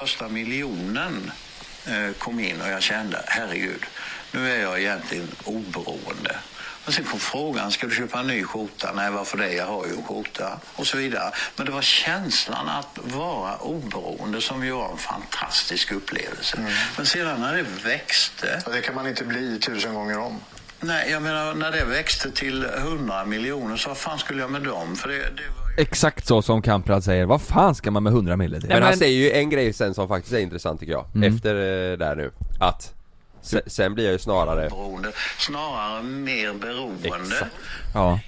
Första 0.00 0.28
miljonen 0.28 1.30
eh, 1.86 2.12
kom 2.18 2.40
in 2.40 2.60
och 2.60 2.68
jag 2.68 2.82
kände, 2.82 3.24
herregud, 3.26 3.84
nu 4.32 4.50
är 4.52 4.62
jag 4.62 4.80
egentligen 4.80 5.28
oberoende. 5.44 6.36
Och 6.84 6.94
sen 6.94 7.04
kom 7.04 7.20
frågan, 7.20 7.72
ska 7.72 7.86
du 7.86 7.94
köpa 7.94 8.20
en 8.20 8.26
ny 8.26 8.44
skjorta? 8.44 8.92
Nej, 8.96 9.10
varför 9.10 9.38
det? 9.38 9.52
Jag 9.52 9.66
har 9.66 9.86
ju 9.86 9.92
en 9.92 10.02
skjorta. 10.02 10.60
Och 10.74 10.86
så 10.86 10.96
vidare. 10.96 11.32
Men 11.56 11.66
det 11.66 11.72
var 11.72 11.82
känslan 11.82 12.68
att 12.68 12.98
vara 13.02 13.56
oberoende 13.56 14.40
som 14.40 14.64
ju 14.64 14.72
var 14.72 14.92
en 14.92 14.98
fantastisk 14.98 15.92
upplevelse. 15.92 16.56
Mm. 16.56 16.72
Men 16.96 17.06
sedan 17.06 17.40
när 17.40 17.56
det 17.56 17.66
växte... 17.84 18.62
Det 18.72 18.80
kan 18.80 18.94
man 18.94 19.08
inte 19.08 19.24
bli 19.24 19.58
tusen 19.58 19.94
gånger 19.94 20.18
om. 20.18 20.40
Nej, 20.80 21.10
jag 21.10 21.22
menar 21.22 21.54
när 21.54 21.72
det 21.72 21.84
växte 21.84 22.30
till 22.30 22.64
100 22.64 23.24
miljoner, 23.24 23.76
så 23.76 23.88
vad 23.88 23.98
fan 23.98 24.18
skulle 24.18 24.40
jag 24.40 24.50
med 24.50 24.62
dem? 24.62 24.96
För 24.96 25.08
det, 25.08 25.18
det 25.18 25.48
var... 25.60 25.67
Exakt 25.78 26.26
så 26.26 26.42
som 26.42 26.62
Kamprad 26.62 27.04
säger, 27.04 27.26
vad 27.26 27.42
fan 27.42 27.74
ska 27.74 27.90
man 27.90 28.02
med 28.02 28.12
100 28.12 28.36
mille 28.36 28.60
till? 28.60 28.68
Men 28.68 28.82
han 28.82 28.96
säger 28.96 29.18
ju 29.18 29.32
en 29.32 29.50
grej 29.50 29.72
sen 29.72 29.94
som 29.94 30.08
faktiskt 30.08 30.34
är 30.34 30.38
intressant 30.38 30.80
tycker 30.80 30.92
jag, 30.92 31.04
Mm. 31.14 31.34
efter 31.34 31.54
eh, 31.54 31.98
där 31.98 32.16
nu, 32.16 32.30
att 32.60 32.94
se, 33.42 33.60
sen 33.66 33.94
blir 33.94 34.04
jag 34.04 34.12
ju 34.12 34.18
snarare 34.18 34.68
beroende, 34.68 35.12
snarare 35.38 36.02
mer 36.02 36.52
beroende. 36.52 37.08
Ja. 37.94 38.20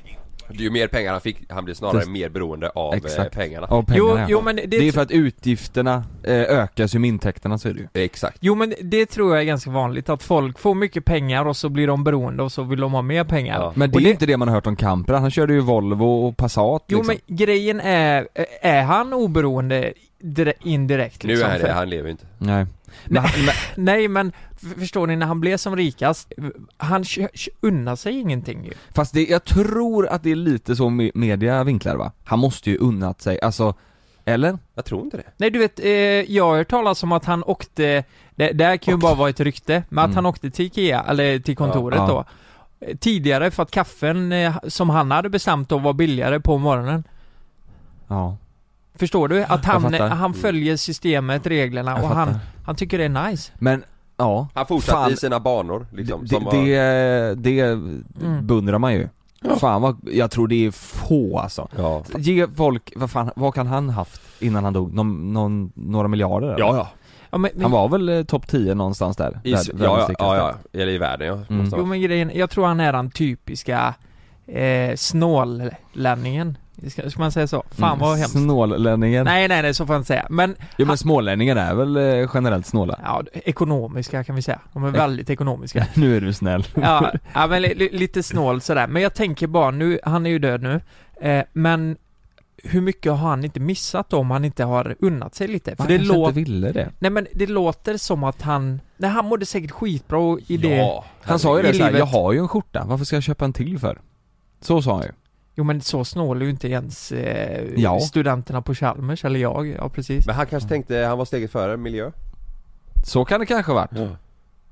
Ju 0.53 0.71
mer 0.71 0.87
pengar 0.89 1.13
han 1.13 1.21
fick, 1.21 1.37
han 1.49 1.65
blir 1.65 1.75
snarare 1.75 2.05
Det- 2.05 2.11
mer 2.11 2.29
beroende 2.29 2.69
av 2.71 2.93
eh, 2.95 2.97
Exakt. 2.97 3.35
pengarna 3.35 3.67
Av 3.67 3.83
pengarna, 3.83 4.27
ja. 4.29 4.41
men 4.41 4.57
det- 4.57 4.67
det 4.67 4.89
är 4.89 4.93
för 4.93 5.01
att 5.03 5.11
utgifterna 5.11 6.05
eh, 6.25 6.35
ökas 6.35 6.95
ju 6.95 6.99
med 6.99 7.09
intäkterna 7.09 7.59
så 7.59 7.69
är 7.69 7.73
det 7.73 7.81
ju. 7.81 8.05
Exakt. 8.05 8.37
Jo 8.41 8.55
men 8.55 8.75
det 8.83 9.07
tror 9.07 9.33
jag 9.35 9.41
är 9.41 9.45
ganska 9.47 9.71
vanligt 9.71 10.09
att 10.09 10.23
folk 10.23 10.59
får 10.59 10.75
mycket 10.75 11.05
pengar 11.05 11.45
och 11.45 11.57
så 11.57 11.69
blir 11.69 11.87
de 11.87 12.05
beroende 12.05 12.43
och 12.43 12.53
så 12.53 12.63
vill 12.63 12.81
de 12.81 12.93
ha 12.93 13.03
mer 13.03 13.25
pengar. 13.25 13.73
Men 13.75 13.91
det 13.91 13.97
Och 13.97 14.03
är 14.03 14.07
inte 14.11 14.27
det 14.27 14.37
man 14.37 14.49
har 14.49 14.55
hört 14.55 14.67
om 14.67 14.77
Kamprad, 14.77 15.21
han 15.21 15.31
körde 15.31 15.53
ju 15.55 15.61
Volvo 15.61 16.05
och 16.27 16.37
Passat 16.37 16.85
Jo 16.89 16.99
liksom. 16.99 17.17
men 17.27 17.37
grejen 17.37 17.81
är, 17.81 18.29
är 18.63 18.83
han 18.83 19.13
oberoende 19.13 19.93
dire- 20.23 20.53
indirekt 20.65 21.23
Nu 21.25 21.29
liksom? 21.33 21.51
är 21.51 21.59
För- 21.59 21.67
det, 21.67 21.73
han 21.73 21.91
lever 21.91 22.11
inte 22.11 22.25
Nej. 22.39 22.67
Nej, 23.05 23.25
nej 23.77 24.09
men 24.09 24.33
förstår 24.79 25.07
ni 25.07 25.17
när 25.17 25.27
han 25.27 25.41
blev 25.41 25.57
som 25.57 25.77
rikast, 25.77 26.33
han 26.77 27.05
unnar 27.61 27.97
sig 27.97 28.21
ingenting 28.21 28.65
ju. 28.65 28.73
Fast 28.95 29.15
det, 29.15 29.27
jag 29.27 29.45
tror 29.45 30.07
att 30.09 30.23
det 30.23 30.31
är 30.31 30.37
lite 30.37 30.77
så 30.77 30.89
me- 30.89 31.11
media 31.15 31.65
vinklar 31.65 31.97
va? 31.97 32.13
Han 32.25 32.39
måste 32.39 32.71
ju 32.71 32.77
unnat 32.79 33.21
sig, 33.21 33.41
alltså, 33.41 33.75
eller? 34.25 34.59
Jag 34.75 34.85
tror 34.85 35.05
inte 35.05 35.17
det 35.17 35.23
Nej 35.37 35.51
du 35.51 35.59
vet, 35.59 35.81
eh, 35.81 35.89
jag 36.35 36.49
har 36.51 36.57
hört 36.57 36.69
talas 36.71 37.03
om 37.03 37.13
att 37.13 37.25
han 37.25 37.45
åkte, 37.45 38.05
det, 38.35 38.53
det 38.53 38.65
här 38.65 38.77
kan 38.77 38.95
ju 38.95 38.99
bara 38.99 39.15
vara 39.15 39.31
ett 39.31 39.41
rykte, 39.41 39.83
men 39.89 39.99
att 40.05 40.09
Mm. 40.09 40.15
han 40.17 40.27
åkte 40.27 40.51
till 40.51 40.65
Ikea, 40.67 41.05
eller 41.09 41.39
till 41.39 41.57
kontoret 41.57 41.99
Ja. 41.99 42.07
då 42.07 42.25
eh, 42.87 42.97
Tidigare 42.97 43.51
för 43.51 43.63
att 43.63 43.71
kaffen 43.71 44.33
eh, 44.33 44.57
som 44.69 44.91
han 44.91 45.11
hade 45.11 45.29
bestämt 45.29 45.69
då 45.69 45.79
var 45.79 45.93
billigare 45.93 46.41
på 46.41 46.59
morgonen 46.59 47.05
Ja. 48.09 48.37
Förstår 49.01 49.29
du? 49.29 49.43
Att 49.45 49.65
han, 49.65 49.95
han 49.95 50.35
följer 50.35 50.77
systemet, 50.77 51.47
reglerna 51.47 51.95
och 51.95 52.09
han, 52.09 52.35
han 52.65 52.77
tycker 52.77 52.99
det 52.99 53.05
är 53.05 53.29
nice 53.31 53.53
Men, 53.59 53.85
ja. 54.17 54.49
Han 54.55 54.67
fortsatte 54.67 54.99
Fan. 54.99 55.13
i 55.13 55.17
sina 55.17 55.41
banor 55.41 55.87
liksom, 55.93 56.23
Det, 56.23 56.29
som 56.29 56.45
var... 56.45 56.53
det, 56.53 57.35
det 57.35 57.61
Mm. 57.61 58.47
beundrar 58.47 58.79
man 58.79 58.93
ju. 58.95 59.09
Fan 59.61 59.83
vad, 59.83 59.97
jag 60.13 60.31
tror 60.31 60.49
det 60.49 60.67
är 60.67 60.71
få 60.71 61.39
alltså. 61.39 61.69
Ja. 61.77 62.05
Ge 62.19 62.47
folk, 62.57 62.93
vad 62.97 63.11
fan, 63.11 63.31
vad 63.37 63.55
kan 63.55 63.67
han 63.67 63.91
haft 63.91 64.23
innan 64.43 64.65
han 64.65 64.73
dog? 64.73 64.95
Någon, 64.95 65.33
någon, 65.33 65.73
några 65.75 66.09
miljarder 66.09 66.47
eller? 66.49 66.59
Ja, 66.59 66.77
ja. 66.77 66.89
ja, 67.31 67.39
men, 67.39 67.51
men, 67.55 67.63
Han 67.63 67.71
var 67.71 67.89
väl 67.89 68.09
eh, 68.09 68.23
topp 68.23 68.47
10 68.49 68.75
någonstans 68.75 69.17
där? 69.17 69.41
I, 69.45 69.53
Värld- 69.53 69.67
ja, 69.81 70.07
ja, 70.09 70.15
ja, 70.19 70.37
ja, 70.73 70.81
eller 70.81 70.93
i 70.93 70.99
världen 70.99 71.27
ja, 71.29 71.39
Mm. 71.55 71.71
Jo 71.77 71.87
men 71.87 72.01
grejen, 72.03 72.31
jag 72.35 72.51
tror 72.51 72.67
han 72.67 72.81
är 72.81 72.93
den 72.93 73.11
typiska 73.11 73.95
eh, 74.47 74.97
snållänningen 74.97 76.59
ska, 76.89 77.11
ska 77.11 77.21
man 77.21 77.33
säga 77.33 77.47
så? 77.47 77.65
Fan 77.71 77.99
vad 77.99 78.19
hemskt 78.19 78.33
Snållänningen. 78.33 79.25
Nej 79.25 79.49
nej 79.49 79.63
nej 79.63 79.75
så 79.75 79.87
får 79.87 79.95
jag 79.95 80.01
inte 80.01 80.07
säga, 80.07 80.27
men 80.31 80.57
Jo 80.79 80.87
men 80.87 80.99
smålänningar 80.99 81.57
är 81.57 81.75
väl 81.75 81.97
eh, 81.97 82.31
generellt 82.35 82.67
snåla? 82.67 82.99
Ja, 83.05 83.23
ekonomiska 83.33 84.25
kan 84.25 84.37
vi 84.37 84.43
säga. 84.43 84.61
De 84.73 84.85
är 84.85 84.91
väldigt 84.91 85.31
ekonomiska. 85.31 85.87
nu 85.95 86.17
är 86.17 86.21
du 86.21 86.33
snäll. 86.33 86.65
ja, 86.75 87.13
ja 87.35 87.47
men 87.47 87.63
li, 87.63 87.75
li, 87.75 87.89
lite 87.93 88.23
snål 88.23 88.61
sådär. 88.61 88.87
Men 88.87 89.03
jag 89.03 89.15
tänker 89.15 89.47
bara 89.47 89.71
nu, 89.71 89.99
han 90.05 90.27
är 90.27 90.31
ju 90.31 90.39
död 90.39 90.63
nu. 90.63 90.81
Eh, 91.21 91.45
men 91.53 91.97
hur 92.65 92.81
mycket 92.81 93.13
har 93.13 93.29
han 93.29 93.45
inte 93.45 93.61
missat 93.61 94.11
då 94.11 94.17
om 94.17 94.31
han 94.31 94.45
inte 94.45 94.65
har 94.65 94.97
unnat 94.99 95.35
sig 95.35 95.49
lite? 95.49 95.77
För 95.77 95.83
Han 95.83 95.93
det 95.93 95.99
låter... 95.99 96.29
inte 96.41 96.51
ville 96.51 96.73
det. 96.73 96.91
Nej 96.99 97.11
men 97.11 97.27
det 97.35 97.47
låter 97.47 97.97
som 97.97 98.25
att 98.25 98.43
han... 98.43 98.81
Nej 98.97 99.11
han 99.11 99.25
mådde 99.25 99.47
säkert 99.47 99.71
skitbra 99.71 100.39
i 100.47 100.57
det... 100.57 100.77
Ja, 100.77 101.05
Han 101.23 101.39
sa 101.39 101.57
ju 101.57 101.63
det 101.63 101.75
såhär, 101.75 101.93
jag 101.93 102.07
har 102.07 102.33
ju 102.33 102.39
en 102.39 102.49
skjorta, 102.49 102.85
varför 102.87 103.05
ska 103.05 103.17
jag 103.17 103.23
köpa 103.23 103.45
en 103.45 103.53
till 103.53 103.79
för? 103.79 104.01
Så 104.61 104.83
sa 104.83 104.93
han 104.95 105.03
ju. 105.03 105.13
Jo 105.61 105.65
men 105.65 105.81
så 105.81 106.05
snål 106.05 106.41
är 106.41 106.45
ju 106.45 106.51
inte 106.51 106.69
ens 106.69 107.13
eh, 107.13 107.69
Ja. 107.77 108.01
studenterna 108.01 108.63
på 108.63 108.75
Chalmers, 108.75 109.25
eller 109.25 109.41
jag. 109.41 109.67
Ja 109.69 109.89
precis. 109.89 110.27
Men 110.27 110.35
han 110.35 110.47
kanske 110.47 110.69
tänkte, 110.69 110.97
han 110.99 111.19
var 111.19 111.25
steget 111.25 111.51
före 111.53 111.77
miljö 111.77 112.11
Så 113.05 113.25
kan 113.25 113.41
det 113.41 113.47
kanske 113.47 113.73
ha 113.73 113.77
varit. 113.81 113.91
Ja. 113.93 114.17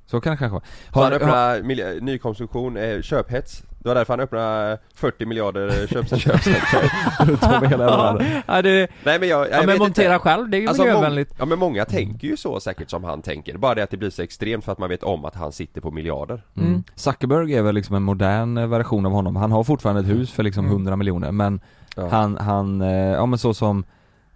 Så 0.06 0.20
kan 0.20 0.30
det 0.30 0.36
kanske 0.36 0.52
vara. 0.52 0.62
Så 0.92 1.02
han 1.02 1.12
Har, 1.12 1.20
har, 1.54 1.62
miljö, 1.62 1.98
nykonsumtion, 2.00 2.76
eh, 2.76 3.00
köphets 3.02 3.62
Det 3.88 3.94
var 3.94 3.98
därför 4.00 4.12
han 4.12 4.20
öppnade 4.20 4.78
40 4.94 5.26
miljarder 5.26 5.86
köpcentrum 5.86 6.36
runt 7.28 7.42
om 7.42 7.64
i 7.64 7.66
hela 7.66 7.86
världen. 7.86 8.42
ja, 8.46 8.62
det, 8.62 8.88
Nej 9.04 9.18
men 9.18 9.28
jag, 9.28 9.50
jag 9.50 9.62
ja 9.62 9.66
men 9.66 9.78
montera 9.78 10.14
inte. 10.14 10.18
själv, 10.24 10.48
det 10.50 10.56
är 10.56 10.60
ju 10.60 10.68
Alltså, 10.68 10.82
miljövänligt. 10.82 11.34
Ja 11.38 11.44
men 11.44 11.58
många 11.58 11.84
tänker 11.84 12.28
ju 12.28 12.36
så 12.36 12.60
säkert 12.60 12.90
som 12.90 13.04
han 13.04 13.22
tänker, 13.22 13.58
bara 13.58 13.74
det 13.74 13.82
att 13.82 13.90
det 13.90 13.96
blir 13.96 14.10
så 14.10 14.22
extremt 14.22 14.64
för 14.64 14.72
att 14.72 14.78
man 14.78 14.88
vet 14.88 15.02
om 15.02 15.24
att 15.24 15.34
han 15.34 15.52
sitter 15.52 15.80
på 15.80 15.90
miljarder 15.90 16.42
Mm. 16.56 16.82
Zuckerberg 16.94 17.54
är 17.54 17.62
väl 17.62 17.74
liksom 17.74 17.96
en 17.96 18.02
modern 18.02 18.56
eh, 18.58 18.66
version 18.66 19.06
av 19.06 19.12
honom. 19.12 19.36
Han 19.36 19.52
har 19.52 19.64
fortfarande 19.64 20.00
ett 20.00 20.08
hus 20.08 20.32
för 20.32 20.42
liksom 20.42 20.64
Mm. 20.64 20.72
100 20.76 20.96
miljoner 20.96 21.32
men 21.32 21.60
Ja. 21.96 22.08
han, 22.08 22.36
han, 22.36 22.80
eh, 22.80 22.88
ja 22.90 23.26
men 23.26 23.38
så 23.38 23.54
som 23.54 23.84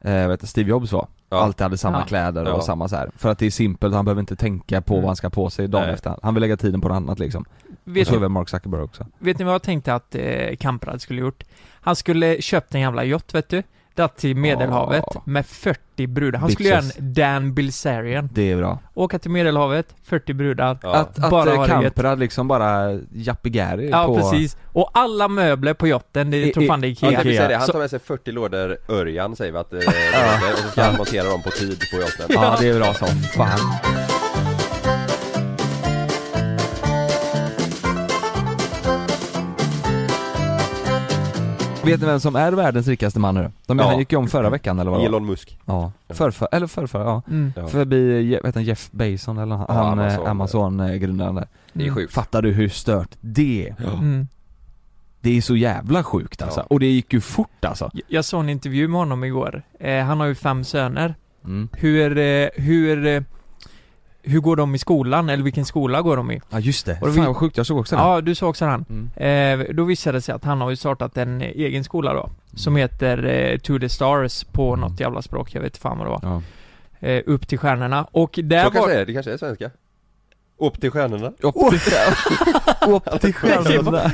eh, 0.00 0.28
vet 0.28 0.40
du, 0.40 0.46
Steve 0.46 0.70
Jobs 0.70 0.92
var. 0.92 1.06
Ja. 1.30 1.40
Alltid 1.42 1.62
hade 1.62 1.78
samma 1.78 1.98
Ja. 1.98 2.04
kläder 2.04 2.42
och 2.42 2.58
Ja. 2.58 2.60
samma 2.62 2.88
så 2.88 2.96
här. 2.96 3.10
För 3.16 3.28
att 3.30 3.38
det 3.38 3.46
är 3.46 3.50
simpelt, 3.50 3.94
han 3.94 4.04
behöver 4.04 4.20
inte 4.20 4.36
tänka 4.36 4.80
på 4.82 4.94
Mm. 4.94 5.02
vad 5.02 5.08
han 5.08 5.16
ska 5.16 5.30
på 5.30 5.50
sig 5.50 5.68
dagen 5.68 5.84
Nej. 5.84 5.94
efter. 5.94 6.16
Han 6.22 6.34
vill 6.34 6.40
lägga 6.40 6.56
tiden 6.56 6.80
på 6.80 6.88
något 6.88 6.96
annat 6.96 7.18
liksom. 7.18 7.44
Och 7.86 7.96
Vet 7.96 8.08
så 8.08 8.16
är 8.16 8.20
ni, 8.20 8.28
Mark 8.28 8.48
Zuckerberg 8.48 8.82
också. 8.82 9.06
vet 9.18 9.38
ni 9.38 9.44
vad 9.44 9.54
jag 9.54 9.62
tänkte 9.62 9.94
att 9.94 10.14
eh, 10.14 10.56
Kamprad 10.60 11.00
skulle 11.02 11.20
gjort? 11.20 11.44
Han 11.80 11.96
skulle 11.96 12.42
köpt 12.42 12.74
en 12.74 12.80
jävla 12.80 13.04
yacht 13.04 13.34
vet 13.34 13.48
du 13.48 13.62
Dratt 13.94 14.16
till 14.16 14.36
Medelhavet 14.36 15.04
Ja. 15.14 15.22
med 15.24 15.46
40 15.46 16.06
brudar. 16.06 16.38
Han 16.38 16.50
skulle 16.50 16.68
göra 16.68 16.80
Bitches. 16.80 16.98
en 16.98 17.12
Dan 17.14 17.54
Bilzerian. 17.54 18.28
Det 18.32 18.50
är 18.52 18.56
bra. 18.56 18.78
Åka 18.94 19.18
till 19.18 19.30
Medelhavet, 19.30 19.94
40 20.02 20.32
brudar. 20.34 20.78
Ja. 20.82 20.94
Att, 20.94 21.18
att 21.24 21.30
Bara 21.30 21.54
eh, 21.54 21.60
det. 21.62 21.68
Kamprad 21.68 22.18
liksom 22.18 22.48
bara 22.48 22.98
jappigäri 23.12 23.90
Ja 23.90 24.06
på... 24.06 24.14
precis. 24.16 24.56
Och 24.66 24.90
alla 24.94 25.28
möbler 25.28 25.74
på 25.74 25.86
yachten, 25.88 26.30
det 26.30 26.46
I- 26.46 26.52
tror 26.52 26.66
fan 26.66 26.80
det 26.80 26.86
är 26.88 26.96
Ja, 27.12 27.20
Ikea. 27.20 27.48
det. 27.48 27.54
Han 27.56 27.66
Så- 27.66 27.72
tar 27.72 27.78
med 27.78 27.90
sig 27.90 27.98
40 27.98 28.32
lådor 28.32 28.78
Örjan 28.88 29.36
säger 29.36 29.52
vi 29.52 29.58
att 29.58 29.72
eh, 29.72 29.78
och 29.78 30.58
så 30.58 30.68
ska 30.68 30.82
han 30.82 30.96
montera 30.96 31.28
dem 31.28 31.42
på 31.42 31.50
tid 31.50 31.82
på 31.92 31.96
yachten 32.00 32.26
Ja 32.28 32.56
det 32.60 32.68
är 32.68 32.78
bra 32.78 32.94
som 32.94 33.08
fan. 33.08 33.58
Vet 41.84 42.00
ni 42.00 42.06
vem 42.06 42.20
som 42.20 42.36
är 42.36 42.52
världens 42.52 42.86
rikaste 42.88 43.20
man 43.20 43.34
nu? 43.34 43.50
De 43.66 43.78
Ja. 43.78 43.84
han 43.84 43.98
gick 43.98 44.12
ju 44.12 44.18
om 44.18 44.28
förra 44.28 44.50
veckan 44.50 44.78
eller 44.78 44.90
vad 44.90 45.00
det 45.00 45.02
var? 45.02 45.08
Elon 45.08 45.26
Musk 45.26 45.58
Ja, 45.64 45.92
förrför, 46.08 46.48
eller 46.52 46.66
förrför, 46.66 47.00
ja. 47.04 47.22
Mm. 47.30 47.52
Ja. 47.56 47.66
Förbi, 47.66 48.30
heter 48.34 48.52
han, 48.54 48.64
Jeff 48.64 48.88
Bezos 48.90 49.38
eller 49.38 49.56
han, 49.56 49.66
Ja, 49.68 49.74
han 49.74 49.98
eh, 49.98 50.04
Amazon. 50.18 50.26
Amazon-grundaren 50.26 51.34
där. 51.34 51.46
Det 51.72 51.86
är 51.86 51.90
sjukt 51.90 52.12
Fattar 52.12 52.42
du 52.42 52.52
hur 52.52 52.68
stört 52.68 53.10
det 53.20 53.68
är? 53.68 53.84
Mm. 53.94 54.28
Det 55.20 55.36
är 55.36 55.40
så 55.42 55.56
jävla 55.56 56.02
sjukt 56.04 56.42
alltså. 56.42 56.60
Ja. 56.60 56.66
Och 56.70 56.80
det 56.80 56.86
gick 56.86 57.12
ju 57.12 57.20
fort 57.20 57.64
alltså. 57.64 57.90
Jag 58.08 58.24
såg 58.24 58.40
en 58.40 58.48
intervju 58.48 58.88
med 58.88 58.98
honom 58.98 59.24
igår. 59.24 59.62
Eh, 59.80 60.04
han 60.04 60.20
har 60.20 60.26
ju 60.26 60.34
fem 60.34 60.64
söner. 60.64 61.14
Mm. 61.44 61.68
Hur, 61.72 62.18
eh, 62.18 62.48
hur, 62.54 63.06
eh, 63.06 63.22
hur 64.22 64.40
går 64.40 64.56
de 64.56 64.74
i 64.74 64.78
skolan? 64.78 65.28
Eller 65.28 65.44
vilken 65.44 65.64
skola 65.64 66.02
går 66.02 66.16
de 66.16 66.30
i? 66.30 66.40
Ja 66.50 66.60
just 66.60 66.86
det, 66.86 66.98
Och 67.00 67.06
då 67.06 67.12
fan 67.12 67.24
vad 67.26 67.36
sjukt, 67.36 67.56
jag 67.56 67.66
såg 67.66 67.78
också 67.78 67.96
den 67.96 68.04
Ja, 68.04 68.20
du 68.20 68.34
såg 68.34 68.48
också 68.50 68.66
den. 68.66 68.84
Mm. 69.16 69.60
Eh, 69.60 69.74
då 69.74 69.84
visade 69.84 70.18
det 70.18 70.22
sig 70.22 70.34
att 70.34 70.44
han 70.44 70.60
har 70.60 70.70
ju 70.70 70.76
startat 70.76 71.16
en 71.16 71.40
egen 71.40 71.84
skola 71.84 72.12
då. 72.14 72.30
Som 72.54 72.76
heter 72.76 73.24
eh, 73.24 73.58
To 73.58 73.78
the 73.78 73.88
Stars 73.88 74.44
på 74.44 74.76
något 74.76 75.00
jävla 75.00 75.22
språk, 75.22 75.54
jag 75.54 75.60
vet 75.60 75.70
inte 75.72 75.80
fan 75.80 75.98
vad 75.98 76.06
det 76.06 76.10
var. 76.10 76.20
Ja. 76.22 76.42
Eh, 77.08 77.22
upp 77.26 77.48
till 77.48 77.58
stjärnorna. 77.58 78.06
Och 78.12 78.38
där 78.44 78.64
Så 78.64 78.70
var... 78.70 78.72
kanske 78.72 78.94
är 78.94 79.06
det, 79.06 79.12
kanske 79.12 79.32
är 79.32 79.36
svenska 79.36 79.70
Upp 80.62 80.80
till 80.80 80.90
stjärnorna. 80.90 81.32
Upp 81.40 81.54
till, 81.54 81.92
upp 82.92 83.20
till 83.20 83.34
stjärnorna. 83.34 84.10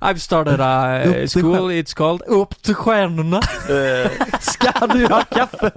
I've 0.00 0.18
started 0.18 0.60
a 0.60 1.02
eh, 1.02 1.26
school, 1.28 1.70
it's 1.70 1.94
called 1.94 2.22
Upp 2.26 2.62
till 2.62 2.74
stjärnorna. 2.74 3.36
Eh, 3.68 4.10
Ska 4.40 4.86
du 4.86 5.06
ha 5.06 5.22
kaffe? 5.24 5.70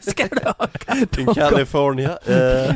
Ska 0.00 0.26
du 0.30 0.40
ha 0.44 0.68
In 1.18 1.34
California. 1.34 2.18
Eh, 2.26 2.74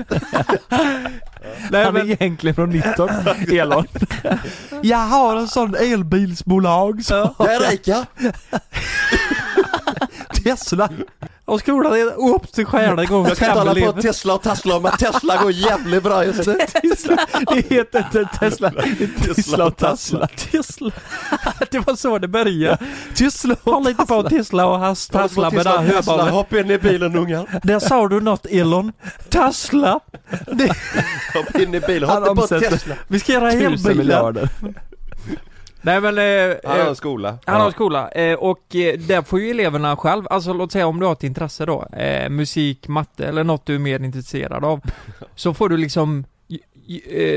Nej, 1.71 1.85
Han 1.85 1.97
är 1.97 2.05
men, 2.05 2.11
egentligen 2.11 2.55
från 2.55 2.71
Nittorp, 2.71 3.49
Elon. 3.53 3.87
Jag 4.83 4.99
har 4.99 5.37
en 5.37 5.49
sån 5.49 5.75
elbilsbolag 5.75 7.05
så 7.05 7.35
Jag 7.39 7.55
är 7.55 7.71
rika! 7.71 8.07
Tesla. 10.57 10.89
Och 11.45 11.61
skolan 11.61 11.93
är 11.93 12.35
upp 12.35 12.53
till 12.53 12.67
stjärnorna 12.67 13.05
gånger 13.05 13.29
Jag 13.29 13.39
kan 13.39 13.49
inte 13.49 13.59
hålla 13.81 13.93
på. 13.93 14.03
Tesla 14.03 14.35
och 14.35 14.43
Tesla 14.43 14.81
men 14.81 14.93
Tesla 14.93 15.37
går 15.43 15.53
jävligt 15.53 16.03
bra 16.03 16.25
just 16.25 16.47
nu 16.47 16.55
det 17.55 17.75
heter 17.75 17.99
inte 17.99 18.29
Tesla, 18.39 18.73
Tesla 19.25 19.67
och 19.67 19.77
Tesla. 19.77 20.27
Tesla. 20.53 20.91
Det 21.71 21.79
var 21.79 21.97
så 21.97 22.19
det 22.19 22.29
började. 22.29 22.79
Tesla 23.15 23.57
Håll 23.65 23.89
inte 23.89 24.07
på 24.07 24.23
Tesla 24.23 24.67
och 24.67 24.79
has 24.79 25.09
Tesla 25.09 25.51
med 25.51 25.65
det 25.67 25.71
här 25.71 25.79
Tesla, 25.79 25.95
högbanan. 26.13 26.29
hopp 26.29 26.53
in 26.53 26.71
i 26.71 26.79
bilen 26.79 27.17
ungar 27.17 27.61
Där 27.63 27.79
sa 27.79 28.09
du 28.09 28.21
något 28.21 28.47
Elon. 28.47 28.93
Tesla. 29.29 30.01
Det, 30.47 30.65
Hopp 31.35 31.57
in 31.61 31.75
i 31.75 31.81
bilen, 31.81 32.09
Han 32.09 32.23
hopp 32.23 32.37
på 32.37 32.47
Tesla 32.47 32.95
vi 33.09 33.21
ska 33.21 33.33
göra 33.33 33.53
elbilar. 33.53 34.49
Nej 35.89 36.01
men, 36.01 36.19
eh, 36.19 36.57
Han 36.65 36.73
har 36.79 36.85
eh, 36.85 36.89
en 36.89 36.97
skola 36.97 37.39
han 37.45 37.61
har 37.61 37.71
skola, 37.71 38.11
eh, 38.11 38.35
och 38.35 38.77
eh, 38.77 38.99
där 38.99 39.23
får 39.23 39.41
ju 39.41 39.51
eleverna 39.51 39.97
själv, 39.97 40.25
alltså 40.31 40.53
låt 40.53 40.73
säga 40.73 40.87
om 40.87 41.01
du 41.01 41.07
har 41.07 41.13
ett 41.13 41.25
intresse 41.25 41.67
då, 41.67 41.85
eh, 41.93 42.31
musik, 42.31 42.89
matte 42.89 43.27
eller 43.27 43.45
något 43.45 43.67
du 43.67 43.75
är 43.75 43.79
mer 43.79 44.01
intresserad 44.05 44.65
av, 44.65 44.81
så 45.35 45.55
får 45.55 45.69
du 45.69 45.77
liksom 45.77 46.25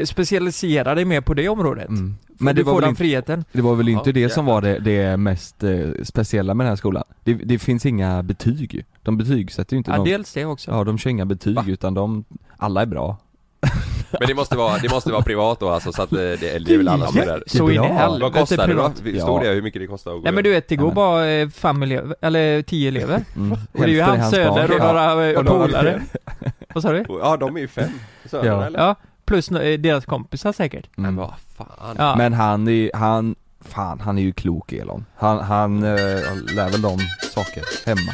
specialisera 0.05 0.95
dig 0.95 1.05
mer 1.05 1.21
på 1.21 1.33
det 1.33 1.49
området. 1.49 1.89
mm. 1.89 2.15
Men 2.27 2.55
du 2.55 2.61
det 2.61 2.65
var, 2.65 2.73
får 2.73 2.79
väl 2.79 2.81
den 2.81 2.89
inte, 2.89 2.97
friheten. 2.99 3.45
det 3.51 3.61
var 3.61 3.75
väl 3.75 3.89
inte 3.89 4.09
Ja, 4.09 4.13
det 4.13 4.29
som 4.29 4.45
var 4.45 4.61
det, 4.61 4.79
det 4.79 5.17
mest 5.17 5.63
eh, 5.63 5.89
speciella 6.03 6.53
med 6.53 6.65
den 6.65 6.71
här 6.71 6.75
skolan? 6.75 7.03
Det, 7.23 7.33
det 7.33 7.59
finns 7.59 7.85
inga 7.85 8.23
betyg. 8.23 8.85
De 9.03 9.17
betygsätter 9.17 9.73
ju 9.73 9.77
inte 9.77 9.91
Ja, 9.91 9.97
någon 9.97 10.05
dels 10.05 10.33
det 10.33 10.45
också. 10.45 10.71
Ja 10.71 10.83
de 10.83 10.97
kör 10.97 11.09
inga 11.09 11.25
betyg 11.25 11.55
Va? 11.55 11.65
utan 11.67 11.93
de, 11.93 12.23
alla 12.57 12.81
är 12.81 12.85
bra 12.85 13.17
Men 14.19 14.27
det 14.27 14.33
måste 14.33 14.57
vara, 14.57 14.77
det 14.77 14.89
måste 14.89 15.11
vara 15.11 15.21
privat 15.21 15.59
då 15.59 15.69
alltså 15.69 15.91
så 15.91 16.01
att 16.01 16.09
det, 16.09 16.35
det, 16.35 16.59
det 16.59 16.73
är 16.73 16.77
väl 16.77 16.87
alla 16.87 17.07
som 17.07 17.19
är 17.21 17.25
där 17.25 17.43
Så 17.47 17.69
in 17.69 17.83
i 17.83 17.87
helvete 17.87 18.21
Vad 18.23 18.33
kostar 18.33 18.67
det 18.67 18.73
då? 18.73 18.91
Stod 18.95 19.07
Ja. 19.15 19.39
det 19.43 19.49
hur 19.55 19.61
mycket 19.61 19.81
det 19.81 19.87
kostar 19.87 20.11
att 20.11 20.17
gå 20.17 20.23
Nej 20.23 20.31
men 20.33 20.43
du 20.43 20.49
vet, 20.49 20.67
det 20.67 20.75
går 20.75 20.85
men- 20.85 20.95
bara 20.95 21.27
eh, 21.29 21.49
fem 21.49 21.83
elever, 21.83 22.15
eller 22.21 22.61
tio 22.61 22.87
elever. 22.87 23.25
mm. 23.35 23.51
Och 23.51 23.57
det 23.73 23.83
är 23.83 23.87
ju 23.87 24.01
hans 24.01 24.29
söner 24.31 24.71
och 24.71 24.79
några 24.79 25.29
eh, 25.29 25.37
Och 25.37 25.45
några 25.45 25.65
polare. 25.67 26.01
Vad 26.73 26.83
sa 26.83 26.91
du? 26.91 27.05
Ja 27.09 27.37
de 27.37 27.55
är 27.57 27.61
ju 27.61 27.67
fem 27.67 27.89
söner 28.25 28.45
Ja. 28.45 28.65
eller? 28.65 28.79
Ja, 28.79 28.95
plus 29.25 29.51
eh, 29.51 29.79
deras 29.79 30.05
kompisar 30.05 30.51
säkert. 30.51 30.89
Men 30.95 31.05
Mm. 31.05 31.15
vad 31.15 31.33
fan 31.57 31.95
Ja. 31.97 32.15
Men 32.17 32.33
han 32.33 32.67
är 32.67 32.91
han, 32.93 33.35
fan 33.61 33.99
han 33.99 34.17
är 34.17 34.21
ju 34.21 34.31
klok 34.33 34.73
Elon 34.73 35.05
Han, 35.17 35.39
han 35.39 35.83
eh, 35.83 35.89
lär 36.55 36.69
väl 36.71 36.81
dem 36.81 36.99
saker 37.33 37.63
hemma 37.85 38.11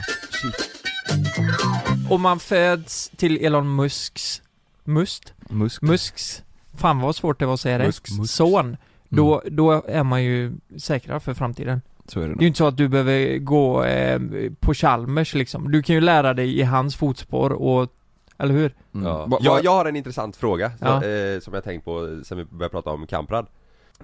Om 2.10 2.22
man 2.22 2.40
föds 2.40 3.10
till 3.18 3.46
Elon 3.46 3.76
Musks, 3.76 4.42
Must? 4.88 5.34
Musk 5.50 5.82
Musks, 5.82 6.44
fan 6.76 7.00
vad 7.00 7.16
svårt 7.16 7.40
det 7.40 7.46
var 7.46 7.54
att 7.54 7.60
säga 7.60 7.78
det. 7.78 7.86
Musks. 7.86 8.12
Son. 8.28 8.78
Då, 9.10 9.42
då 9.52 9.84
är 9.88 10.04
man 10.04 10.24
ju 10.24 10.54
säkrare 10.78 11.20
för 11.20 11.34
framtiden. 11.34 11.82
Så 12.08 12.20
är 12.20 12.28
det 12.28 12.34
Det 12.34 12.40
är 12.40 12.42
ju 12.42 12.48
inte 12.48 12.58
så 12.58 12.68
att 12.68 12.78
du 12.78 12.88
behöver 12.88 13.38
gå 13.38 13.84
eh, 13.84 14.20
på 14.60 14.74
Chalmers 14.74 15.34
liksom. 15.34 15.72
Du 15.72 15.82
kan 15.84 15.96
ju 15.96 16.02
lära 16.02 16.34
dig 16.34 16.60
i 16.60 16.64
hans 16.64 16.96
fotspår 16.96 17.50
och, 17.50 17.90
eller 18.38 18.54
hur? 18.54 18.74
mm. 18.94 19.08
Ja. 19.08 19.40
Jag, 19.42 19.64
jag 19.64 19.72
har 19.72 19.86
en 19.86 19.96
intressant 19.96 20.36
fråga 20.36 20.72
Ja. 20.80 21.02
så, 21.02 21.08
eh, 21.08 21.40
som 21.40 21.54
jag 21.54 21.64
tänkt 21.64 21.86
på 21.86 22.22
sen 22.26 22.38
vi 22.38 22.46
började 22.46 22.72
prata 22.72 22.90
om 22.90 23.08
Kamprad 23.08 23.48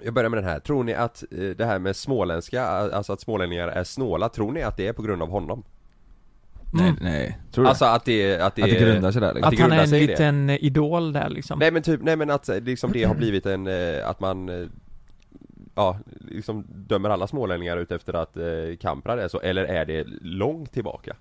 Jag 0.04 0.14
börjar 0.14 0.30
med 0.30 0.38
den 0.38 0.50
här, 0.50 0.60
tror 0.60 0.84
ni 0.84 0.94
att 0.94 1.24
eh, 1.30 1.38
det 1.38 1.64
här 1.64 1.78
med 1.78 1.96
småländska, 1.96 2.66
alltså 2.66 3.12
att 3.12 3.20
smålänningar 3.20 3.68
är 3.68 3.84
snåla, 3.84 4.28
tror 4.28 4.52
ni 4.52 4.62
att 4.62 4.76
det 4.76 4.86
är 4.86 4.92
på 4.92 5.02
grund 5.02 5.22
av 5.22 5.28
honom? 5.30 5.62
Nej, 6.74 6.88
Mm. 6.88 6.96
nej, 7.00 7.38
tror 7.52 7.64
du? 7.64 7.68
Alltså 7.68 7.84
att 7.84 8.04
det, 8.04 8.40
att 8.40 8.54
det, 8.56 8.62
att 8.62 8.70
det 8.70 8.78
grundar 8.80 9.12
sig 9.12 9.20
där 9.20 9.34
liksom. 9.34 9.48
Att 9.48 9.58
han 9.58 9.64
är 9.64 9.68
grundar 9.68 9.82
en 9.82 9.88
sig 9.88 10.02
i 10.02 10.06
det. 10.06 10.12
liten 10.12 10.50
idol 10.50 11.12
där 11.12 11.28
liksom. 11.28 11.58
Nej 11.58 11.70
men 11.70 11.82
typ, 11.82 12.00
nej 12.02 12.16
men 12.16 12.30
att 12.30 12.48
eh, 12.48 12.60
liksom 12.60 12.92
det 12.92 13.04
har 13.04 13.14
blivit 13.14 13.46
en, 13.46 13.66
eh, 13.66 14.08
att 14.08 14.20
man 14.20 14.48
eh, 14.48 14.66
Ja, 15.76 15.98
liksom 16.28 16.64
dömer 16.68 17.10
alla 17.10 17.26
smålänningar 17.26 17.76
ut 17.76 17.92
efter 17.92 18.12
att 18.14 18.36
eh, 18.36 18.44
Kamprad 18.80 19.18
är 19.18 19.28
så, 19.28 19.40
eller 19.40 19.64
är 19.64 19.84
det 19.84 20.04
långt 20.22 20.72
tillbaka? 20.72 21.16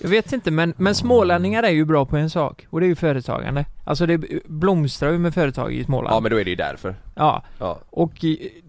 Jag 0.00 0.08
vet 0.08 0.32
inte 0.32 0.50
men, 0.50 0.74
men 0.76 0.94
smålänningar 0.94 1.62
är 1.62 1.70
ju 1.70 1.84
bra 1.84 2.04
på 2.06 2.16
en 2.16 2.30
sak 2.30 2.66
och 2.70 2.80
det 2.80 2.86
är 2.86 2.88
ju 2.88 2.94
företagande. 2.94 3.64
Alltså 3.84 4.06
det 4.06 4.18
blomstrar 4.46 5.10
ju 5.12 5.18
med 5.18 5.34
företag 5.34 5.72
i 5.72 5.84
Småland. 5.84 6.14
Ja 6.16 6.20
men 6.20 6.30
då 6.30 6.36
är 6.40 6.44
det 6.44 6.50
ju 6.50 6.56
därför 6.56 6.94
Ja, 7.14 7.42
Ja, 7.58 7.78
och 7.90 8.24
i, 8.24 8.61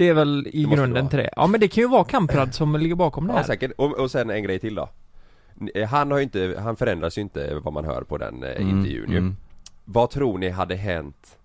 det 0.00 0.08
är 0.08 0.14
väl 0.14 0.46
i 0.52 0.64
Det 0.64 0.74
grunden 0.76 1.08
till 1.08 1.18
det. 1.18 1.30
Ja 1.36 1.46
men 1.46 1.60
det 1.60 1.68
kan 1.68 1.82
ju 1.82 1.88
vara 1.88 2.04
Kamprad 2.04 2.54
som 2.54 2.76
ligger 2.76 2.94
bakom 2.94 3.26
det 3.26 3.32
ja 3.32 3.36
här. 3.38 3.44
säkert, 3.46 3.72
och, 3.76 3.98
och 3.98 4.10
sen 4.10 4.30
en 4.30 4.42
grej 4.42 4.58
till 4.58 4.74
då 4.74 4.88
Eh, 5.74 5.88
Han 5.88 6.10
har 6.10 6.18
ju 6.18 6.24
inte, 6.24 6.56
han 6.62 6.76
förändras 6.76 7.18
ju 7.18 7.22
inte 7.22 7.54
vad 7.64 7.72
man 7.72 7.84
hör 7.84 8.02
på 8.02 8.18
den 8.18 8.42
eh, 8.42 8.50
Mm, 8.50 8.68
intervjun 8.68 9.10
ju 9.10 9.18
mm. 9.18 9.36
Vad 9.84 10.10
tror 10.10 10.38
ni 10.38 10.48
hade 10.50 10.74
hänt 10.76 11.38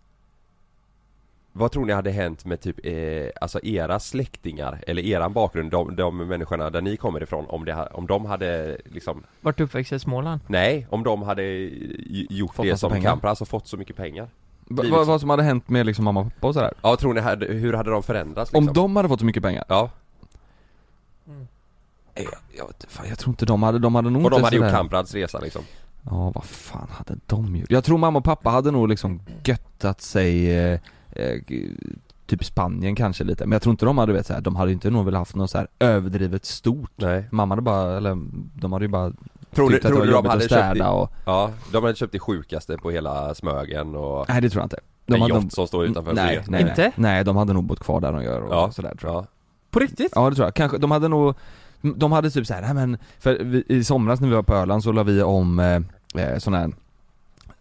Vad 1.52 1.72
tror 1.72 1.86
ni 1.86 1.94
hade 1.94 2.12
hänt 2.12 2.46
med 2.46 2.62
typ, 2.62 2.86
eh, 2.86 3.30
alltså 3.42 3.60
era 3.64 4.00
släktingar 4.00 4.84
eller 4.88 5.02
eran 5.06 5.34
bakgrund, 5.34 5.72
de, 5.72 5.96
de 5.96 6.18
människorna 6.18 6.70
där 6.70 6.82
ni 6.82 6.98
kommer 6.98 7.24
ifrån 7.24 7.46
om, 7.50 7.66
det, 7.66 7.88
om 7.94 8.08
de 8.08 8.26
hade 8.26 8.78
liksom 8.86 9.24
Vart 9.42 9.60
uppväxt 9.60 9.92
i 9.94 10.00
Småland? 10.00 10.40
Nej, 10.48 10.88
om 10.90 11.04
de 11.04 11.22
hade 11.22 11.44
j- 11.44 12.28
gjort 12.30 12.56
Fått 12.56 12.66
det 12.66 12.78
som 12.78 12.92
pengar. 12.92 13.10
Kamprad, 13.10 13.30
alltså 13.30 13.46
fått 13.46 13.68
så 13.68 13.78
mycket 13.78 13.96
pengar 13.96 14.28
Vad, 14.66 15.08
vad 15.08 15.20
som 15.22 15.30
hade 15.30 15.44
hänt 15.44 15.70
med 15.70 15.86
liksom 15.86 16.06
mamma 16.06 16.20
och 16.20 16.26
pappa 16.34 16.48
och 16.48 16.54
sådär? 16.54 16.74
Ja, 16.82 16.96
tror 16.96 17.14
ni, 17.14 17.22
hade, 17.22 17.46
hur 17.46 17.74
hade 17.74 17.92
de 17.92 18.04
förändrats 18.04 18.52
liksom? 18.54 18.68
Om 18.68 18.74
de 18.74 18.96
hade 18.96 19.10
fått 19.10 19.20
så 19.20 19.26
mycket 19.26 19.44
pengar? 19.44 19.64
Ja, 19.68 19.90
Jag, 22.16 22.26
jag, 22.58 22.68
vet- 22.68 22.86
fan, 22.90 23.06
jag 23.10 23.20
tror 23.20 23.30
inte 23.32 23.46
de 23.46 23.64
hade, 23.64 23.80
de 23.80 23.96
hade 23.96 24.10
nog 24.10 24.26
och 24.26 24.30
de 24.32 24.36
inte 24.36 24.46
hade 24.46 24.56
gjort 24.56 24.66
sådär- 24.66 24.78
Kamprads 24.78 25.14
resa 25.14 25.40
liksom 25.40 25.62
Ja, 26.10 26.32
vad 26.36 26.44
fan 26.46 26.88
hade 26.92 27.20
de 27.26 27.56
gjort? 27.56 27.72
Jag 27.72 27.84
tror 27.84 27.98
mamma 27.98 28.20
och 28.20 28.26
pappa 28.26 28.50
hade 28.50 28.72
nog 28.72 28.90
liksom 28.90 29.22
göttat 29.44 30.02
sig 30.02 30.58
eh, 30.58 30.80
eh, 31.12 31.36
g- 31.48 31.70
Typ 32.28 32.44
Spanien 32.46 32.96
kanske 32.96 33.24
lite, 33.24 33.46
men 33.46 33.52
jag 33.52 33.62
tror 33.62 33.72
inte 33.72 33.86
de 33.86 33.98
hade 33.98 34.14
vet 34.14 34.26
så 34.26 34.34
här, 34.34 34.42
de 34.42 34.56
hade 34.56 34.72
inte 34.72 34.90
nog 34.90 35.06
väl 35.06 35.16
haft 35.16 35.36
något 35.36 35.50
så 35.50 35.58
här 35.58 35.68
överdrivet 35.80 36.46
stort 36.46 36.92
Nej 36.96 37.24
Mamma 37.32 37.52
hade 37.52 37.62
bara, 37.62 37.98
eller 37.98 38.18
de 38.56 38.74
hade 38.74 38.86
ju 38.86 38.90
bara 38.90 39.14
Tror 39.56 39.70
ni, 39.70 39.74
tyckt 39.76 39.86
att 39.86 39.92
det 39.92 40.00
var 40.00 40.06
de 40.06 40.16
hade 40.26 40.34
att 40.38 40.44
städa 40.44 40.68
köpt 40.68 40.80
det, 40.80 40.88
och 40.88 41.12
Ja, 41.26 41.52
de 41.72 41.84
hade 41.84 41.96
köpt 41.96 42.12
det 42.12 42.20
sjukaste 42.20 42.78
på 42.78 42.92
hela 42.92 43.36
Smögen 43.36 43.96
och 43.96 44.26
Nej 44.30 44.42
det 44.42 44.50
tror 44.50 44.62
jag 44.62 44.66
inte 44.66 44.80
de 45.06 45.14
en 45.16 45.22
hade 45.22 45.34
yacht 45.34 45.44
nog- 45.44 45.52
som 45.52 45.68
står 45.68 45.86
utanför 45.86 46.14
nej, 46.14 46.28
Flyget. 46.28 46.50
nej, 46.50 46.62
nej, 46.64 46.70
Inte? 46.70 46.92
nej, 46.96 47.24
de 47.24 47.36
hade 47.38 47.54
nog 47.54 47.64
bott 47.64 47.80
kvar 47.80 48.02
där 48.02 48.12
de 48.12 48.24
gör 48.24 48.42
och 48.42 48.54
Ja, 48.56 48.72
sådär 48.72 48.96
tror 49.00 49.14
jag 49.14 49.22
Ja, 49.24 49.28
På 49.72 49.80
riktigt? 49.80 50.12
Ja 50.16 50.30
det 50.30 50.36
tror 50.36 50.48
jag, 50.48 50.54
kanske, 50.54 50.78
de 50.78 50.92
hade 50.92 51.08
nog 51.08 51.36
De 51.82 52.12
hade 52.12 52.30
typ 52.30 52.48
såhär, 52.48 52.62
nej 52.62 52.74
men, 52.74 52.98
för 53.20 53.38
vi, 53.44 53.64
i 53.68 53.84
somras 53.84 54.20
när 54.20 54.28
vi 54.28 54.36
var 54.36 54.44
på 54.44 54.54
Öland 54.56 54.84
så 54.84 54.92
la 54.92 55.04
vi 55.04 55.22
om 55.24 55.60
eh, 55.60 55.76
eh, 56.24 56.38
sån 56.38 56.54
här 56.54 56.72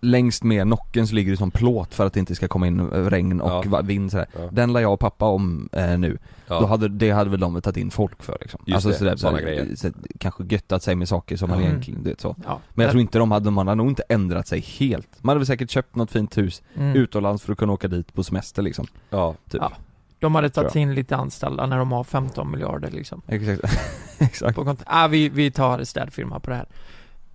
Längst 0.04 0.42
med 0.44 0.66
nocken 0.66 1.06
så 1.06 1.14
ligger 1.14 1.30
det 1.30 1.36
som 1.36 1.50
plåt 1.50 1.94
för 1.94 2.06
att 2.06 2.12
det 2.12 2.20
inte 2.20 2.34
ska 2.34 2.48
komma 2.48 2.66
in 2.66 2.80
eh, 2.80 2.84
regn 3.06 3.40
och 3.40 3.66
Ja. 3.66 3.80
vind 3.82 4.10
sådär 4.10 4.26
Ja. 4.38 4.48
Den 4.52 4.72
la 4.72 4.80
jag 4.80 4.92
och 4.92 5.00
pappa 5.00 5.24
om 5.26 5.68
eh, 5.72 5.98
nu, 5.98 6.18
ja. 6.46 6.60
då 6.60 6.66
hade, 6.66 6.88
det 6.88 7.10
hade 7.10 7.30
väl 7.30 7.40
de 7.40 7.60
tagit 7.62 7.76
in 7.76 7.90
folk 7.90 8.22
för 8.22 8.36
liksom 8.40 8.60
Just 8.66 8.74
Alltså 8.74 8.88
det, 8.88 8.94
sådär, 8.96 9.16
såna 9.16 9.38
sådär, 9.38 9.42
grejer. 9.46 9.76
så, 9.76 9.90
kanske 10.18 10.44
göttat 10.44 10.82
sig 10.82 10.94
med 10.94 11.08
saker 11.08 11.36
som 11.36 11.50
man 11.50 11.58
Mm. 11.58 11.70
egentligen, 11.70 12.02
vet 12.04 12.20
så 12.20 12.36
Ja. 12.44 12.60
Men 12.74 12.84
jag 12.84 12.90
tror 12.90 13.00
inte 13.00 13.18
de 13.18 13.30
hade, 13.30 13.50
man 13.50 13.66
hade 13.68 13.76
nog 13.76 13.88
inte 13.88 14.02
ändrat 14.08 14.48
sig 14.48 14.60
helt 14.60 15.08
Man 15.20 15.28
hade 15.32 15.38
väl 15.38 15.46
säkert 15.46 15.70
köpt 15.70 15.96
något 15.96 16.10
fint 16.10 16.38
hus 16.38 16.62
Mm. 16.76 16.96
utomlands 16.96 17.42
för 17.42 17.52
att 17.52 17.58
kunna 17.58 17.72
åka 17.72 17.88
dit 17.88 18.14
på 18.14 18.24
semester 18.24 18.62
liksom 18.62 18.86
ja. 19.10 19.34
typ. 19.50 19.60
Ja. 19.62 19.72
De 20.18 20.34
hade 20.34 20.50
tagit 20.50 20.76
in 20.76 20.94
lite 20.94 21.16
anställda 21.16 21.66
när 21.66 21.78
de 21.78 21.92
har 21.92 22.04
15 22.04 22.50
miljarder 22.50 22.90
liksom. 22.90 23.22
Exakt, 23.28 23.60
exakt 24.18 24.56
På 24.56 24.64
kont- 24.64 24.82
ah, 24.86 25.06
vi, 25.08 25.28
vi 25.28 25.50
tar 25.50 25.84
städfirma 25.84 26.40
på 26.40 26.50
det 26.50 26.56
här. 26.56 26.66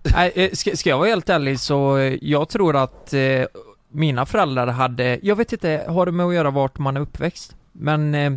Nej, 0.02 0.32
eh, 0.34 0.50
ska, 0.52 0.76
ska 0.76 0.90
jag 0.90 0.98
vara 0.98 1.08
helt 1.08 1.28
ärlig 1.28 1.60
så, 1.60 1.96
eh, 1.98 2.18
jag 2.22 2.48
tror 2.48 2.76
att 2.76 3.12
eh, 3.12 3.44
mina 3.88 4.26
föräldrar 4.26 4.66
hade, 4.66 5.18
jag 5.22 5.36
vet 5.36 5.52
inte, 5.52 5.84
har 5.88 6.06
det 6.06 6.12
med 6.12 6.26
att 6.26 6.34
göra 6.34 6.50
vart 6.50 6.78
man 6.78 6.96
är 6.96 7.00
uppväxt? 7.00 7.56
Men 7.72 8.14
eh, 8.14 8.32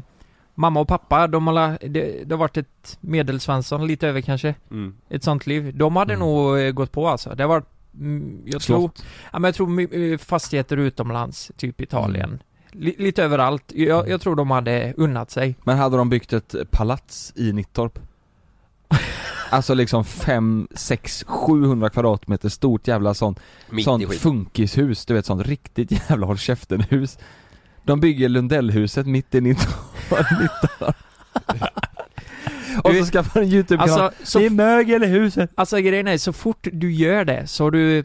mamma 0.56 0.80
och 0.80 0.88
pappa, 0.88 1.28
de 1.28 1.48
har, 1.48 1.78
det, 1.88 2.24
det 2.26 2.36
har 2.36 2.40
varit 2.40 2.58
ett 2.58 2.98
medelsvensson, 3.02 3.88
lite 3.88 4.08
över 4.08 4.22
kanske, 4.22 4.56
Mm. 4.72 4.96
ett 5.10 5.24
sånt 5.24 5.48
liv. 5.48 5.78
De 5.78 5.96
hade 5.96 6.14
Mm. 6.14 6.28
nog 6.28 6.60
eh, 6.60 6.72
gått 6.72 6.92
på 6.92 7.08
alltså. 7.08 7.36
Det 7.36 7.44
har 7.44 7.48
varit, 7.50 7.70
mm, 8.00 8.42
jag 8.46 8.62
tror, 8.62 8.92
ja 9.32 9.40
men 9.40 9.44
jag 9.44 9.56
tror 9.56 10.18
fastigheter 10.18 10.78
utomlands, 10.78 11.52
typ 11.58 11.82
Italien. 11.82 12.30
Mm. 12.30 12.40
Li, 12.72 12.96
lite 13.00 13.24
överallt. 13.24 13.64
Jag, 13.76 14.10
jag 14.10 14.22
tror 14.22 14.36
de 14.36 14.52
hade 14.52 14.94
unnat 14.98 15.32
sig. 15.32 15.56
Men 15.64 15.78
hade 15.78 15.98
de 15.98 16.10
byggt 16.10 16.34
ett 16.34 16.56
palats 16.72 17.34
i 17.36 17.54
Nittorp? 17.54 18.00
Alltså 19.54 19.74
liksom 19.74 20.06
5, 20.06 20.68
6, 20.72 21.24
700 21.28 21.90
kvadratmeter 21.90 22.50
stort 22.50 22.88
jävla 22.88 23.14
sånt, 23.14 23.40
Mitt 23.70 23.86
sånt 23.86 24.14
funkishus, 24.14 25.06
du 25.06 25.14
vet 25.14 25.26
sånt 25.26 25.48
riktigt 25.48 25.92
jävla 26.10 26.26
håll 26.26 26.38
käften 26.38 26.82
hus 26.82 27.18
De 27.84 28.00
bygger 28.00 28.30
Lundellhuset 28.30 29.08
mitt 29.08 29.36
i 29.36 29.42
Nittorp 29.42 29.74
Och 32.84 32.96
så 32.96 33.06
skaffar 33.06 33.42
en 33.42 33.48
YouTube-kanal, 33.48 34.00
Alltså, 34.02 34.24
så 34.24 34.40
det 34.40 34.46
är 34.46 34.50
mögel 34.50 35.04
i 35.04 35.08
huset 35.08 35.52
Alltså 35.56 35.78
grejen 35.78 36.08
är, 36.08 36.18
så 36.18 36.34
fort 36.34 36.68
du 36.72 36.94
gör 36.94 37.26
det 37.26 37.48
så 37.48 37.64
har 37.64 37.72
du 37.72 38.04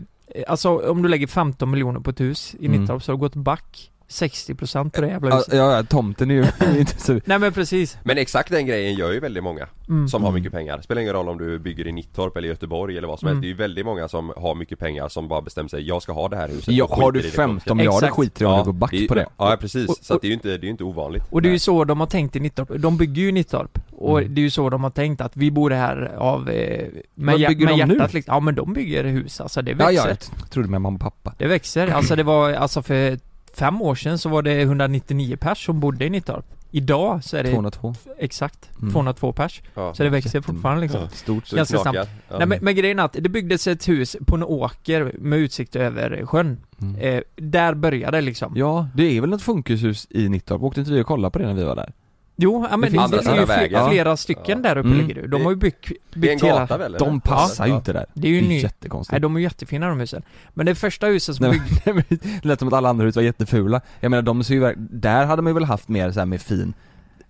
Alltså 0.49 0.91
om 0.91 1.03
du 1.03 1.09
lägger 1.09 1.27
15 1.27 1.71
miljoner 1.71 2.01
på 2.01 2.11
ett 2.11 2.21
hus 2.21 2.55
i 2.61 2.67
Mm. 2.67 2.81
Nittorp 2.81 3.03
så 3.03 3.13
har 3.13 3.17
du 3.17 3.21
gått 3.21 3.35
back 3.35 3.91
60% 4.11 4.91
på 4.91 5.01
det 5.01 5.07
jävla 5.09 5.31
Ja, 5.31 5.37
huset 5.37 5.55
ja, 5.55 5.83
tomten 5.83 6.31
är 6.31 6.35
ju 6.35 6.45
inte 6.79 7.01
så 7.01 7.21
Nej 7.25 7.39
men 7.39 7.53
precis 7.53 7.99
Men 8.03 8.19
exakt 8.19 8.51
den 8.51 8.67
grejen 8.67 8.95
gör 8.95 9.13
ju 9.13 9.21
väldigt 9.21 9.43
många 9.45 9.67
Mm. 9.89 10.09
som 10.09 10.23
har 10.23 10.31
Mm. 10.31 10.41
mycket 10.43 10.53
pengar. 10.53 10.81
Spelar 10.81 11.03
ingen 11.03 11.15
roll 11.15 11.29
om 11.29 11.39
du 11.39 11.59
bygger 11.59 11.87
i 11.87 11.93
Nittorp 11.93 12.37
eller 12.37 12.49
Göteborg 12.49 12.99
eller 12.99 13.09
vad 13.09 13.19
som 13.19 13.29
Mm. 13.29 13.37
helst. 13.37 13.43
Det 13.43 13.47
är 13.47 13.49
ju 13.49 13.55
väldigt 13.55 13.85
många 13.87 14.09
som 14.09 14.33
har 14.37 14.55
mycket 14.55 14.79
pengar 14.79 15.09
som 15.09 15.29
bara 15.29 15.41
bestämmer 15.41 15.69
sig, 15.69 15.83
jag 15.89 16.03
ska 16.03 16.13
ha 16.13 16.29
det 16.29 16.37
här 16.37 16.49
huset. 16.49 16.75
Ja, 16.75 16.89
har 16.91 17.13
du 17.13 17.21
i 17.21 17.23
det 17.23 17.29
15 17.29 17.45
ekonomiska. 17.57 17.75
miljarder 17.75 17.99
Exakt. 18.07 18.17
skiter 18.17 18.43
i 18.43 18.47
om 18.47 18.53
Ja, 18.53 18.59
du 18.59 18.65
går 18.65 18.73
back 18.73 18.91
det 18.91 19.09
på 19.09 19.15
det 19.15 19.27
Ja 19.37 19.57
precis, 19.61 19.89
Och- 19.89 19.97
så 20.03 20.15
att 20.15 20.21
det 20.21 20.27
är 20.27 20.29
ju 20.29 20.35
inte, 20.35 20.59
det 20.59 20.67
är 20.67 20.71
inte 20.71 20.85
ovanligt. 20.85 21.23
Och 21.31 21.43
det 21.43 21.49
är 21.49 21.53
ju 21.53 21.59
så 21.59 21.85
de 21.85 22.01
har 22.01 22.07
tänkt 22.07 22.37
i 22.37 22.41
Nittorp, 22.41 22.69
de 22.79 22.97
bygger 22.97 23.23
ju 23.23 23.29
i 23.29 23.33
Nittorp 23.33 23.79
Och 23.93 24.19
Mm. 24.21 24.35
det 24.35 24.41
är 24.41 24.43
ju 24.43 24.51
så 24.51 24.71
de 24.71 24.83
har 24.83 24.91
tänkt 24.91 25.21
att 25.21 25.37
vi 25.37 25.51
bor 25.51 25.71
här 25.71 26.15
av, 26.19 26.49
eh, 26.51 26.87
med, 27.15 27.39
hjär- 27.39 27.49
bygger 27.49 27.65
med 27.67 27.79
de 27.79 27.85
nu? 27.85 27.95
hjärtat 27.95 28.13
liksom. 28.15 28.35
Ja 28.35 28.41
men 28.41 28.55
de 28.55 28.73
bygger 28.73 29.05
hus 29.05 29.41
alltså, 29.41 29.63
det 29.63 29.71
Ja, 29.71 29.77
växer 29.77 30.09
ja, 30.09 30.17
jag 30.41 30.51
trodde 30.51 30.69
med 30.69 30.81
mamma 30.81 30.95
och 30.97 31.01
pappa 31.03 31.35
Det 31.39 31.47
växer, 31.47 31.89
alltså 31.89 32.17
det 32.17 32.23
var, 32.23 32.53
alltså 32.53 32.83
för 32.83 33.19
fem 33.59 33.83
år 33.83 33.95
sedan 33.95 34.19
så 34.19 34.29
var 34.29 34.43
det 34.43 34.63
199 34.63 35.37
pers 35.37 35.67
som 35.67 35.81
bodde 35.81 36.05
i 36.05 36.11
Nittorp 36.11 36.45
Idag 36.71 37.25
så 37.25 37.37
är 37.37 37.43
det 37.43 37.51
202 37.51 37.95
exakt 38.19 38.71
Mm. 38.83 38.93
202 38.93 39.33
pers 39.33 39.63
Ja. 39.75 39.95
Så 39.95 40.03
det 40.03 40.09
växer 40.11 40.41
fortfarande 40.41 40.83
liksom 40.83 41.01
Ja. 41.01 41.09
Stort 41.09 41.47
Så 41.47 41.57
ganska 41.57 41.79
knakar. 41.79 41.93
snabbt. 41.93 42.11
Ja. 42.29 42.39
Nej 42.39 42.47
men, 42.47 42.59
men 42.63 42.75
grejen 42.77 42.99
är 42.99 43.05
att 43.05 43.13
det 43.13 43.29
byggdes 43.29 43.67
ett 43.67 43.89
hus 43.89 44.17
på 44.27 44.35
en 44.37 44.43
åker 44.43 45.13
med 45.19 45.39
utsikt 45.39 45.77
över 45.77 46.27
sjön 46.27 46.59
mm. 46.81 46.97
eh, 46.97 47.23
Där 47.37 47.75
började 47.75 48.17
det 48.17 48.21
liksom 48.21 48.57
Ja, 48.57 48.89
det 48.95 49.17
är 49.17 49.21
väl 49.21 49.33
ett 49.33 49.43
funkishus 49.43 50.07
i 50.11 50.29
Nittorp, 50.29 50.63
åkte 50.63 50.81
inte 50.81 50.93
vi 50.93 51.03
och 51.03 51.07
kollade 51.07 51.31
på 51.33 51.39
det 51.39 51.47
när 51.47 51.55
vi 51.55 51.65
var 51.65 51.77
där? 51.77 51.93
Jo, 52.41 52.67
ja, 52.71 52.77
men 52.77 52.81
det, 52.81 52.87
finns 52.99 53.11
det, 53.11 53.17
andra 53.17 53.17
är 53.17 53.21
ju 53.21 53.25
sidan 53.25 53.47
fler, 53.47 53.57
vägen. 53.57 53.91
flera 53.91 54.17
stycken 54.17 54.63
där 54.63 54.77
uppe 54.79 54.89
Mm. 54.89 54.99
ligger 55.07 55.23
det 55.23 55.29
De 55.29 55.43
har 55.45 55.51
ju 55.51 55.57
byggt, 55.57 55.89
Det 55.89 55.93
är 55.93 56.17
en 56.17 56.21
byggt 56.21 56.45
hela 56.45 56.77
väl? 56.79 56.97
De 56.99 57.21
passar 57.21 57.67
ju 57.67 57.75
inte 57.75 57.93
där 57.93 58.07
Det 58.15 58.29
är 58.29 58.33
ju 58.33 58.41
ny- 58.49 58.61
jättekonstigt 58.61 59.13
Nej 59.13 59.21
de 59.21 59.37
är 59.37 59.41
jättefina 59.41 59.89
de 59.89 60.01
husen 60.01 60.23
Men 60.55 60.67
det 60.67 60.75
första 60.75 61.07
huset 61.07 61.37
som 61.37 61.51
byggdes 61.51 61.85
Det 62.43 62.45
lät 62.45 62.59
som 62.59 62.69
att 62.69 62.75
alla 62.75 62.89
andra 62.89 63.05
hus 63.07 63.17
var 63.17 63.23
jättefula 63.23 63.81
Jag 64.01 64.11
menar 64.11 64.23
de 64.23 64.45
ser 64.45 64.55
ju, 64.55 64.75
där 64.77 65.27
hade 65.27 65.43
man 65.43 65.51
ju 65.51 65.55
väl 65.55 65.65
haft 65.65 65.89
mer 65.89 66.11
så 66.13 66.19
här 66.19 66.27
med 66.27 66.41
fin, 66.43 66.75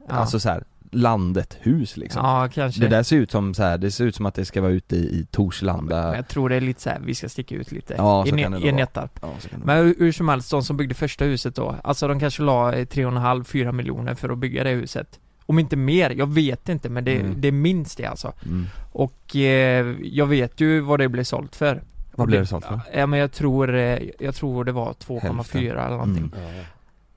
Ja. 0.09 0.15
alltså 0.15 0.41
så 0.41 0.49
här 0.49 0.65
landet 0.93 1.57
hus 1.61 1.97
liksom 1.97 2.25
Ja 2.25 2.49
kanske 2.55 2.81
Det 2.81 2.89
där 2.89 3.03
ser 3.03 3.17
ut 3.17 3.31
som 3.31 3.55
så 3.55 3.63
här, 3.63 3.79
det 3.79 3.91
ser 3.91 4.05
ut 4.05 4.17
som 4.17 4.27
att 4.27 4.35
det 4.35 4.45
ska 4.45 4.61
vara 4.61 4.73
ute 4.73 4.97
i, 4.97 4.99
i 4.99 5.27
Torslanda 5.31 6.03
Men 6.07 6.15
jag 6.17 6.29
tror 6.29 6.49
det 6.49 6.57
är 6.57 6.61
lite 6.61 6.81
så 6.83 6.91
här, 6.91 7.01
vi 7.05 7.15
ska 7.15 7.29
sticka 7.29 7.55
ut 7.55 7.73
lite 7.73 7.95
Ja, 7.99 8.27
i, 8.27 8.29
så 8.31 8.37
ne- 8.37 8.43
kan 8.43 8.53
det 8.53 8.69
i. 8.69 8.73
Nettarp 8.73 9.19
Ja, 9.23 9.29
så 9.39 9.49
kan 9.49 9.61
det 9.61 9.67
Men 9.67 9.77
hur, 9.87 9.95
hur 9.99 10.13
som 10.13 10.29
helst, 10.29 10.51
de 10.51 10.63
som 10.63 10.77
byggde 10.77 10.95
första 10.95 11.25
huset 11.25 11.55
då 11.55 11.77
Alltså 11.85 12.09
de 12.09 12.21
kanske 12.21 12.43
la 12.43 12.73
eh, 12.73 12.87
3,5-4 12.87 13.73
miljoner 13.73 14.15
för 14.15 14.29
att 14.29 14.39
bygga 14.39 14.65
det 14.65 14.71
huset 14.71 15.21
Om 15.47 15.59
inte 15.59 15.77
mer, 15.77 16.11
jag 16.11 16.27
vet 16.33 16.69
inte 16.69 16.89
men 16.89 17.05
det, 17.05 17.17
Mm. 17.17 17.35
det 17.41 17.49
är 17.49 17.53
minst 17.53 17.99
det 17.99 18.07
alltså 18.07 18.33
mm. 18.47 18.67
Och 18.93 19.37
eh, 19.37 19.87
jag 20.03 20.27
vet 20.27 20.61
ju 20.61 20.81
vad 20.81 21.01
det 21.01 21.09
blev 21.09 21.25
sålt 21.25 21.57
för 21.57 21.83
Vad 22.15 22.27
blev 22.27 22.41
det 22.41 22.47
sålt 22.47 22.65
för? 22.65 22.81
Ja 22.95 23.07
men 23.07 23.19
jag 23.19 23.33
tror, 23.33 23.75
eh, 23.77 23.99
jag 24.19 24.35
tror 24.35 24.65
det 24.65 24.73
var 24.73 24.93
2,4 24.93 25.21
Hälften. 25.21 25.61
eller 25.67 25.89
någonting 25.91 26.33
Mm. 26.37 26.65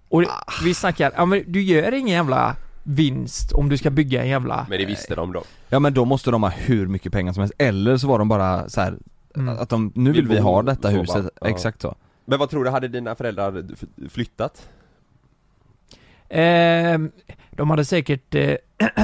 Och 0.09 0.23
vi 0.63 0.73
snackar, 0.73 1.11
ja 1.15 1.25
men 1.25 1.43
du 1.47 1.61
gör 1.61 1.91
ingen 1.93 2.15
jävla 2.15 2.55
vinst 2.83 3.51
om 3.51 3.69
du 3.69 3.77
ska 3.77 3.89
bygga 3.89 4.21
en 4.21 4.29
jävla 4.29 4.65
Men 4.69 4.79
det 4.79 4.85
visste 4.85 5.15
de 5.15 5.33
då. 5.33 5.43
Ja 5.69 5.79
men 5.79 5.93
då 5.93 6.05
måste 6.05 6.31
de 6.31 6.43
ha 6.43 6.49
hur 6.49 6.87
mycket 6.87 7.11
pengar 7.11 7.33
som 7.33 7.41
helst, 7.41 7.53
eller 7.57 7.97
så 7.97 8.07
var 8.07 8.19
de 8.19 8.27
bara 8.27 8.69
så 8.69 8.81
här 8.81 8.97
Mm. 9.35 9.59
att 9.59 9.69
de, 9.69 9.91
nu 9.95 10.11
vill 10.11 10.27
vi 10.27 10.35
bo 10.37 10.41
ha 10.43 10.61
detta 10.61 10.89
huset, 10.89 11.15
bara, 11.15 11.29
ja. 11.41 11.47
exakt 11.47 11.81
så 11.81 11.95
Men 12.25 12.39
vad 12.39 12.49
tror 12.49 12.63
du, 12.63 12.69
hade 12.69 12.87
dina 12.87 13.15
föräldrar 13.15 13.63
flyttat? 14.09 14.67
Eh, 16.29 16.97
de 17.51 17.69
hade 17.69 17.85
säkert 17.85 18.35
eh, 18.35 18.55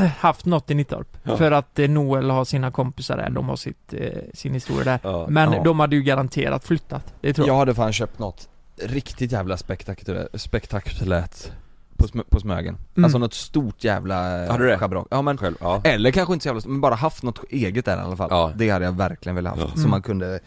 haft 0.17 0.45
något 0.45 0.71
i 0.71 0.73
Nittorp. 0.73 1.17
Ja. 1.23 1.37
För 1.37 1.51
att 1.51 1.79
eh, 1.79 1.89
Noel 1.89 2.29
har 2.29 2.45
sina 2.45 2.71
kompisar 2.71 3.17
där, 3.17 3.29
de 3.29 3.49
har 3.49 3.55
sitt, 3.55 3.93
eh, 3.93 4.09
sin 4.33 4.53
historia 4.53 4.83
där. 4.83 4.99
Ja. 5.03 5.25
Men 5.29 5.53
Ja. 5.53 5.63
de 5.63 5.79
hade 5.79 5.95
ju 5.95 6.01
garanterat 6.03 6.65
flyttat, 6.65 7.13
det 7.21 7.33
tror 7.33 7.47
jag. 7.47 7.53
Jag 7.53 7.59
hade 7.59 7.75
fan 7.75 7.93
köpt 7.93 8.19
något 8.19 8.49
riktigt 8.81 9.31
jävla 9.31 9.57
spektakulärt, 9.57 10.27
spektakulärt 10.33 11.51
på, 11.97 12.05
sm- 12.07 12.25
på 12.29 12.39
Smögen 12.39 12.77
Mm. 12.95 13.03
Alltså 13.05 13.17
något 13.17 13.33
stort 13.33 13.83
jävla 13.83 14.43
eh, 14.45 14.51
Hade 14.51 14.63
du 14.63 14.69
det? 14.69 14.77
schabrak. 14.77 15.07
Ja 15.11 15.21
men 15.21 15.37
Själv? 15.37 15.55
Ja. 15.61 15.81
Eller 15.83 16.11
kanske 16.11 16.33
inte 16.33 16.43
så 16.43 16.49
jävla 16.49 16.61
men 16.65 16.81
bara 16.81 16.95
haft 16.95 17.23
något 17.23 17.43
eget 17.49 17.85
där 17.85 17.97
i 17.97 17.99
alla 17.99 18.15
fall 18.17 18.27
Ja. 18.31 18.51
Det 18.55 18.69
hade 18.69 18.85
jag 18.85 18.91
verkligen 18.91 19.35
velat 19.35 19.51
haft, 19.59 19.63
Ja. 19.63 19.71
som 19.71 19.79
Mm. 19.79 19.91
man 19.91 20.01
kunde, 20.01 20.39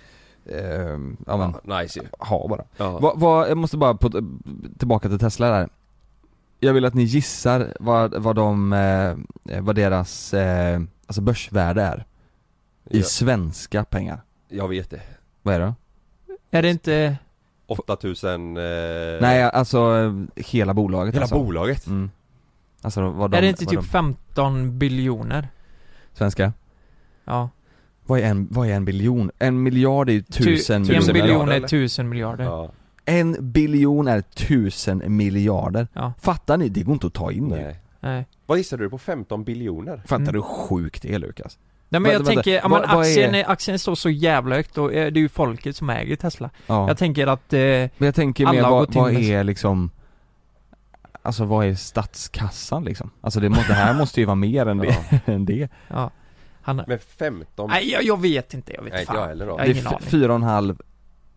eh, 0.46 0.60
ja 1.26 1.36
men, 1.36 1.54
Ja, 1.64 1.78
nice 1.82 2.00
ha 2.18 2.48
bara 2.48 2.64
Ja. 2.76 2.98
vad, 2.98 3.20
vad, 3.20 3.50
jag 3.50 3.56
måste 3.58 3.76
bara 3.76 3.94
på, 3.94 4.10
tillbaka 4.78 5.08
till 5.08 5.18
Tesla 5.18 5.50
där 5.50 5.68
Jag 6.60 6.72
vill 6.72 6.84
att 6.84 6.94
ni 6.94 7.02
gissar 7.02 7.74
vad, 7.80 8.14
vad 8.22 8.36
de, 8.36 8.72
eh, 8.72 9.60
vad 9.62 9.76
deras, 9.76 10.34
eh, 10.34 10.80
alltså 11.06 11.20
börsvärde 11.22 11.82
är 11.82 12.06
I 12.90 12.98
Ja, 12.98 13.04
svenska 13.04 13.84
pengar 13.84 14.20
jag 14.48 14.68
vet 14.68 14.90
det. 14.90 15.00
Vad 15.42 15.54
är 15.54 15.58
det? 15.60 15.74
Är 16.50 16.62
det 16.62 16.70
inte... 16.70 17.16
8000... 17.70 18.56
Eh... 18.56 18.62
Nej 19.20 19.42
alltså 19.42 20.12
hela 20.36 20.74
bolaget 20.74 21.14
Hela 21.14 21.22
alltså. 21.22 21.42
bolaget? 21.44 21.86
Mm. 21.86 22.10
Alltså 22.82 23.10
vad 23.10 23.30
de, 23.30 23.36
är 23.36 23.42
det 23.42 23.48
inte 23.48 23.64
vad 23.64 23.70
typ 23.70 23.80
de, 23.80 23.86
15 23.86 24.78
biljoner? 24.78 25.48
Svenska? 26.12 26.52
Ja. 27.24 27.50
Vad 28.06 28.20
är 28.20 28.24
en, 28.24 28.48
vad 28.50 28.68
är 28.68 28.72
en 28.74 28.84
biljon? 28.84 29.30
En 29.38 29.62
miljard 29.62 30.08
är 30.08 30.12
ju 30.12 30.22
tusen 30.22 30.84
Tu- 30.84 30.92
En 30.94 31.00
tusen 31.00 31.12
biljon 31.14 31.38
miljarder, 31.38 31.64
är 31.64 31.68
tusen 31.68 32.08
miljarder. 32.08 32.44
Ja. 32.44 32.64
Ja. 32.64 32.72
En 33.04 33.52
biljon 33.52 34.08
är 34.08 34.20
tusen 34.20 35.02
miljarder 35.16 35.88
Fattar 36.20 36.56
ni? 36.56 36.68
Det 36.68 36.82
går 36.82 36.92
inte 36.92 37.06
att 37.06 37.14
ta 37.14 37.32
in 37.32 37.48
det 37.48 37.56
Nej. 37.56 37.76
Nej. 38.00 38.26
Vad 38.46 38.58
gissade 38.58 38.82
du 38.84 38.90
på? 38.90 38.98
15 38.98 39.44
biljoner? 39.44 39.96
Fattar 40.06 40.16
Mm. 40.16 40.32
du 40.32 40.38
hur 40.38 40.42
sjukt 40.42 41.02
det 41.02 41.14
är 41.14 41.18
Lukas? 41.18 41.58
Nej 41.92 42.00
men 42.00 42.12
jag 42.12 42.18
vänta. 42.18 42.32
tänker, 42.42 42.62
Vad- 42.62 42.70
men 42.70 42.90
vad 42.90 43.00
aktien, 43.00 43.34
är- 43.34 43.38
är... 43.44 43.50
aktien 43.50 43.78
står 43.78 43.94
så 43.94 44.10
jävla 44.10 44.56
högt 44.56 44.78
och 44.78 44.94
eh, 44.94 45.12
det 45.12 45.18
är 45.18 45.22
ju 45.22 45.28
folket 45.28 45.76
som 45.76 45.90
äger 45.90 46.16
Tesla. 46.16 46.50
Ja. 46.66 46.88
Jag 46.88 46.98
tänker 46.98 47.26
att, 47.26 47.52
eh, 47.52 47.58
Men 47.60 47.90
jag 47.98 48.14
tänker 48.14 48.46
mer, 48.52 48.62
vad, 48.62 48.94
vad 48.94 49.12
är 49.12 49.44
liksom 49.44 49.90
Alltså 51.22 51.44
vad 51.44 51.66
är 51.66 51.74
statskassan 51.74 52.84
liksom? 52.84 53.10
Alltså 53.20 53.40
det, 53.40 53.48
må, 53.48 53.56
det 53.56 53.74
här 53.74 53.94
måste 53.94 54.20
ju 54.20 54.26
vara 54.26 54.34
mer 54.34 54.66
än 54.66 54.78
det, 54.78 54.96
än 55.26 55.44
det. 55.46 55.68
ja. 55.88 56.10
Han, 56.62 56.82
Men 56.86 56.98
15? 57.18 57.70
nej 57.70 57.90
jag, 57.92 58.02
jag 58.02 58.20
vet 58.20 58.54
inte, 58.54 58.72
jag 58.72 58.82
vet 58.82 58.92
Nej, 58.92 59.00
inte 59.02 59.12
fan. 59.12 59.20
jag 59.22 59.28
heller 59.28 59.46
då. 59.46 59.52
Jag 59.52 59.58
har 59.58 59.64
Det 59.64 59.70
ingen 59.72 59.86
aning. 59.86 60.00
fyra 60.00 60.32
och 60.32 60.36
en 60.36 60.42
halv 60.42 60.78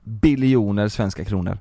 biljoner 0.03 0.87
svenska 0.87 1.25
kronor 1.25 1.57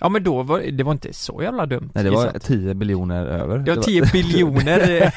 Ja 0.00 0.08
men 0.08 0.22
då 0.24 0.42
var 0.42 0.58
det 0.60 0.84
var 0.84 0.92
inte 0.92 1.12
så 1.12 1.42
jävla 1.42 1.66
dumt 1.66 1.90
Nej 1.94 2.04
det 2.04 2.10
var 2.10 2.24
gissat. 2.26 2.42
10 2.42 2.74
biljoner 2.74 3.26
över 3.26 3.58
var- 3.76 3.82
10 3.82 4.02
biljoner 4.12 4.80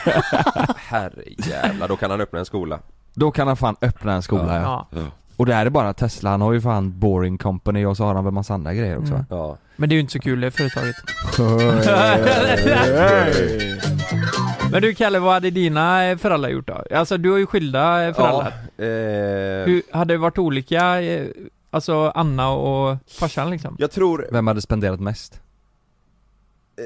Herrejävlar, 0.78 1.88
då 1.88 1.96
kan 1.96 2.12
han 2.12 2.22
öppna 2.22 2.40
en 2.40 2.46
skola. 2.46 2.80
Då 3.14 3.32
kan 3.32 3.48
han 3.48 3.58
fan 3.58 3.76
öppna 3.82 4.14
en 4.14 4.22
skola 4.22 4.62
ja. 4.62 4.88
ja. 4.92 5.02
Och 5.38 5.46
det 5.46 5.54
här 5.54 5.66
är 5.66 5.70
bara 5.70 5.94
Tesla, 5.94 6.30
han 6.30 6.42
har 6.42 6.54
ju 6.54 6.62
fan 6.62 7.00
Boring 7.00 7.38
Company 7.38 7.86
och 7.86 7.98
så 7.98 8.04
har 8.04 8.16
han 8.16 8.24
väl 8.24 8.34
massa 8.34 8.54
andra 8.54 8.74
grejer 8.74 8.98
också 8.98 9.14
Mm. 9.14 9.26
Ja. 9.30 9.58
Men 9.76 9.90
det 9.90 9.94
är 9.94 9.96
ju 9.96 10.02
inte 10.02 10.14
så 10.14 10.20
kul 10.20 10.42
det 10.42 10.52
företaget 10.52 10.96
Men 14.72 14.82
du 14.82 14.94
Kalle, 14.96 15.20
vad 15.20 15.34
hade 15.34 15.50
dina 15.50 16.06
eh, 16.06 16.18
föräldrar 16.18 16.50
gjort 16.50 16.68
då? 16.68 16.84
Alltså 16.98 17.18
du 17.18 17.32
har 17.32 17.38
ju 17.38 17.46
skilda 17.46 18.08
eh, 18.08 18.14
föräldrar 18.14 18.54
Ja, 18.78 18.84
eh, 18.86 19.66
Hur, 19.66 19.82
Hade 19.98 20.14
det 20.14 20.18
varit 20.18 20.38
olika, 20.38 21.02
eh, 21.02 21.28
alltså 21.74 22.12
Anna 22.16 22.50
och 22.50 22.98
farsan 23.08 23.50
liksom? 23.50 23.76
Jag 23.80 23.92
tror... 23.92 24.28
Vem 24.32 24.48
hade 24.48 24.62
spenderat 24.62 25.00
mest? 25.00 25.42
Eh, 26.78 26.84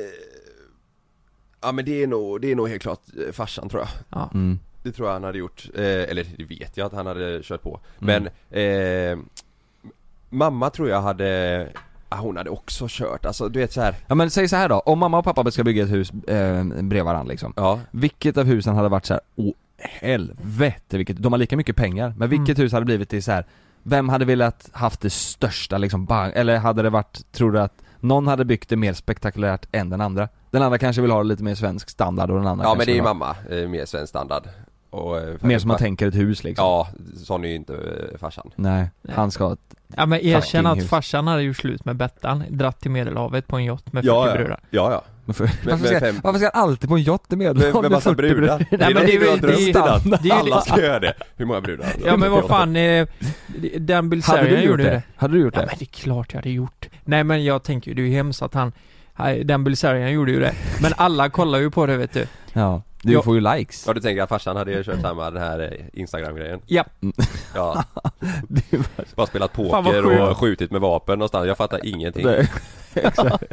ja 1.62 1.72
men 1.72 1.86
det 1.86 2.03
är 2.03 2.08
nog, 2.08 2.41
det 2.41 2.51
är 2.51 2.56
nog 2.56 2.70
helt 2.70 2.82
klart 2.82 3.01
eh, 3.27 3.32
farsan 3.32 3.70
tror 3.70 3.82
jag. 3.82 3.89
Ja. 4.10 4.29
Mm. 4.34 4.60
Det 4.84 4.91
tror 4.91 5.08
jag 5.08 5.13
han 5.13 5.24
hade 5.24 5.38
gjort, 5.38 5.70
eh, 5.75 5.84
eller 5.84 6.25
det 6.38 6.44
vet 6.44 6.77
jag 6.77 6.86
att 6.86 6.94
han 6.94 7.06
hade 7.06 7.44
kört 7.44 7.62
på. 7.63 7.79
Mm. 8.01 8.27
Men, 8.51 8.62
eh, 8.62 9.20
mamma 10.29 10.70
tror 10.70 10.89
jag 10.89 11.01
hade, 11.01 11.70
ja, 12.10 12.17
hon 12.17 12.38
hade 12.38 12.50
också 12.50 12.86
kört, 12.89 13.25
alltså 13.25 13.50
du 13.50 13.60
vet 13.60 13.74
så 13.74 13.82
här. 13.82 13.96
Ja 14.08 14.15
men 14.15 14.32
säg 14.32 14.48
så 14.48 14.56
här 14.56 14.70
då, 14.70 14.79
om 14.79 15.00
mamma 15.00 15.17
och 15.17 15.25
pappa 15.25 15.51
ska 15.51 15.63
bygga 15.63 15.84
ett 15.84 15.91
hus 15.91 16.12
eh, 16.12 16.63
bredvid 16.63 17.03
varandra 17.03 17.32
liksom 17.32 17.53
Ja, 17.56 17.79
Vilket 17.91 18.38
av 18.38 18.46
husen 18.46 18.75
hade 18.75 18.89
varit 18.89 19.06
så 19.06 19.13
här, 19.13 19.22
åh 19.36 19.53
helvete 19.77 20.98
vilket, 20.98 21.17
de 21.17 21.34
har 21.34 21.38
lika 21.39 21.58
mycket 21.58 21.75
pengar, 21.75 22.13
men 22.17 22.29
vilket 22.29 22.60
hus 22.60 22.72
hade 22.72 22.86
blivit 22.86 23.10
det 23.10 23.22
så 23.22 23.32
här. 23.32 23.46
Vem 23.89 24.10
hade 24.10 24.25
velat 24.25 24.70
haft 24.74 25.01
det 25.01 25.10
största 25.10 25.77
liksom, 25.77 26.06
bang, 26.06 26.32
eller 26.36 26.58
hade 26.58 26.82
det 26.82 26.89
varit, 26.89 27.32
tror 27.32 27.51
du 27.51 27.60
att 27.60 27.74
någon 28.00 28.27
hade 28.27 28.46
byggt 28.46 28.70
det 28.70 28.75
mer 28.75 28.94
spektakulärt 28.94 29.65
än 29.72 29.89
den 29.89 30.01
andra? 30.01 30.29
Den 30.51 30.62
andra 30.62 30.77
kanske 30.77 31.01
vill 31.01 31.12
ha 31.12 31.24
lite 31.24 31.44
mer 31.44 31.56
svensk 31.56 31.89
standard 31.89 32.29
och 32.32 32.38
den 32.38 32.48
andra 32.48 32.65
ja 32.65 32.75
men 32.75 32.86
det 32.86 32.91
är 32.91 32.96
ju 32.96 33.01
ha 33.01 33.13
mamma, 33.13 33.36
eh, 33.50 33.67
mer 33.67 33.86
svensk 33.86 34.10
standard. 34.10 34.44
Och, 34.89 35.20
eh, 35.20 35.36
Mer 35.41 35.60
som 35.60 35.67
man 35.67 35.77
tänker 35.77 36.08
ett 36.08 36.15
hus 36.15 36.44
liksom 36.44 36.65
Ja, 36.65 36.88
sån 37.15 37.46
är 37.46 37.50
ju 37.50 37.56
inte 37.56 37.74
eh, 37.74 38.17
farsan. 38.17 38.51
Nej, 38.56 38.89
han 39.10 39.32
ska 39.32 39.44
ha 39.46 39.53
ett, 39.53 39.75
Ja 39.96 40.06
men 40.06 40.20
erkänn 40.20 40.65
att 40.65 40.77
hus. 40.77 40.89
farsan 40.89 41.27
hade 41.27 41.41
gjort 41.41 41.58
slut 41.58 41.86
med 41.86 41.96
Bettan, 41.96 42.44
dratt 42.50 42.79
till 42.82 42.91
medelhavet 42.91 43.48
på 43.48 43.56
en 43.58 43.63
yacht 43.65 43.94
med 43.94 44.03
40 44.03 44.08
Ja, 44.08 44.27
ja. 44.29 44.34
brudar 44.36 44.60
Ja, 44.70 44.91
ja. 44.91 45.03
För, 45.34 45.50
varför, 45.65 45.86
ska, 45.88 46.12
varför 46.24 46.39
ska 46.39 46.51
han 46.53 46.63
alltid 46.63 46.89
på 46.89 46.96
en 46.96 47.01
yacht 47.03 47.31
med 47.31 47.57
Med, 47.57 47.74
med 47.81 47.91
massa 47.91 48.13
brudar. 48.13 48.65
Det 48.69 48.75
är 48.86 48.93
men 48.93 49.05
det 49.05 49.15
är 49.15 49.38
det 49.41 49.48
det 49.48 49.62
i 49.62 49.74
natt. 49.74 50.24
det 50.24 50.31
Alla 50.31 50.62
ska 50.62 50.81
göra 50.81 51.00
det. 51.00 51.13
Hur 51.36 51.46
många 51.46 51.62
brudar? 51.62 51.88
Ja 52.05 52.17
men 52.17 52.31
vad 52.31 52.48
fan, 52.48 52.75
eh, 52.75 53.07
Dan 53.77 54.10
Bilzerian 54.10 54.46
Hade 54.46 54.55
du 54.55 54.62
gjort 54.62 54.69
gjorde 54.69 54.84
ju 54.84 54.89
det? 54.89 55.01
Hade 55.15 55.34
du 55.34 55.39
gjort 55.41 55.55
Ja 55.55 55.62
det? 55.62 55.67
men 55.67 55.75
det 55.79 55.84
är 55.84 56.01
klart 56.03 56.34
jag 56.34 56.38
hade 56.39 56.50
gjort. 56.50 56.88
Nej 57.05 57.24
men 57.24 57.43
jag 57.43 57.63
tänker 57.63 57.91
ju, 57.91 57.96
det 57.96 58.01
är 58.01 58.05
ju 58.07 58.13
hemskt 58.13 58.41
att 58.41 58.53
han, 58.53 58.72
nej, 59.15 59.43
Dan 59.43 59.63
Bilzerian 59.63 60.12
gjorde 60.12 60.31
ju 60.31 60.39
det. 60.39 60.53
Men 60.81 60.91
alla 60.98 61.29
kollar 61.29 61.60
ju 61.60 61.72
på 61.72 61.86
det 61.86 61.98
vet 61.98 62.13
du. 62.13 62.25
Ja, 62.53 62.81
du 63.01 63.13
Ja. 63.13 63.22
får 63.22 63.36
ju 63.36 63.41
likes 63.41 63.84
Ja 63.88 63.93
du 63.93 64.01
tänker 64.01 64.24
att 64.24 64.29
farsan 64.29 64.55
hade 64.57 64.84
kört 64.84 65.01
samma 65.01 65.31
den 65.31 65.43
här 65.43 65.60
eh, 65.60 66.00
Instagram-grejen? 66.01 66.60
Ja. 66.65 66.86
Ja 67.55 67.84
Bara 69.15 69.27
spelat 69.27 69.53
poker 69.53 70.05
och 70.29 70.38
skjutit 70.38 70.72
med 70.72 70.81
vapen 70.81 71.19
någonstans, 71.19 71.48
jag 71.48 71.57
fattar 71.57 71.86
ingenting 71.86 72.25
Nej, 72.25 72.48
exakt. 72.93 73.43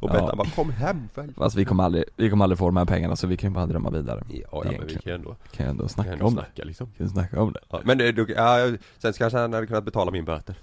Och 0.00 0.08
Ja. 0.10 0.12
Bettan 0.12 0.36
bara 0.38 0.48
'Kom 0.50 0.70
hem 0.72 1.08
för 1.14 1.28
Fast 1.36 1.56
vi 1.56 1.64
kommer 1.64 1.84
aldrig, 1.84 2.04
vi 2.16 2.30
kommer 2.30 2.44
aldrig 2.44 2.58
få 2.58 2.66
de 2.66 2.76
här 2.76 2.84
pengarna 2.84 3.16
så 3.16 3.26
vi 3.26 3.36
kan 3.36 3.50
ju 3.50 3.54
bara 3.54 3.66
drömma 3.66 3.90
vidare. 3.90 4.22
Ja, 4.30 4.44
ja 4.52 4.70
men 4.78 4.86
vi 4.86 4.92
kan 4.94 5.02
ju 5.04 5.14
ändå, 5.14 5.36
Kan 5.56 5.66
ju 5.66 5.70
ändå 5.70 5.88
snacka 5.88 6.12
ändå 6.12 6.26
om 6.26 6.34
det, 6.34 6.40
snacka 6.40 6.64
liksom. 6.64 6.86
Kan 6.96 7.06
ju 7.06 7.12
snacka 7.12 7.42
om 7.42 7.52
det. 7.52 7.60
Ja, 7.70 7.80
Men 7.84 7.98
det, 7.98 8.12
du, 8.12 8.26
ja, 8.36 8.56
sen 8.98 9.12
kanske 9.12 9.38
han 9.38 9.52
hade 9.52 9.66
kunnat 9.66 9.84
betala 9.84 10.10
min 10.10 10.24
böter. 10.24 10.54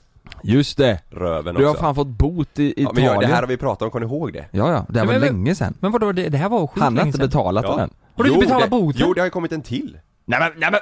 Just 0.44 0.78
det! 0.78 1.00
Röven 1.10 1.56
Du 1.56 1.64
har 1.64 1.72
också. 1.72 1.84
fan 1.84 1.96
fått 1.96 2.08
bot 2.08 2.60
i 2.60 2.64
ja, 2.66 2.72
Italien 2.82 2.96
men 2.96 3.04
jag, 3.04 3.22
det 3.22 3.28
här 3.28 3.42
har 3.42 3.48
vi 3.48 3.58
pratat 3.58 3.82
om, 3.82 3.92
kommer 3.92 4.06
ni 4.06 4.14
ihåg 4.14 4.34
det? 4.34 4.46
Ja 4.52 4.72
ja, 4.72 4.86
det 4.90 5.00
här 5.00 5.06
Ja, 5.06 5.14
var 5.14 5.20
men- 5.20 5.34
länge 5.34 5.56
sedan. 5.56 5.74
Men 5.80 5.92
vadå, 5.92 6.12
det, 6.12 6.30
det 6.30 6.38
här 6.38 6.50
var 6.50 6.70
Han 6.76 6.98
har 6.98 7.06
inte 7.06 7.18
betalat 7.20 7.64
Ja. 7.68 7.72
den 7.72 7.80
än. 7.80 7.90
Har 8.16 8.24
du 8.24 8.30
inte 8.30 8.40
betalat 8.46 8.64
det, 8.64 8.70
boten? 8.70 9.02
Jo 9.06 9.14
det 9.14 9.22
har 9.22 9.26
ju 9.26 9.32
kommit 9.32 9.52
en 9.52 9.62
till. 9.62 10.00
Nej 10.26 10.40
men, 10.40 10.52
nej 10.58 10.72
men, 10.72 10.80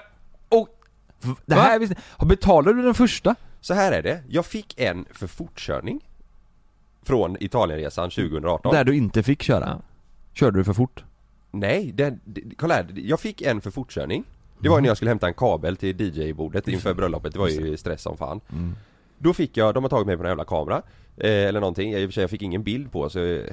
oh, 0.60 0.68
Det 1.46 1.56
här 1.56 1.80
visste 1.80 1.96
har 2.18 2.28
Betalade 2.28 2.74
du 2.78 2.82
den 2.84 2.94
första? 2.94 3.36
Så 3.62 3.74
här 3.74 3.92
är 3.92 4.04
det, 4.04 4.24
jag 4.30 4.46
fick 4.46 4.80
en 4.80 5.06
för 5.14 5.28
fortkörning 5.28 6.02
Från 7.06 7.38
Italienresan 7.40 8.10
2018 8.10 8.74
Där 8.74 8.84
du 8.84 8.96
inte 8.96 9.24
fick 9.24 9.44
köra? 9.44 9.82
Körde 10.34 10.58
du 10.60 10.64
för 10.64 10.74
fort? 10.74 11.04
Nej, 11.52 11.92
det- 11.96 12.18
kolla 12.58 12.74
här, 12.74 12.88
jag 12.96 13.20
fick 13.20 13.42
en 13.42 13.62
för 13.62 13.72
fortkörning 13.72 14.24
Det 14.60 14.70
var 14.70 14.78
ju 14.78 14.82
när 14.82 14.88
jag 14.90 14.98
skulle 14.98 15.12
hämta 15.12 15.28
en 15.28 15.34
kabel 15.34 15.78
till 15.78 16.02
DJ-bordet 16.02 16.68
inför 16.68 16.94
bröllopet, 16.94 17.34
det 17.34 17.40
var 17.40 17.48
ju 17.48 17.78
stress 17.78 18.02
som 18.02 18.18
fan 18.18 18.42
Mm. 18.52 18.76
Då 19.18 19.34
fick 19.34 19.58
jag, 19.58 19.74
de 19.74 19.84
har 19.84 19.90
tagit 19.90 20.08
mig 20.08 20.18
på 20.18 20.24
en 20.24 20.30
jävla 20.30 20.46
kamera 20.46 20.82
eh, 21.18 21.30
Eller 21.30 21.60
någonting, 21.60 21.94
i 21.94 22.06
och 22.06 22.10
för 22.10 22.14
sig 22.14 22.24
jag 22.24 22.30
fick 22.30 22.42
ingen 22.42 22.64
bild 22.64 22.92
på 22.92 23.10
så 23.10 23.20
eh, 23.20 23.44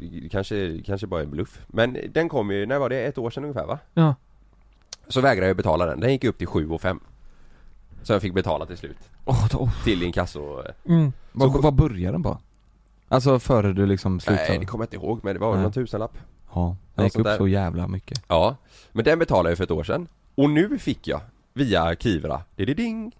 det 0.00 0.28
kanske, 0.28 0.82
kanske 0.86 1.06
bara 1.06 1.22
en 1.22 1.30
bluff 1.30 1.60
Men 1.66 1.96
den 2.12 2.28
kom 2.28 2.50
ju, 2.50 2.66
när 2.66 2.78
var 2.78 2.88
det? 2.88 3.00
Ett 3.06 3.18
år 3.18 3.30
sedan 3.30 3.44
ungefär 3.44 3.66
va? 3.66 3.78
Ja. 3.94 4.14
Så 5.08 5.20
vägrade 5.20 5.46
jag 5.46 5.56
betala 5.56 5.86
den, 5.86 6.00
den 6.00 6.12
gick 6.12 6.24
upp 6.24 6.38
till 6.38 6.46
7 6.46 6.68
och 6.70 6.80
5 6.80 7.00
Så 8.02 8.12
jag 8.12 8.22
fick 8.22 8.34
betala 8.34 8.66
till 8.66 8.76
slut 8.76 8.96
Oh, 9.24 9.48
då, 9.50 9.70
Till 9.84 10.02
inkasso 10.02 10.62
Mm. 10.88 11.12
vad, 11.32 11.62
vad 11.62 11.74
började 11.74 12.14
den 12.14 12.22
på? 12.22 12.38
Alltså 13.12 13.38
före 13.38 13.72
du 13.72 13.86
liksom 13.86 14.20
slutade? 14.20 14.48
Nej 14.48 14.58
det 14.58 14.66
kommer 14.66 14.82
jag 14.82 14.86
inte 14.86 15.06
ihåg 15.06 15.20
men 15.22 15.34
det 15.34 15.40
var 15.40 15.48
väl 15.48 15.56
Nej. 15.56 15.62
någon 15.62 15.72
tusenlapp. 15.72 16.18
Ja, 16.54 16.76
den 16.94 17.04
gick 17.04 17.18
upp 17.18 17.24
där. 17.24 17.36
så 17.36 17.48
jävla 17.48 17.88
mycket. 17.88 18.22
Ja, 18.28 18.56
men 18.92 19.04
den 19.04 19.18
betalade 19.18 19.50
jag 19.50 19.56
för 19.56 19.64
ett 19.64 19.70
år 19.70 19.84
sedan. 19.84 20.08
Och 20.34 20.50
nu 20.50 20.78
fick 20.78 21.08
jag 21.08 21.20
via 21.52 21.94
Kivra, 21.94 22.40
ding 22.56 23.12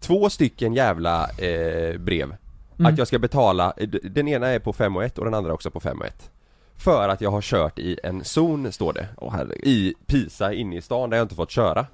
Två 0.00 0.30
stycken 0.30 0.74
jävla 0.74 1.30
eh, 1.30 1.98
brev. 1.98 2.36
Mm. 2.78 2.92
Att 2.92 2.98
jag 2.98 3.06
ska 3.06 3.18
betala, 3.18 3.72
eh, 3.76 3.88
den 3.88 4.28
ena 4.28 4.46
är 4.46 4.58
på 4.58 4.72
5 4.72 4.96
och 4.96 5.04
1 5.04 5.18
och 5.18 5.24
den 5.24 5.34
andra 5.34 5.52
också 5.52 5.70
på 5.70 5.80
5 5.80 6.00
och 6.00 6.06
1 6.06 6.30
För 6.76 7.08
att 7.08 7.20
jag 7.20 7.30
har 7.30 7.40
kört 7.40 7.78
i 7.78 7.98
en 8.02 8.24
zon, 8.24 8.72
står 8.72 8.92
det. 8.92 9.08
Herregud. 9.32 9.64
I 9.64 9.94
Pisa 10.06 10.52
inne 10.52 10.76
i 10.76 10.82
stan 10.82 11.10
där 11.10 11.16
jag 11.16 11.24
inte 11.24 11.34
fått 11.34 11.50
köra. 11.50 11.86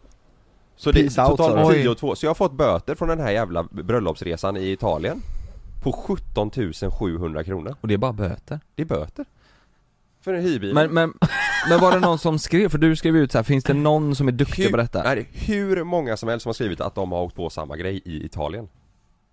Så 0.77 0.93
det 0.93 1.03
Pisa 1.03 1.23
är 1.23 1.31
out, 1.31 1.39
sa 1.39 1.49
totalt 1.49 1.75
du? 1.75 1.83
10 1.83 1.89
och 1.89 1.99
2, 1.99 2.15
så 2.15 2.27
jag 2.27 2.31
har 2.31 2.35
fått 2.35 2.53
böter 2.53 2.95
från 2.95 3.09
den 3.09 3.21
här 3.21 3.31
jävla 3.31 3.63
bröllopsresan 3.63 4.57
i 4.57 4.71
Italien 4.71 5.23
På 5.83 5.93
17 5.93 6.51
700 6.99 7.45
kronor 7.45 7.77
Och 7.81 7.89
det 7.89 7.95
är 7.95 7.99
bara 7.99 8.13
böter 8.13 8.61
Det 8.75 8.83
är 8.83 8.87
böter 8.87 9.25
För 10.21 10.35
en 10.35 10.43
hyrbil 10.43 10.75
men, 10.75 10.95
men, 10.95 11.13
men 11.69 11.81
var 11.81 11.93
det 11.93 12.01
någon 12.01 12.19
som 12.19 12.39
skrev? 12.39 12.69
För 12.69 12.79
du 12.79 12.97
skrev 12.97 13.17
ut 13.17 13.33
så 13.33 13.39
här, 13.39 13.43
finns 13.43 13.65
det 13.65 13.75
någon 13.75 14.17
som 14.17 14.29
är 14.29 14.33
duktig 14.33 14.63
hur, 14.63 14.71
på 14.71 14.77
detta? 14.77 15.03
Nej, 15.03 15.29
hur 15.33 15.85
många 15.85 16.17
som 16.17 16.29
helst 16.29 16.43
som 16.43 16.49
har 16.49 16.55
skrivit 16.55 16.81
att 16.81 16.95
de 16.95 17.13
har 17.13 17.23
åkt 17.23 17.37
på 17.37 17.51
samma 17.51 17.77
grej 17.77 18.03
i 18.05 18.25
Italien 18.25 18.69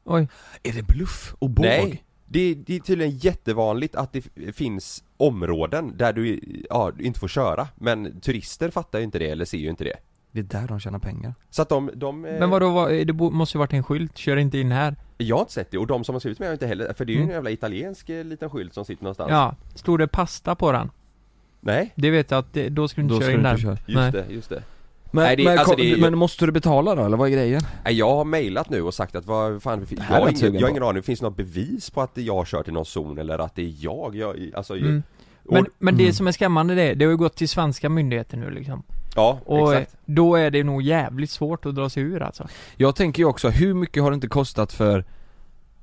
Oj. 0.04 0.28
Är 0.64 0.74
det 0.74 0.84
bluff 0.84 1.36
och 1.40 1.50
båg? 1.50 1.66
Nej, 1.66 2.04
det, 2.26 2.54
det 2.56 2.76
är 2.76 2.80
tydligen 2.80 3.18
jättevanligt 3.18 3.96
att 3.96 4.14
det 4.14 4.22
finns 4.54 5.04
områden 5.18 5.98
där 5.98 6.14
du, 6.14 6.40
ja, 6.70 6.92
inte 7.00 7.20
får 7.20 7.28
köra 7.28 7.68
Men 7.76 8.22
turister 8.22 8.70
fattar 8.70 9.00
ju 9.00 9.06
inte 9.06 9.20
det 9.20 9.30
eller 9.30 9.46
ser 9.46 9.58
ju 9.58 9.70
inte 9.70 9.84
det 9.84 9.98
Det 10.32 10.40
är 10.40 10.44
där 10.62 10.68
de 10.68 10.80
tjänar 10.80 11.00
pengar 11.00 11.34
Så 11.50 11.62
att 11.62 11.70
de, 11.70 11.90
de 11.96 12.26
eh, 12.26 12.40
Men 12.40 12.50
vadå, 12.50 12.70
vad, 12.72 12.92
det 13.08 13.14
måste 13.14 13.58
ju 13.58 13.60
varit 13.60 13.74
en 13.74 13.84
skylt, 13.84 14.18
kör 14.18 14.38
inte 14.38 14.58
in 14.58 14.72
här. 14.72 14.96
Jag 15.18 15.36
har 15.36 15.42
inte 15.42 15.54
sett 15.54 15.72
det 15.72 15.78
och 15.78 15.88
de 15.88 16.04
som 16.04 16.16
har 16.16 16.20
skrivit 16.20 16.40
med 16.40 16.48
har 16.48 16.54
inte 16.54 16.68
heller, 16.68 16.94
för 16.94 17.06
det 17.06 17.12
är 17.12 17.14
ju 17.14 17.20
Mm. 17.20 17.30
en 17.30 17.36
jävla 17.36 17.50
italiensk 17.50 18.10
eh, 18.10 18.24
liten 18.26 18.50
skylt 18.50 18.74
som 18.74 18.86
sitter 18.86 19.04
någonstans 19.04 19.30
Ja, 19.32 19.56
stod 19.76 20.00
det 20.00 20.08
pasta 20.08 20.56
på 20.56 20.72
den? 20.72 20.90
Nej, 21.62 21.94
Det 21.96 22.10
vet 22.10 22.32
jag 22.32 22.38
att 22.38 22.54
det, 22.54 22.70
då 22.70 22.88
ska 22.88 23.02
du 23.02 23.04
inte 23.04 23.16
Då 23.16 23.22
köra 23.22 23.32
in 23.32 23.38
du 23.38 23.44
där. 23.44 23.58
just 23.58 23.82
Nej. 23.88 24.12
det, 24.12 24.26
just 24.30 24.50
det 24.50 24.64
Men, 25.12 25.24
Nej, 25.24 25.36
det- 25.36 25.44
men, 25.44 25.58
alltså, 25.60 25.76
det 25.76 25.98
men 26.02 26.18
måste 26.18 26.46
du 26.46 26.52
betala 26.52 26.96
då 26.96 27.06
eller 27.06 27.18
vad 27.18 27.28
är 27.30 27.34
grejen? 27.34 27.62
Jag 27.90 28.16
har 28.16 28.26
mailat 28.26 28.70
nu 28.70 28.82
och 28.82 28.94
sagt 28.94 29.16
att 29.16 29.26
vad 29.26 29.64
fan, 29.64 29.86
jag, 29.90 30.04
har 30.04 30.20
jag 30.20 30.32
ingen, 30.32 30.54
jag 30.54 30.62
har 30.62 30.70
ingen 30.70 30.84
aning, 30.84 31.04
finns 31.04 31.20
det 31.20 31.26
något 31.26 31.38
bevis 31.38 31.90
på 31.90 32.02
att 32.02 32.12
jag 32.18 32.34
har 32.36 32.46
kört 32.46 32.68
i 32.68 32.72
någon 32.72 32.86
zon 32.86 33.18
eller 33.18 33.40
att 33.40 33.56
det 33.56 33.62
är 33.62 33.74
jag? 33.80 34.16
jag 34.16 34.52
alltså, 34.56 34.76
Mm. 34.78 35.04
och, 35.46 35.54
Men, 35.54 35.66
men 35.80 35.98
det 35.98 36.04
Mm. 36.04 36.14
som 36.14 36.28
är 36.28 36.32
skrämmande 36.32 36.76
det, 36.76 36.94
det 36.94 37.06
har 37.06 37.12
ju 37.12 37.18
gått 37.18 37.36
till 37.36 37.50
svenska 37.50 37.90
myndigheter 37.90 38.38
nu 38.38 38.50
liksom. 38.50 38.84
Ja, 39.18 39.40
Och 39.46 39.74
exakt 39.74 39.98
då 40.06 40.36
är 40.36 40.52
det 40.52 40.64
nog 40.64 40.82
jävligt 40.82 41.30
svårt 41.30 41.66
att 41.66 41.76
dra 41.76 41.90
sig 41.90 42.04
ur 42.04 42.22
alltså. 42.22 42.48
Jag 42.76 42.96
tänker 42.96 43.24
ju 43.24 43.28
också, 43.30 43.50
hur 43.50 43.74
mycket 43.74 44.04
har 44.04 44.12
det 44.12 44.16
inte 44.16 44.28
kostat 44.28 44.74
för 44.74 45.06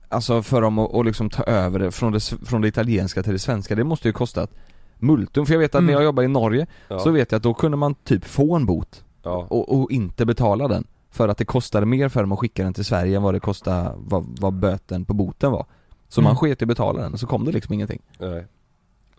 Alltså 0.08 0.42
för 0.42 0.60
dem 0.60 0.78
att, 0.78 0.94
att 0.94 1.06
liksom 1.06 1.30
ta 1.30 1.42
över 1.42 1.78
det 1.78 1.90
från, 1.90 2.12
det 2.12 2.20
från 2.44 2.60
det 2.60 2.68
italienska 2.68 3.22
till 3.22 3.32
det 3.32 3.38
svenska, 3.38 3.74
det 3.74 3.84
måste 3.84 4.08
ju 4.08 4.12
kostat 4.12 4.50
multum, 4.98 5.46
för 5.46 5.52
jag 5.54 5.58
vet 5.60 5.74
att 5.74 5.78
Mm. 5.78 5.86
när 5.86 5.92
jag 5.92 6.04
jobbade 6.04 6.26
i 6.26 6.28
Norge 6.28 6.66
ja. 6.88 6.98
så 6.98 7.10
vet 7.10 7.32
jag 7.32 7.36
att 7.36 7.42
då 7.42 7.54
kunde 7.54 7.76
man 7.76 7.94
typ 7.94 8.24
få 8.24 8.56
en 8.56 8.66
bot 8.66 9.04
ja. 9.22 9.46
och, 9.50 9.80
och 9.80 9.90
inte 9.90 10.26
betala 10.26 10.68
den 10.68 10.84
För 11.10 11.28
att 11.28 11.38
det 11.38 11.44
kostade 11.44 11.86
mer 11.86 12.08
för 12.08 12.20
dem 12.20 12.32
att 12.32 12.38
skicka 12.38 12.64
den 12.64 12.74
till 12.74 12.84
Sverige 12.84 13.16
än 13.16 13.22
vad 13.22 13.34
det 13.34 13.40
kostade, 13.40 13.90
vad, 13.96 14.26
vad 14.40 14.52
böten 14.52 15.04
på 15.04 15.14
boten 15.14 15.52
var 15.52 15.66
Så 16.08 16.20
Mm. 16.20 16.28
man 16.28 16.36
sket 16.36 16.62
i 16.62 16.64
att 16.64 16.68
betala 16.68 17.02
den 17.02 17.12
och 17.12 17.20
så 17.20 17.26
kom 17.26 17.44
det 17.44 17.52
liksom 17.52 17.74
ingenting 17.74 18.00
Nej. 18.18 18.46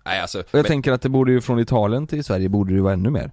Nej 0.05 0.21
alltså, 0.21 0.39
Och 0.39 0.45
jag 0.51 0.57
men, 0.57 0.65
tänker 0.65 0.91
att 0.91 1.01
det 1.01 1.09
borde 1.09 1.31
ju 1.31 1.41
från 1.41 1.59
Italien 1.59 2.07
till 2.07 2.23
Sverige 2.23 2.49
borde 2.49 2.71
det 2.71 2.75
ju 2.75 2.81
vara 2.81 2.93
ännu 2.93 3.09
mer 3.09 3.31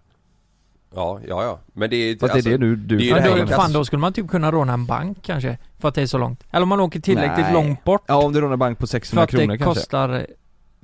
ja, 0.95 1.21
ja, 1.29 1.43
ja, 1.45 1.59
men 1.73 1.91
det 1.91 1.97
är 1.97 2.19
Fast 2.19 2.35
alltså, 2.35 2.49
det 2.49 2.55
är 2.55 2.59
det 2.59 2.67
du, 2.67 2.77
du 2.77 2.97
det 2.99 3.11
är 3.11 3.29
ju 3.29 3.35
det 3.35 3.41
då, 3.41 3.47
fan 3.47 3.73
då 3.73 3.85
skulle 3.85 4.01
man 4.01 4.13
typ 4.13 4.29
kunna 4.29 4.53
råna 4.53 4.73
en 4.73 4.87
bank 4.87 5.19
kanske, 5.23 5.59
för 5.79 5.89
att 5.89 5.95
det 5.95 6.03
är 6.03 6.07
så 6.07 6.19
långt. 6.19 6.45
Eller 6.51 6.63
om 6.63 6.69
man 6.69 6.81
åker 6.81 7.01
tillräckligt 7.01 7.47
Nej. 7.47 7.53
långt 7.53 7.85
bort, 7.85 8.05
Ja 8.07 8.17
om 8.25 8.33
du 8.33 8.41
rånar 8.41 8.57
bank 8.57 8.79
på 8.79 8.83
för 8.87 8.91
600 8.91 9.25
att 9.25 9.31
kronor 9.31 9.47
det 9.47 9.59
kanske 9.59 9.81
kostar 9.81 10.09
eh, 10.15 10.21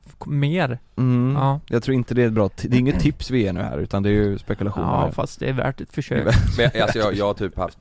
f- 0.07 0.15
mer. 0.27 0.79
mm. 0.97 1.37
Ja. 1.37 1.61
Jag 1.67 1.83
tror 1.83 1.95
inte 1.95 2.15
det 2.15 2.23
är 2.23 2.27
ett 2.27 2.33
bra, 2.33 2.51
det 2.63 2.77
är 2.77 2.79
inget 2.81 3.01
tips 3.01 3.31
vi 3.31 3.43
ger 3.43 3.53
nu 3.53 3.61
här 3.61 3.79
utan 3.79 4.03
det 4.03 4.09
är 4.09 4.13
ju 4.13 4.39
spekulationer 4.39 4.87
Ja, 5.07 5.13
fast 5.13 5.41
det 5.41 5.49
är 5.49 5.53
värt 5.53 5.81
ett 5.81 5.93
försök. 5.93 6.35
Men 6.59 6.83
alltså 6.83 6.99
jag, 6.99 7.15
jag 7.15 7.25
har 7.27 7.35
typ 7.35 7.57
haft, 7.59 7.79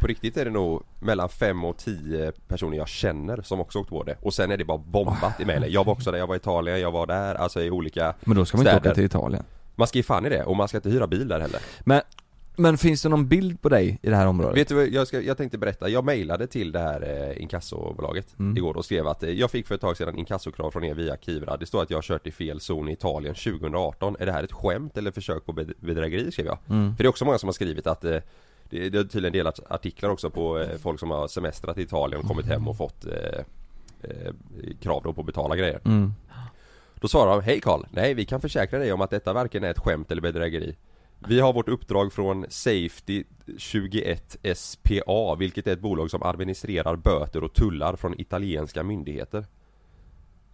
på 0.00 0.06
riktigt 0.06 0.36
är 0.36 0.44
det 0.44 0.50
nog 0.50 0.82
mellan 1.00 1.28
5 1.28 1.64
och 1.64 1.76
10 1.76 2.32
personer 2.48 2.76
jag 2.76 2.88
känner 2.88 3.42
som 3.42 3.60
också 3.60 3.78
åkt 3.78 3.90
på 3.90 4.02
det 4.02 4.16
Och 4.22 4.34
sen 4.34 4.50
är 4.50 4.56
det 4.56 4.64
bara 4.64 4.78
bombat 4.78 5.40
i 5.40 5.44
mejlen 5.44 5.72
Jag 5.72 5.84
var 5.84 5.92
också 5.92 6.10
där, 6.10 6.18
jag 6.18 6.26
var 6.26 6.34
i 6.34 6.38
Italien, 6.38 6.80
jag 6.80 6.90
var 6.90 7.06
där, 7.06 7.34
alltså 7.34 7.60
i 7.62 7.70
olika 7.70 8.14
Men 8.24 8.36
då 8.36 8.44
ska 8.44 8.56
man 8.56 8.62
inte 8.66 8.70
Städer. 8.72 8.90
åka 8.90 8.94
till 8.94 9.04
Italien 9.04 9.42
Man 9.76 9.86
ska 9.86 9.98
ju 9.98 10.02
fan 10.02 10.26
i 10.26 10.28
det, 10.28 10.44
och 10.44 10.56
man 10.56 10.68
ska 10.68 10.76
inte 10.78 10.90
hyra 10.90 11.06
bil 11.06 11.28
där 11.28 11.40
heller 11.40 11.60
Men, 11.84 12.00
men 12.56 12.78
finns 12.78 13.02
det 13.02 13.08
någon 13.08 13.28
bild 13.28 13.62
på 13.62 13.68
dig 13.68 13.98
i 14.02 14.10
det 14.10 14.16
här 14.16 14.26
området? 14.26 14.56
Vet 14.56 14.68
du 14.68 14.74
vad, 14.74 14.88
jag, 14.88 15.06
ska, 15.06 15.20
jag 15.20 15.36
tänkte 15.36 15.58
berätta, 15.58 15.88
jag 15.88 16.04
mejlade 16.04 16.46
till 16.46 16.72
det 16.72 16.78
här 16.78 17.28
eh, 17.30 17.42
inkassobolaget 17.42 18.26
Mm. 18.38 18.56
igår 18.56 18.76
och 18.76 18.84
skrev 18.84 19.06
att 19.06 19.22
eh, 19.22 19.30
jag 19.30 19.50
fick 19.50 19.66
för 19.66 19.74
ett 19.74 19.80
tag 19.80 19.96
sedan 19.96 20.18
inkassokrav 20.18 20.70
från 20.70 20.84
er 20.84 20.94
via 20.94 21.16
Kivra 21.16 21.56
Det 21.56 21.66
står 21.66 21.82
att 21.82 21.90
jag 21.90 21.96
har 21.96 22.02
kört 22.02 22.26
i 22.26 22.30
fel 22.32 22.60
zon 22.60 22.88
i 22.88 22.92
Italien 22.92 23.34
2018 23.34 24.16
Är 24.18 24.26
det 24.26 24.32
här 24.32 24.42
ett 24.42 24.52
skämt 24.52 24.96
eller 24.98 25.10
försök 25.10 25.46
på 25.46 25.52
bed- 25.52 25.74
bedrägeri? 25.80 26.32
skrev 26.32 26.46
jag 26.46 26.58
Mm. 26.70 26.96
För 26.96 27.02
det 27.04 27.06
är 27.06 27.10
också 27.10 27.24
många 27.24 27.38
som 27.38 27.46
har 27.46 27.52
skrivit 27.52 27.86
att 27.86 28.04
eh, 28.04 28.16
det, 28.70 28.88
det 28.88 28.98
är 28.98 29.04
tydligen 29.04 29.32
delat 29.32 29.60
artiklar 29.72 30.10
också 30.10 30.30
på 30.30 30.58
eh, 30.58 30.78
folk 30.82 31.00
som 31.00 31.10
har 31.10 31.28
semestrat 31.28 31.78
i 31.78 31.82
Italien 31.82 32.20
och 32.20 32.28
kommit 32.28 32.46
hem 32.46 32.68
och 32.68 32.76
fått 32.76 33.06
eh, 33.06 33.12
eh, 34.02 34.32
krav 34.80 35.02
då 35.04 35.12
på 35.12 35.20
att 35.20 35.26
betala 35.26 35.56
grejer 35.56 35.80
Mm. 35.84 36.12
Då 37.06 37.10
svarar 37.10 37.30
de 37.32 37.42
Hej 37.42 37.60
Karl! 37.60 37.82
Nej, 37.90 38.14
vi 38.14 38.24
kan 38.24 38.40
försäkra 38.40 38.78
dig 38.78 38.92
om 38.92 39.00
att 39.00 39.10
detta 39.10 39.32
varken 39.32 39.64
är 39.64 39.70
ett 39.70 39.78
skämt 39.78 40.10
eller 40.10 40.22
bedrägeri. 40.22 40.76
Vi 41.28 41.40
har 41.40 41.52
vårt 41.52 41.68
uppdrag 41.68 42.12
från 42.12 42.46
Safety 42.48 43.24
21 43.58 44.36
SPA 44.56 45.34
vilket 45.38 45.66
är 45.66 45.72
ett 45.72 45.80
bolag 45.80 46.10
som 46.10 46.22
administrerar 46.22 46.96
böter 46.96 47.44
och 47.44 47.54
tullar 47.54 47.96
från 47.96 48.20
italienska 48.20 48.82
myndigheter. 48.82 49.44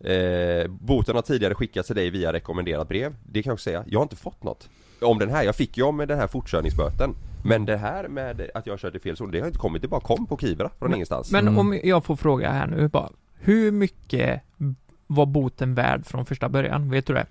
Eh, 0.00 0.70
Boten 0.70 1.14
har 1.14 1.22
tidigare 1.22 1.54
skickats 1.54 1.86
till 1.86 1.96
dig 1.96 2.10
via 2.10 2.32
rekommenderat 2.32 2.88
brev. 2.88 3.14
Det 3.30 3.42
kan 3.42 3.50
jag 3.50 3.54
också 3.54 3.64
säga, 3.64 3.84
jag 3.86 3.98
har 3.98 4.02
inte 4.04 4.16
fått 4.16 4.42
något 4.42 4.68
Om 5.00 5.18
den 5.18 5.30
här, 5.30 5.42
jag 5.44 5.56
fick 5.56 5.76
ju 5.76 5.82
om 5.82 5.96
den 5.98 6.18
här 6.18 6.26
fortkörningsböten. 6.26 7.14
Men 7.44 7.64
det 7.66 7.76
här 7.76 8.08
med 8.08 8.50
att 8.54 8.66
jag 8.66 8.78
körde 8.78 8.98
fel 9.00 9.16
zon, 9.16 9.30
det 9.30 9.40
har 9.40 9.46
inte 9.46 9.58
kommit, 9.58 9.82
det 9.82 9.88
bara 9.88 10.00
kom 10.00 10.26
på 10.26 10.36
Kivra 10.36 10.68
från 10.78 10.88
Men- 10.90 10.94
ingenstans. 10.96 11.32
Men 11.32 11.48
Mm. 11.48 11.58
om 11.58 11.80
jag 11.84 12.04
får 12.04 12.16
fråga 12.16 12.50
här 12.50 12.66
nu 12.66 12.88
bara, 12.88 13.10
hur 13.34 13.70
mycket 13.72 14.40
var 15.14 15.26
boten 15.26 15.74
värd 15.74 16.06
från 16.06 16.26
första 16.26 16.48
början? 16.48 16.90
Vet 16.90 17.06
du 17.06 17.14
det? 17.14 17.26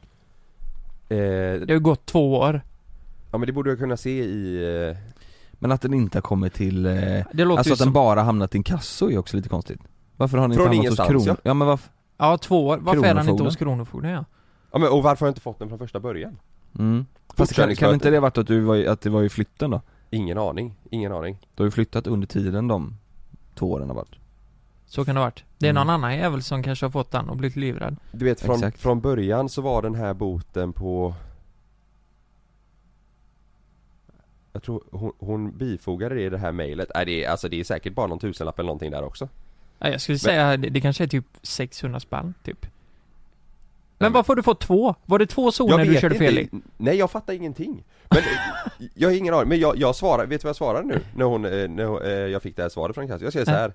eh, 1.09 1.59
Det 1.59 1.65
har 1.67 1.73
ju 1.73 1.79
gått 1.79 2.05
två 2.05 2.33
år. 2.37 2.61
Ja 3.31 3.37
men 3.37 3.47
det 3.47 3.53
borde 3.53 3.69
jag 3.69 3.79
kunna 3.79 3.97
se 3.97 4.23
i 4.23 4.63
eh, 4.89 4.97
Men 5.51 5.71
att 5.71 5.81
den 5.81 5.93
inte 5.93 6.17
har 6.17 6.21
kommit 6.21 6.53
till, 6.53 6.85
eh, 6.85 6.91
Det 6.93 7.25
låter 7.33 7.57
alltså 7.57 7.73
att 7.73 7.79
den 7.79 7.85
som, 7.85 7.93
bara 7.93 8.21
hamnat 8.21 8.55
i 8.55 8.57
en 8.57 8.63
kasso 8.63 9.09
är 9.11 9.17
också 9.17 9.37
lite 9.37 9.49
konstigt 9.49 9.79
Varför 10.17 10.37
har 10.37 10.47
ni 10.47 10.55
Från 10.55 10.73
inte 10.73 10.87
hamnat 11.03 11.13
hos 11.13 11.25
kron? 11.25 11.35
ja. 11.35 11.35
Ja 11.43 11.53
men 11.53 11.67
varför? 11.67 11.91
ja 12.17 12.37
två 12.37 12.67
år. 12.67 12.77
Varför 12.77 13.05
är 13.05 13.13
den 13.15 13.29
inte 13.29 13.43
hos 13.43 13.55
Kronofogden 13.55 14.11
ja? 14.11 14.25
Ja 14.71 14.79
men 14.79 14.89
och 14.89 15.03
varför 15.03 15.19
har 15.25 15.27
jag 15.27 15.31
inte 15.31 15.41
fått 15.41 15.59
den 15.59 15.69
från 15.69 15.79
första 15.79 15.99
början? 15.99 16.37
Mm. 16.79 17.05
Fast 17.35 17.53
kan, 17.53 17.75
kan 17.75 17.93
inte 17.93 18.09
det 18.09 18.19
varit 18.19 18.37
att, 18.37 18.47
du 18.47 18.59
var, 18.59 18.75
i- 18.75 18.87
att 18.87 19.01
det 19.01 19.09
var 19.09 19.23
i 19.23 19.29
flytten 19.29 19.71
då? 19.71 19.81
Ingen 20.09 20.37
aning, 20.37 20.75
ingen 20.89 21.11
aning 21.11 21.37
Du 21.55 21.63
har 21.63 21.65
ju 21.67 21.71
flyttat 21.71 22.07
under 22.07 22.27
tiden 22.27 22.67
de 22.67 22.97
två 23.55 23.71
åren 23.71 23.87
har 23.89 23.95
varit 23.95 24.15
Så 24.91 25.05
kan 25.05 25.15
det 25.15 25.21
ha 25.21 25.25
varit. 25.25 25.43
Det 25.57 25.65
är 25.67 25.69
Mm. 25.69 25.87
någon 25.87 25.93
annan 25.93 26.17
jävel 26.17 26.43
som 26.43 26.63
kanske 26.63 26.85
har 26.85 26.91
fått 26.91 27.11
den 27.11 27.29
och 27.29 27.37
blivit 27.37 27.55
livrädd. 27.55 27.95
Du 28.11 28.25
vet 28.25 28.41
från, 28.41 28.55
Exakt. 28.55 28.79
från 28.81 29.01
början 29.01 29.49
så 29.49 29.61
var 29.61 29.81
den 29.81 29.95
här 29.95 30.13
boten 30.13 30.73
på 30.73 31.13
Jag 34.53 34.63
tror 34.63 34.83
hon, 34.91 35.11
hon 35.19 35.57
bifogade 35.57 36.15
det 36.15 36.21
i 36.21 36.29
det 36.29 36.37
här 36.37 36.51
mejlet, 36.51 36.91
Nej 36.95 37.05
det 37.05 37.23
är, 37.23 37.29
alltså 37.29 37.49
det 37.49 37.59
är 37.59 37.63
säkert 37.63 37.93
bara 37.93 38.07
någon 38.07 38.19
tusenlapp 38.19 38.59
eller 38.59 38.67
någonting 38.67 38.91
där 38.91 39.03
också 39.03 39.29
Ja, 39.79 39.89
jag 39.89 40.01
skulle 40.01 40.19
säga, 40.19 40.57
det, 40.57 40.69
det 40.69 40.81
kanske 40.81 41.03
är 41.03 41.07
typ 41.07 41.25
600 41.41 41.99
spänn, 41.99 42.33
typ. 42.43 42.65
Men 43.97 44.13
varför 44.13 44.27
har 44.27 44.35
du 44.35 44.43
fått 44.43 44.59
två? 44.61 44.95
Var 45.05 45.19
det 45.19 45.25
två 45.27 45.51
zoner 45.51 45.85
du 45.85 45.95
körde 45.95 46.15
fel 46.15 46.39
i? 46.39 46.49
Nej 46.77 46.95
jag 46.97 47.11
fattar 47.11 47.33
ingenting 47.33 47.83
Men 48.09 48.21
jag 48.95 49.09
har 49.09 49.15
ingen 49.15 49.33
aning, 49.33 49.49
men 49.49 49.59
jag, 49.59 49.77
jag 49.77 49.95
svarar, 49.95 50.25
vet 50.25 50.41
du 50.41 50.45
vad 50.45 50.49
jag 50.49 50.55
svarade 50.55 50.87
nu? 50.87 50.99
När 51.15 51.25
hon, 51.25 51.45
eh, 51.45 51.69
när 51.69 51.85
hon, 51.85 52.01
eh, 52.01 52.09
jag 52.09 52.41
fick 52.41 52.55
det 52.55 52.61
här 52.61 52.69
svaret 52.69 52.95
från 52.95 53.07
kassan, 53.07 53.23
jag 53.23 53.33
säger 53.33 53.45
så 53.45 53.51
här. 53.51 53.73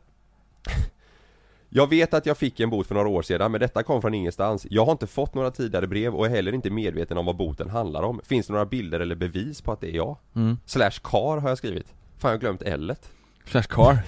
Jag 1.76 1.90
vet 1.90 2.14
att 2.14 2.26
jag 2.26 2.38
fick 2.38 2.60
en 2.60 2.70
bot 2.70 2.86
för 2.86 2.94
några 2.94 3.08
år 3.08 3.22
sedan, 3.22 3.52
men 3.52 3.60
detta 3.60 3.82
kom 3.82 4.02
från 4.02 4.14
ingenstans. 4.14 4.66
Jag 4.70 4.84
har 4.84 4.92
inte 4.92 5.06
fått 5.06 5.34
några 5.34 5.50
tidigare 5.50 5.86
brev 5.86 6.14
och 6.14 6.26
är 6.26 6.30
heller 6.30 6.54
inte 6.54 6.70
medveten 6.70 7.18
om 7.18 7.26
vad 7.26 7.36
boten 7.36 7.70
handlar 7.70 8.02
om. 8.02 8.20
Finns 8.24 8.46
det 8.46 8.52
några 8.52 8.66
bilder 8.66 9.00
eller 9.00 9.14
bevis 9.14 9.60
på 9.60 9.72
att 9.72 9.80
det 9.80 9.90
är 9.90 9.96
jag? 9.96 10.16
Mm. 10.36 10.56
Slash 10.66 10.90
car 11.02 11.40
har 11.40 11.48
jag 11.48 11.58
skrivit. 11.58 11.86
Fan 12.18 12.30
jag 12.30 12.36
har 12.36 12.40
glömt 12.40 12.62
L-et. 12.62 13.10
Slash 13.46 13.62
car 13.62 13.98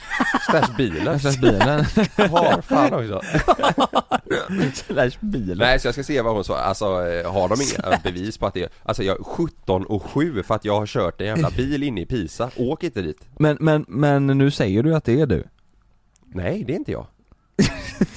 Slash 0.50 0.76
bilen. 0.76 1.20
Slash 1.20 1.40
bilen 1.40 1.84
Har, 2.30 2.62
fan 2.62 2.94
också. 2.94 3.22
Slash 4.86 5.18
bilen 5.20 5.58
Nej 5.58 5.80
så 5.80 5.88
jag 5.88 5.94
ska 5.94 6.04
se 6.04 6.22
vad 6.22 6.34
hon 6.34 6.44
sa, 6.44 6.58
alltså 6.58 6.84
eh, 6.84 7.32
har 7.32 7.48
de 7.48 7.56
inga 7.60 7.98
bevis 8.04 8.38
på 8.38 8.46
att 8.46 8.54
det 8.54 8.62
är, 8.62 8.68
alltså 8.82 9.02
jag 9.02 9.20
är 9.20 9.24
17 9.24 9.84
och 9.86 10.02
7 10.02 10.42
för 10.42 10.54
att 10.54 10.64
jag 10.64 10.78
har 10.78 10.86
kört 10.86 11.20
en 11.20 11.26
jävla 11.26 11.50
bil 11.50 11.82
inne 11.82 12.00
i 12.00 12.06
Pisa, 12.06 12.50
åk 12.56 12.84
inte 12.84 13.02
dit 13.02 13.20
men, 13.38 13.56
men, 13.60 13.84
men 13.88 14.26
nu 14.26 14.50
säger 14.50 14.82
du 14.82 14.94
att 14.94 15.04
det 15.04 15.20
är 15.20 15.26
du 15.26 15.44
Nej 16.24 16.64
det 16.64 16.72
är 16.72 16.76
inte 16.76 16.92
jag 16.92 17.06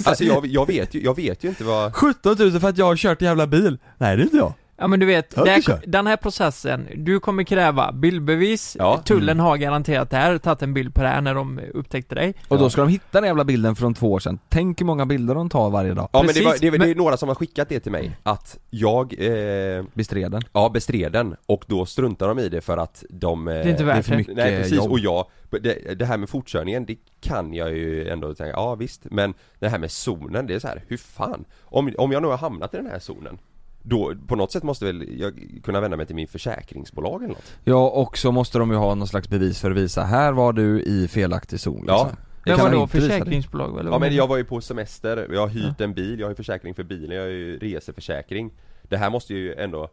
Alltså 0.03 0.23
jag, 0.23 0.45
jag 0.45 0.67
vet 0.67 0.93
ju, 0.93 1.03
jag 1.03 1.15
vet 1.15 1.43
ju 1.43 1.49
inte 1.49 1.63
vad 1.63 1.95
17 1.95 2.35
000 2.39 2.59
för 2.59 2.69
att 2.69 2.77
jag 2.77 2.85
har 2.85 2.95
kört 2.95 3.21
en 3.21 3.27
jävla 3.27 3.47
bil! 3.47 3.77
Nej 3.97 4.15
det 4.17 4.21
är 4.21 4.23
inte 4.23 4.37
jag 4.37 4.53
Ja 4.81 4.87
men 4.87 4.99
du 4.99 5.05
vet, 5.05 5.29
det 5.35 5.49
här, 5.49 5.79
den 5.87 6.07
här 6.07 6.17
processen, 6.17 6.87
du 6.95 7.19
kommer 7.19 7.43
kräva 7.43 7.91
bildbevis, 7.91 8.75
Ja. 8.79 8.97
tullen 9.05 9.39
har 9.39 9.57
garanterat 9.57 10.09
det 10.09 10.17
här, 10.17 10.37
tagit 10.37 10.61
en 10.61 10.73
bild 10.73 10.95
på 10.95 11.01
det 11.01 11.07
här 11.07 11.21
när 11.21 11.35
de 11.35 11.59
upptäckte 11.73 12.15
dig. 12.15 12.33
Och 12.47 12.57
då 12.59 12.69
ska 12.69 12.81
de 12.81 12.89
hitta 12.89 13.21
den 13.21 13.27
jävla 13.27 13.43
bilden 13.43 13.75
från 13.75 13.93
två 13.93 14.11
år 14.11 14.19
sedan. 14.19 14.39
Tänk 14.49 14.81
hur 14.81 14.85
många 14.85 15.05
bilder 15.05 15.35
de 15.35 15.49
tar 15.49 15.69
varje 15.69 15.93
dag. 15.93 16.09
Ja 16.13 16.23
men 16.23 16.33
det, 16.33 16.41
var, 16.43 16.51
Precis, 16.51 16.61
det, 16.61 16.67
är- 16.67 16.71
det 16.71 16.77
men- 16.79 16.89
är 16.89 16.95
några 16.95 17.17
som 17.17 17.27
har 17.29 17.35
skickat 17.35 17.69
det 17.69 17.79
till 17.79 17.91
mig, 17.91 18.17
att 18.23 18.57
jag, 18.69 19.13
eh, 19.19 19.83
Bestred 19.93 20.31
den. 20.31 20.41
ja 20.53 20.69
bestred 20.69 21.11
den. 21.11 21.35
Och 21.45 21.63
då 21.67 21.85
struntar 21.85 22.27
de 22.27 22.39
i 22.39 22.49
det 22.49 22.61
för 22.61 22.77
att 22.77 23.03
de 23.09 23.47
eh, 23.47 23.53
Det 23.53 23.59
är 23.59 23.67
inte 23.69 23.83
Det 23.83 23.91
är 23.91 23.95
värt 23.95 24.05
för 24.05 24.11
det. 24.11 24.17
mycket 24.17 24.35
Nej 24.35 24.57
precis, 24.57 24.77
jobb. 24.77 24.91
Och 24.91 24.99
jag, 24.99 25.25
det, 25.49 25.99
det 25.99 26.05
här 26.05 26.17
med 26.17 26.29
fortkörningen, 26.29 26.85
det 26.85 26.95
kan 27.21 27.53
jag 27.53 27.73
ju 27.77 28.09
ändå 28.09 28.33
tänka, 28.33 28.51
ja 28.51 28.75
visst. 28.75 29.01
Men 29.11 29.33
det 29.59 29.69
här 29.69 29.79
med 29.79 29.91
zonen, 29.91 30.47
det 30.47 30.53
är 30.55 30.59
så 30.59 30.67
här, 30.67 30.83
hur 30.87 30.97
fan? 30.97 31.45
Om, 31.61 31.93
om 31.97 32.11
jag 32.11 32.21
nu 32.21 32.27
har 32.27 32.37
hamnat 32.37 32.73
i 32.73 32.77
den 32.77 32.85
här 32.87 32.99
zonen 32.99 33.37
Då, 33.83 34.13
på 34.27 34.35
något 34.35 34.51
sätt 34.51 34.63
måste 34.63 34.85
väl 34.85 35.19
jag 35.19 35.33
kunna 35.63 35.81
vända 35.81 35.97
mig 35.97 36.05
till 36.05 36.15
min 36.15 36.27
försäkringsbolag 36.27 37.23
eller 37.23 37.33
något? 37.33 37.53
Ja 37.63 37.89
och 37.89 38.17
så 38.17 38.31
måste 38.31 38.59
de 38.59 38.71
ju 38.71 38.77
ha 38.77 38.95
någon 38.95 39.07
slags 39.07 39.29
bevis 39.29 39.59
för 39.61 39.71
att 39.71 39.77
visa, 39.77 40.03
här 40.03 40.31
var 40.31 40.53
du 40.53 40.81
i 40.81 41.07
felaktig 41.07 41.59
zon 41.59 41.83
Ja. 41.87 42.03
liksom. 42.03 42.17
Men 42.45 42.57
Kan 42.57 42.65
de 42.71 42.75
vadå, 42.75 42.87
försäkringsbolag 42.87 43.79
eller 43.79 43.91
Ja 43.91 43.99
men 43.99 44.15
jag 44.15 44.27
var 44.27 44.37
ju 44.37 44.43
på 44.43 44.61
semester, 44.61 45.27
jag 45.33 45.41
har 45.41 45.47
hyrt 45.47 45.81
en 45.81 45.93
bil, 45.93 46.19
jag 46.19 46.27
har 46.27 46.31
ju 46.31 46.35
försäkring 46.35 46.73
för 46.75 46.83
bilen, 46.83 47.15
jag 47.17 47.23
har 47.23 47.29
ju 47.29 47.57
reseförsäkring 47.59 48.51
Det 48.89 48.97
här 48.97 49.09
måste 49.09 49.33
ju 49.33 49.53
ändå? 49.53 49.89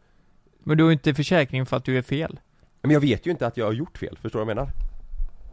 Men 0.65 0.77
du 0.79 0.85
har 0.85 0.91
ju 0.91 0.93
inte 0.93 1.15
försäkring 1.15 1.67
för 1.67 1.77
att 1.77 1.85
du 1.85 1.99
är 1.99 2.03
fel. 2.03 2.41
Men 2.83 2.91
jag 2.91 3.01
vet 3.01 3.27
ju 3.27 3.31
inte 3.31 3.47
att 3.47 3.57
jag 3.57 3.67
har 3.67 3.73
gjort 3.73 3.99
fel, 3.99 4.19
förstår 4.23 4.39
du 4.41 4.45
vad 4.45 4.51
jag 4.51 4.57
menar? 4.57 4.73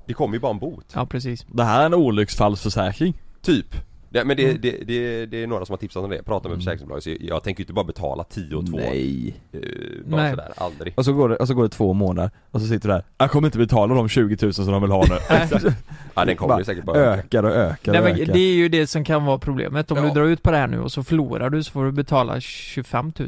Det 0.05 0.13
kommer 0.13 0.33
ju 0.33 0.39
bara 0.39 0.51
en 0.51 0.59
bot 0.59 0.91
Ja 0.95 1.05
precis. 1.05 1.45
Det 1.51 1.63
här 1.63 1.81
är 1.81 1.85
en 1.85 1.93
olycksfallsförsäkring 1.93 3.21
Typ 3.41 3.75
det, 4.15 4.25
men 4.25 4.39
Mm. 4.39 4.57
det, 4.61 4.71
det, 4.71 4.83
det, 4.85 5.25
det 5.25 5.43
är 5.43 5.47
några 5.47 5.65
som 5.65 5.73
har 5.73 5.77
tipsat 5.77 6.03
om 6.03 6.09
det, 6.09 6.23
prata 6.23 6.49
med 6.49 6.57
försäkringsbolag 6.57 7.03
så 7.03 7.09
jag, 7.19 7.43
tänker 7.43 7.61
ju 7.61 7.63
inte 7.63 7.73
bara 7.73 7.85
betala 7.85 8.23
10 8.23 8.55
och 8.55 8.65
2 8.67 8.77
Nej 8.77 9.35
eh, 9.51 9.59
Bara 10.05 10.21
Nej. 10.21 10.29
sådär, 10.31 10.53
aldrig 10.57 10.93
och 10.97 11.05
så, 11.05 11.13
går 11.13 11.29
det, 11.29 11.35
och 11.35 11.47
så 11.47 11.53
går 11.53 11.63
det 11.63 11.69
två 11.69 11.93
månader, 11.93 12.31
och 12.51 12.61
så 12.61 12.67
sitter 12.67 12.87
du 12.89 12.93
där 12.93 13.03
Jag 13.17 13.31
kommer 13.31 13.47
inte 13.47 13.57
betala 13.57 13.95
de 13.95 14.09
20 14.09 14.37
000 14.45 14.53
som 14.53 14.65
de 14.67 14.81
vill 14.81 14.91
ha 14.91 15.05
nu 15.09 15.15
Ja 16.15 16.25
den 16.25 16.35
kommer 16.35 16.57
ju 16.59 16.65
säkert 16.65 16.85
bara 16.85 16.97
öka. 16.97 17.19
Ökar 17.21 17.43
och 17.43 17.51
ökar 17.55 17.91
Nej, 17.91 18.01
och 18.01 18.05
men 18.07 18.21
ökar 18.21 18.33
det 18.33 18.39
är 18.39 18.53
ju 18.55 18.69
det 18.69 18.87
som 18.87 19.03
kan 19.03 19.25
vara 19.25 19.37
problemet. 19.37 19.91
Om 19.91 19.97
Ja. 19.97 20.03
du 20.03 20.09
drar 20.09 20.25
ut 20.25 20.43
på 20.43 20.51
det 20.51 20.57
här 20.57 20.67
nu 20.67 20.79
och 20.79 20.91
så 20.91 21.03
förlorar 21.03 21.49
du 21.49 21.63
så 21.63 21.71
får 21.71 21.85
du 21.85 21.91
betala 21.91 22.39
25 22.39 23.13
000. 23.19 23.27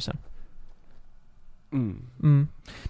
mm. 1.74 1.98
Mm. 2.24 2.48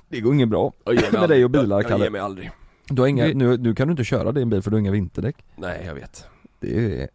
Det 0.10 0.20
går 0.22 0.34
inget 0.34 0.50
bra 0.50 0.74
med 1.12 1.30
dig 1.30 1.44
och 1.44 1.50
bilar 1.52 1.76
jag, 1.76 1.84
jag 1.84 1.88
Kalle 1.90 2.04
ger 2.04 2.12
mig 2.12 2.22
aldrig 2.22 2.52
Du 2.90 3.02
har 3.02 3.08
inga, 3.10 3.26
nu, 3.28 3.58
nu 3.58 3.76
kan 3.76 3.88
du 3.88 3.92
inte 3.92 4.04
köra 4.04 4.32
din 4.32 4.50
bil 4.50 4.62
för 4.62 4.72
du 4.72 4.76
har 4.76 4.80
inga 4.80 4.92
vinterdäck 4.92 5.36
Nej 5.56 5.84
jag 5.86 5.94
vet 5.96 6.26
Det 6.60 7.02
är, 7.02 7.08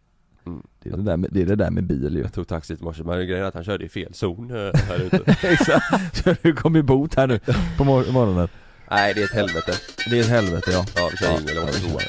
Mm. 0.45 0.61
det, 0.83 0.89
är 0.89 0.97
det, 0.97 1.03
där 1.03 1.17
med, 1.17 1.29
det 1.33 1.41
är 1.41 1.45
det 1.45 1.55
där 1.55 1.71
med 1.71 1.83
bil 1.83 2.13
ju 2.15 2.21
Jag 2.21 2.33
tog 2.33 2.47
taxi 2.47 2.73
i 2.73 2.77
morse, 2.83 3.03
men 3.03 3.17
grejen 3.27 3.43
är 3.43 3.47
att 3.47 3.53
han 3.53 3.63
körde 3.63 3.85
i 3.85 3.89
fel 3.89 4.13
zon 4.13 4.51
eh, 4.51 4.55
här 4.89 5.01
ute 5.03 5.35
Exakt, 5.47 6.15
så 6.23 6.35
du 6.41 6.53
kom 6.53 6.75
i 6.75 6.81
bot 6.83 7.15
här 7.15 7.27
nu 7.27 7.39
på 7.77 7.83
mor- 7.83 8.11
morgonen 8.11 8.47
Nej 8.91 9.13
det 9.13 9.21
är 9.21 9.25
ett 9.25 9.31
helvete 9.33 9.71
Det 10.09 10.17
är 10.17 10.21
ett 10.21 10.29
helvete 10.29 10.71
ja 10.71 10.85
Ja 10.95 11.07
vi 11.11 11.17
kör 11.17 11.27
Ja. 11.27 11.37
eller 11.37 11.89
toa 11.89 12.01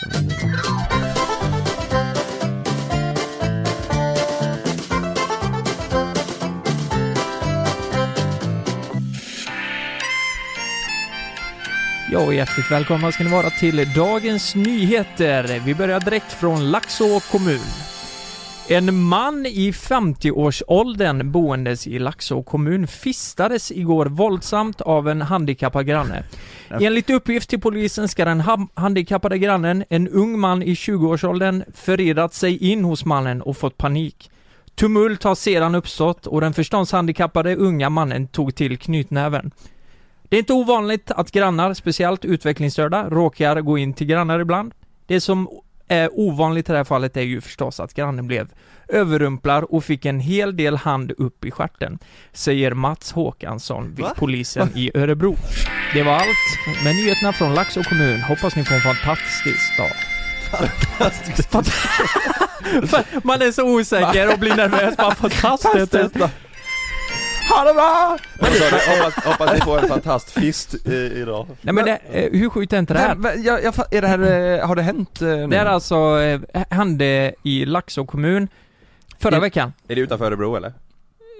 Ja, 12.10 12.18
och 12.26 12.34
hjärtligt 12.34 12.70
välkomna 12.70 13.12
ska 13.12 13.24
ni 13.24 13.30
vara 13.30 13.50
till 13.50 13.92
dagens 13.96 14.54
nyheter. 14.54 15.60
Vi 15.64 15.74
börjar 15.74 16.00
direkt 16.00 16.32
från 16.32 16.70
Laxå 16.70 17.20
kommun. 17.20 17.60
En 18.68 19.02
man 19.02 19.46
i 19.46 19.70
50-årsåldern 19.70 21.32
boendes 21.32 21.86
i 21.86 21.98
Laxå 21.98 22.42
kommun 22.42 22.86
fistades 22.86 23.72
igår 23.72 24.06
våldsamt 24.06 24.80
av 24.80 25.08
en 25.08 25.22
handikappad 25.22 25.86
granne. 25.86 26.24
Enligt 26.80 27.10
uppgift 27.10 27.50
till 27.50 27.60
polisen 27.60 28.08
ska 28.08 28.24
den 28.24 28.42
handikappade 28.74 29.38
grannen, 29.38 29.84
en 29.88 30.08
ung 30.08 30.38
man 30.38 30.62
i 30.62 30.74
20-årsåldern, 30.74 31.64
förirrat 31.74 32.34
sig 32.34 32.58
in 32.70 32.84
hos 32.84 33.04
mannen 33.04 33.42
och 33.42 33.56
fått 33.56 33.76
panik. 33.76 34.30
Tumult 34.74 35.24
har 35.24 35.34
sedan 35.34 35.74
uppstått 35.74 36.26
och 36.26 36.40
den 36.40 36.54
förståndshandikappade 36.54 37.56
unga 37.56 37.90
mannen 37.90 38.26
tog 38.26 38.54
till 38.54 38.78
knytnäven. 38.78 39.50
Det 40.28 40.36
är 40.36 40.40
inte 40.40 40.52
ovanligt 40.52 41.10
att 41.10 41.30
grannar, 41.30 41.74
speciellt 41.74 42.24
utvecklingsstörda, 42.24 43.10
råkar 43.10 43.60
gå 43.60 43.78
in 43.78 43.94
till 43.94 44.06
grannar 44.06 44.40
ibland. 44.40 44.74
Det 45.06 45.20
som 45.20 45.48
är 45.88 46.10
ovanligt 46.12 46.68
i 46.68 46.72
det 46.72 46.78
här 46.78 46.84
fallet 46.84 47.16
är 47.16 47.20
ju 47.22 47.40
förstås 47.40 47.80
att 47.80 47.94
grannen 47.94 48.26
blev 48.26 48.48
överrumplad 48.88 49.64
och 49.64 49.84
fick 49.84 50.04
en 50.04 50.20
hel 50.20 50.56
del 50.56 50.76
hand 50.76 51.12
upp 51.18 51.44
i 51.44 51.50
stjärten, 51.50 51.98
säger 52.32 52.74
Mats 52.74 53.12
Håkansson 53.12 53.94
vid 53.94 54.04
Va? 54.04 54.12
polisen 54.16 54.70
i 54.74 54.90
Örebro. 54.94 55.36
Det 55.94 56.02
var 56.02 56.12
allt 56.12 56.84
med 56.84 56.94
nyheterna 56.96 57.32
från 57.32 57.54
Laxå 57.54 57.82
kommun. 57.82 58.20
Hoppas 58.20 58.56
ni 58.56 58.64
får 58.64 58.74
en 58.74 58.80
fantastisk 58.80 59.76
dag. 59.76 59.90
Fantastiskt! 60.50 61.52
Man 63.24 63.42
är 63.42 63.52
så 63.52 63.74
osäker 63.74 64.32
och 64.32 64.38
blir 64.38 64.56
nervös, 64.56 64.96
bara 64.96 65.14
fantastiskt! 65.14 66.16
Ha 67.54 67.64
det 67.64 67.74
bra! 67.74 68.18
Hoppas, 68.40 69.24
hoppas 69.24 69.54
ni 69.54 69.60
får 69.60 69.78
en 69.78 69.88
fantastisk 69.88 70.86
eh, 70.86 70.92
idag 70.94 71.46
Nej 71.60 71.74
men 71.74 71.84
det, 71.84 71.98
eh, 72.12 72.32
hur 72.40 72.48
sjukt 72.50 72.72
är 72.72 72.78
inte 72.78 72.94
det 72.94 73.00
här? 73.00 73.14
Men, 73.14 73.42
jag, 73.42 73.64
jag, 73.64 73.74
är 73.90 74.00
det 74.02 74.08
här, 74.08 74.18
eh, 74.58 74.66
har 74.66 74.76
det 74.76 74.82
hänt 74.82 75.22
eh, 75.22 75.28
nu? 75.28 75.46
Det 75.46 75.56
är 75.56 75.66
alltså, 75.66 76.18
hände 76.70 77.34
i 77.42 77.64
Laxå 77.66 78.04
kommun 78.04 78.48
förra 79.18 79.36
I- 79.36 79.40
veckan. 79.40 79.72
Är 79.88 79.94
det 79.94 80.00
utanför 80.00 80.24
Örebro 80.24 80.56
eller? 80.56 80.72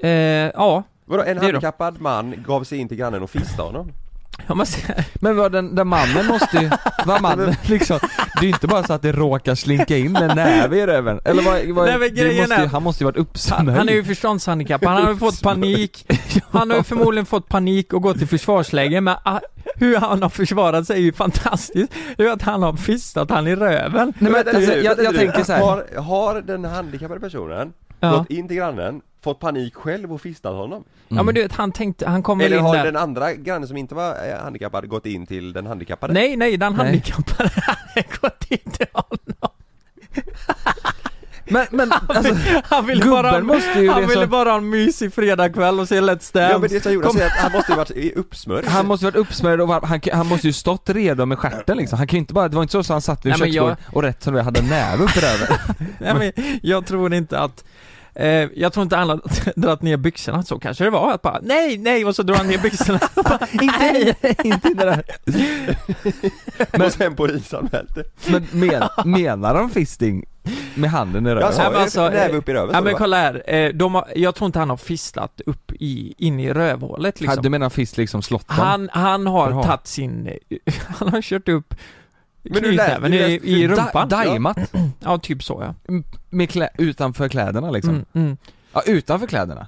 Eh, 0.03 0.11
ja, 0.55 0.83
Vadå, 1.05 1.23
en 1.23 1.39
är 1.39 1.43
handikappad 1.43 2.01
man 2.01 2.45
gav 2.47 2.65
sig 2.65 2.79
in 2.79 2.89
till 2.89 2.97
grannen 2.97 3.23
och 3.23 3.31
fistade 3.31 3.63
honom? 3.69 3.93
Man 4.49 4.67
säger, 4.67 5.05
Men 5.15 5.37
vad 5.37 5.53
den, 5.53 5.75
den 5.75 5.89
mannen 5.89 6.27
måste 6.27 6.57
ju, 6.57 6.71
vad 7.07 7.23
mannen 7.23 7.55
liksom, 7.63 7.99
det 8.35 8.39
är 8.39 8.43
ju 8.43 8.49
inte 8.49 8.67
bara 8.67 8.83
så 8.83 8.93
att 8.93 9.03
det 9.03 9.13
råkar 9.13 9.55
slinka 9.55 9.97
in 9.97 10.17
en 10.17 10.37
näve 10.37 10.79
i 10.79 10.87
röven, 10.87 11.21
eller 11.25 11.43
vad, 11.43 11.67
vad 11.67 11.87
Nej, 11.87 11.99
men 11.99 12.15
grejen 12.15 12.49
måste 12.49 12.63
ju, 12.63 12.69
han 12.69 12.83
måste 12.83 13.05
ju 13.05 13.07
varit 13.07 13.17
han, 13.17 13.23
uppsnöjd 13.23 13.79
han 13.79 13.89
är 13.89 13.93
ju 13.93 14.05
förståndshandikappad, 14.05 14.89
han 14.89 15.03
har 15.03 15.13
ju 15.13 15.19
fått 15.19 15.43
panik, 15.43 16.13
han 16.51 16.71
har 16.71 16.77
ju 16.77 16.83
förmodligen 16.83 17.27
fått 17.27 17.49
panik 17.49 17.93
och 17.93 18.03
gått 18.03 18.23
i 18.23 18.27
försvarsläge, 18.27 19.01
men 19.01 19.17
ah, 19.23 19.41
hur 19.77 19.97
han 19.97 20.23
har 20.23 20.29
försvarat 20.29 20.87
sig 20.87 20.97
är 20.97 21.01
ju 21.01 21.13
fantastiskt. 21.13 21.93
Det 22.17 22.23
är 22.23 22.27
ju 22.27 22.33
att 22.33 22.43
han 22.43 22.63
har 22.63 22.73
fistat 22.73 23.31
han 23.31 23.47
i 23.47 23.57
röven. 23.57 24.13
Nej 24.19 24.33
men 24.33 24.33
Vänta 24.33 24.57
alltså, 24.57 24.73
jag, 24.73 24.99
jag 24.99 25.13
nu. 25.13 25.19
tänker 25.19 25.45
så 25.45 25.53
här. 25.53 25.61
Har, 25.61 26.01
har 26.01 26.41
den 26.41 26.65
handikappade 26.65 27.21
personen 27.21 27.73
Ja. 28.05 28.19
gått 28.19 28.31
in 28.31 28.49
till 28.49 28.57
grannen, 28.57 29.01
fått 29.25 29.41
panik 29.41 29.75
själv 29.75 30.13
och 30.13 30.21
fistat 30.21 30.55
honom? 30.55 30.85
ja 31.09 31.23
men 31.23 31.35
du 31.35 31.43
vet, 31.43 31.53
han 31.53 31.73
tänkte, 31.73 32.09
han 32.09 32.23
kommer 32.23 32.45
Eller 32.45 32.57
in 32.59 32.63
har 32.65 32.77
där. 32.77 32.85
den 32.85 32.97
andra 32.97 33.33
grannen 33.35 33.69
som 33.69 33.77
inte 33.77 33.95
var 33.95 34.11
eh, 34.29 34.43
handikappad 34.43 34.89
gått 34.89 35.07
in 35.07 35.27
till 35.27 35.53
den 35.53 35.67
handikappade? 35.67 36.13
Nej, 36.13 36.37
nej, 36.37 36.57
den 36.57 36.73
Nej. 36.73 36.87
handikappade 36.87 37.51
hade 37.57 38.07
gått 38.21 38.45
in 38.49 38.71
till 38.73 38.87
honom. 38.93 39.51
Men, 41.49 41.67
men 41.71 41.93
alltså, 41.93 42.35
Han 42.65 42.87
ville 42.87 43.03
gubben 43.05 43.23
bara, 43.23 43.41
måste 43.41 43.81
ju 43.81 43.91
han 43.91 44.03
resa- 44.03 44.09
ville 44.09 44.27
bara 44.27 44.51
ha 44.51 44.57
en 44.57 44.69
mysig 44.71 45.15
fredagkväll 45.15 45.81
och 45.81 45.89
se 45.89 46.01
Let's 46.01 46.07
Dance. 46.09 46.41
Ja 46.41 46.59
men 46.59 46.71
det 46.71 46.81
som 46.83 46.93
Jonas 46.93 47.07
Kom- 47.07 47.17
säger 47.17 47.31
att 47.31 47.37
han 47.37 47.53
måste 47.53 47.73
ju 47.73 47.77
varit 47.79 48.17
uppsmörd 48.17 48.65
han 48.65 48.87
måste 48.87 49.05
varit 49.07 49.17
uppsmörjd 49.17 49.61
och 49.61 49.69
var- 49.69 49.81
han, 49.81 50.01
han 50.13 50.27
måste 50.27 50.47
ju 50.47 50.53
stått 50.53 50.91
redo 50.91 51.27
med 51.27 51.39
stjärten 51.39 51.77
liksom. 51.77 51.99
Han 51.99 52.07
kan 52.07 52.17
ju 52.17 52.19
inte 52.21 52.35
bara, 52.35 52.49
det 52.49 52.57
var 52.57 52.63
inte 52.63 52.73
så 52.73 52.79
att 52.79 52.89
han 52.89 53.01
satt 53.01 53.25
vid 53.27 53.31
men 53.39 53.53
jag- 53.53 53.69
köksbordet 53.69 53.79
och 53.95 54.03
rätt 54.03 54.23
som 54.23 54.35
det 54.35 54.43
hade 54.43 54.61
en 54.61 54.67
näve 54.67 55.05
upp 55.05 55.17
i 55.17 55.21
röven. 55.21 55.59
Nej 55.99 56.15
men 56.15 56.45
jag 56.63 56.87
tror 56.87 57.15
inte 57.15 57.39
att 57.39 57.65
eh, 58.15 58.27
jag 58.55 58.73
tror 58.73 58.83
inte 58.83 58.97
han 58.97 59.09
har 59.09 59.21
dragit 59.61 59.83
ner 59.83 59.97
byxorna, 59.97 60.43
så 60.43 60.59
kanske 60.59 60.85
det 60.85 60.91
var 60.91 61.13
att 61.13 61.23
bara 61.23 61.41
nej, 61.43 61.79
nej 61.79 62.05
och 62.05 62.17
så 62.17 62.23
drar 62.23 62.35
han 62.37 62.47
ner 62.47 62.59
byxorna 62.59 63.01
inte, 63.53 64.15
inte 64.49 64.69
in 64.69 64.77
det 64.77 64.85
där. 64.85 65.05
Men, 66.73 66.83
och 66.87 66.93
sen 66.93 67.15
polisanmält 67.17 67.95
det 67.95 68.05
Men 68.31 68.47
men, 68.53 68.83
menar 69.13 69.55
de 69.55 69.71
fisting 69.71 70.25
med 70.75 70.91
handen 70.91 71.27
i 71.27 71.31
röven? 71.31 71.43
Jag 71.43 71.55
sa 71.55 71.71
ju 71.71 71.77
alltså, 71.79 72.09
näve 72.09 72.37
upp 72.37 72.49
i 72.49 72.53
röven 72.53 72.75
Ja 72.75 72.81
men 72.81 72.95
kolla 72.95 73.17
här, 73.17 73.55
eh, 73.55 73.69
de 73.73 73.95
har, 73.95 74.09
jag 74.17 74.35
tror 74.35 74.47
inte 74.47 74.59
han 74.59 74.71
har 74.71 74.77
fistlat 74.77 75.41
upp 75.47 75.73
i, 75.73 76.15
in 76.19 76.41
i 76.41 76.53
rövhålet 76.53 77.19
Han- 77.19 77.27
liksom. 77.27 77.43
Du 77.43 77.49
menar 77.51 77.71
fist 77.71 77.97
liksom 77.97 78.23
slått 78.23 78.49
dem? 78.49 78.57
Han, 78.59 78.89
han 78.93 79.27
har 79.27 79.51
Jaha. 79.51 79.63
tagit 79.63 79.87
sin, 79.87 80.27
eh, 80.27 80.75
han 80.99 81.09
har 81.09 81.23
kört 81.23 81.49
upp 81.49 81.75
knytnäven 82.45 83.11
du 83.11 83.17
i, 83.19 83.21
lät- 83.39 83.45
i 83.45 83.67
Da- 83.67 83.69
rumpan. 83.69 84.09
Daimat? 84.09 84.57
Ja, 85.01 85.19
typ 85.19 85.43
så 85.43 85.75
ja. 85.87 85.95
Med 86.31 86.51
klä, 86.51 86.69
utanför 86.79 87.29
kläderna 87.29 87.71
liksom? 87.71 87.95
Mm, 87.95 88.05
mm. 88.15 88.37
Ja, 88.73 88.83
utanför 88.87 89.27
kläderna? 89.27 89.67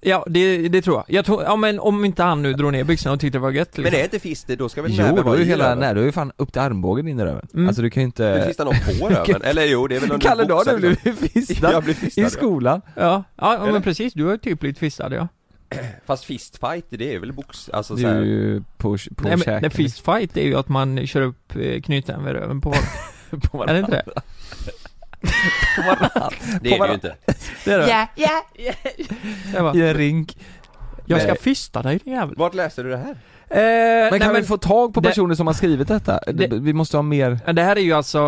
Ja, 0.00 0.24
det, 0.28 0.68
det 0.68 0.82
tror 0.82 0.96
jag. 0.96 1.04
Jag 1.08 1.24
tror, 1.24 1.42
ja 1.42 1.56
men 1.56 1.80
om 1.80 2.04
inte 2.04 2.22
han 2.22 2.42
nu 2.42 2.52
drog 2.52 2.72
ner 2.72 2.84
byxorna 2.84 3.12
och 3.14 3.20
tyckte 3.20 3.38
det 3.38 3.42
var 3.42 3.50
gött 3.50 3.68
liksom. 3.68 3.82
Men 3.84 3.94
är 3.94 4.04
inte 4.04 4.18
fist 4.18 4.46
det, 4.46 4.56
då 4.56 4.68
ska 4.68 4.82
väl 4.82 4.90
Jo, 4.94 4.96
näven 5.02 5.16
då 5.16 5.22
vara 5.22 5.34
är 5.34 5.38
ju 5.38 5.44
i 5.44 5.48
hela, 5.48 5.74
nej 5.74 5.94
då 5.94 6.00
är 6.00 6.04
ju 6.04 6.12
fan 6.12 6.32
upp 6.36 6.52
till 6.52 6.62
armbågen 6.62 7.08
in 7.08 7.20
i 7.20 7.24
röven. 7.24 7.46
Mm. 7.54 7.68
Alltså 7.68 7.82
du 7.82 7.90
kan 7.90 8.02
ju 8.02 8.12
Men 8.16 8.26
inte... 8.36 8.46
fistar 8.48 8.64
någon 8.64 8.74
på 9.00 9.08
röven? 9.14 9.42
Eller 9.42 9.64
jo, 9.64 9.86
det 9.86 9.96
är 9.96 10.00
väl 10.00 10.12
under 10.12 10.28
Kalle, 10.28 10.44
du 10.44 10.52
har 10.52 10.64
du 10.64 10.78
liksom. 10.88 11.14
blivit 11.14 11.32
fistad 11.32 11.72
Jag 11.72 11.84
blir 11.84 11.94
fistad 11.94 12.20
i 12.20 12.24
ja. 12.24 12.30
skolan. 12.30 12.80
Ja, 12.94 13.24
ja, 13.36 13.54
ja 13.66 13.72
men 13.72 13.82
precis, 13.82 14.12
du 14.12 14.24
har 14.24 14.32
ju 14.32 14.38
typ 14.38 14.60
blivit 14.60 14.78
fistad 14.78 15.14
ja. 15.14 15.28
Fast 16.06 16.24
fistfight, 16.24 16.84
det 16.88 17.14
är 17.14 17.18
väl 17.18 17.32
box, 17.32 17.70
alltså 17.72 17.94
Det 17.94 18.00
så 18.02 18.08
är 18.08 18.14
här, 18.14 18.20
ju 18.22 18.62
på, 18.76 18.96
på 19.16 19.28
Nej 19.28 19.36
men 19.46 19.60
nej, 19.62 19.70
fist 19.70 20.04
fight 20.04 20.36
är 20.36 20.42
ju 20.44 20.54
att 20.56 20.68
man 20.68 21.06
kör 21.06 21.20
upp 21.22 21.56
eh, 21.56 21.80
knytnäven 21.80 22.24
vid 22.24 22.34
röven 22.34 22.60
på 22.60 22.72
folk. 22.72 23.42
på 23.50 23.64
Är 23.64 23.72
det 23.74 23.78
inte 23.80 23.90
det? 23.90 24.04
det 26.62 26.74
är 26.74 26.78
det 26.80 26.86
ju 26.88 26.94
inte 26.94 27.14
Det 27.64 27.72
är 27.72 27.78
det. 27.78 27.88
Ja, 27.88 28.06
ja, 28.16 28.42
Jag, 29.54 29.62
bara, 29.62 29.74
I 29.74 29.88
en 29.88 29.94
rink. 29.94 30.36
jag 31.06 31.22
ska 31.22 31.34
fista 31.34 31.82
dig 31.82 32.00
din 32.04 32.12
jävel. 32.14 32.34
Vart 32.36 32.54
läste 32.54 32.82
du 32.82 32.90
det 32.90 32.96
här? 32.96 33.16
Eh, 33.50 34.10
Men 34.10 34.20
kan 34.20 34.32
nej, 34.32 34.40
vi 34.42 34.46
få 34.46 34.56
tag 34.58 34.94
på 34.94 35.00
det- 35.00 35.08
personer 35.08 35.34
som 35.34 35.46
har 35.46 35.54
skrivit 35.54 35.88
detta? 35.88 36.20
det- 36.32 36.46
vi 36.52 36.72
måste 36.72 36.96
ha 36.96 37.02
mer... 37.02 37.38
men 37.46 37.54
det 37.56 37.62
här 37.62 37.76
är 37.76 37.80
ju 37.80 37.92
alltså 37.92 38.18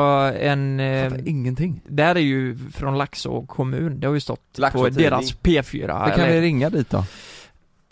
en... 0.40 0.80
Eh, 0.80 1.12
ingenting. 1.24 1.80
det 1.88 2.02
här 2.02 2.14
är 2.14 2.20
ju 2.20 2.58
från 2.74 2.98
Laxå 2.98 3.42
kommun, 3.46 4.00
det 4.00 4.06
har 4.06 4.14
ju 4.14 4.20
stått 4.20 4.58
Laxå 4.58 4.78
på 4.78 4.84
tidning. 4.84 5.04
deras 5.04 5.34
P4 5.36 5.86
Då 6.08 6.10
kan 6.16 6.20
eller, 6.24 6.32
vi 6.34 6.40
ringa 6.40 6.70
dit 6.70 6.90
då? 6.90 7.04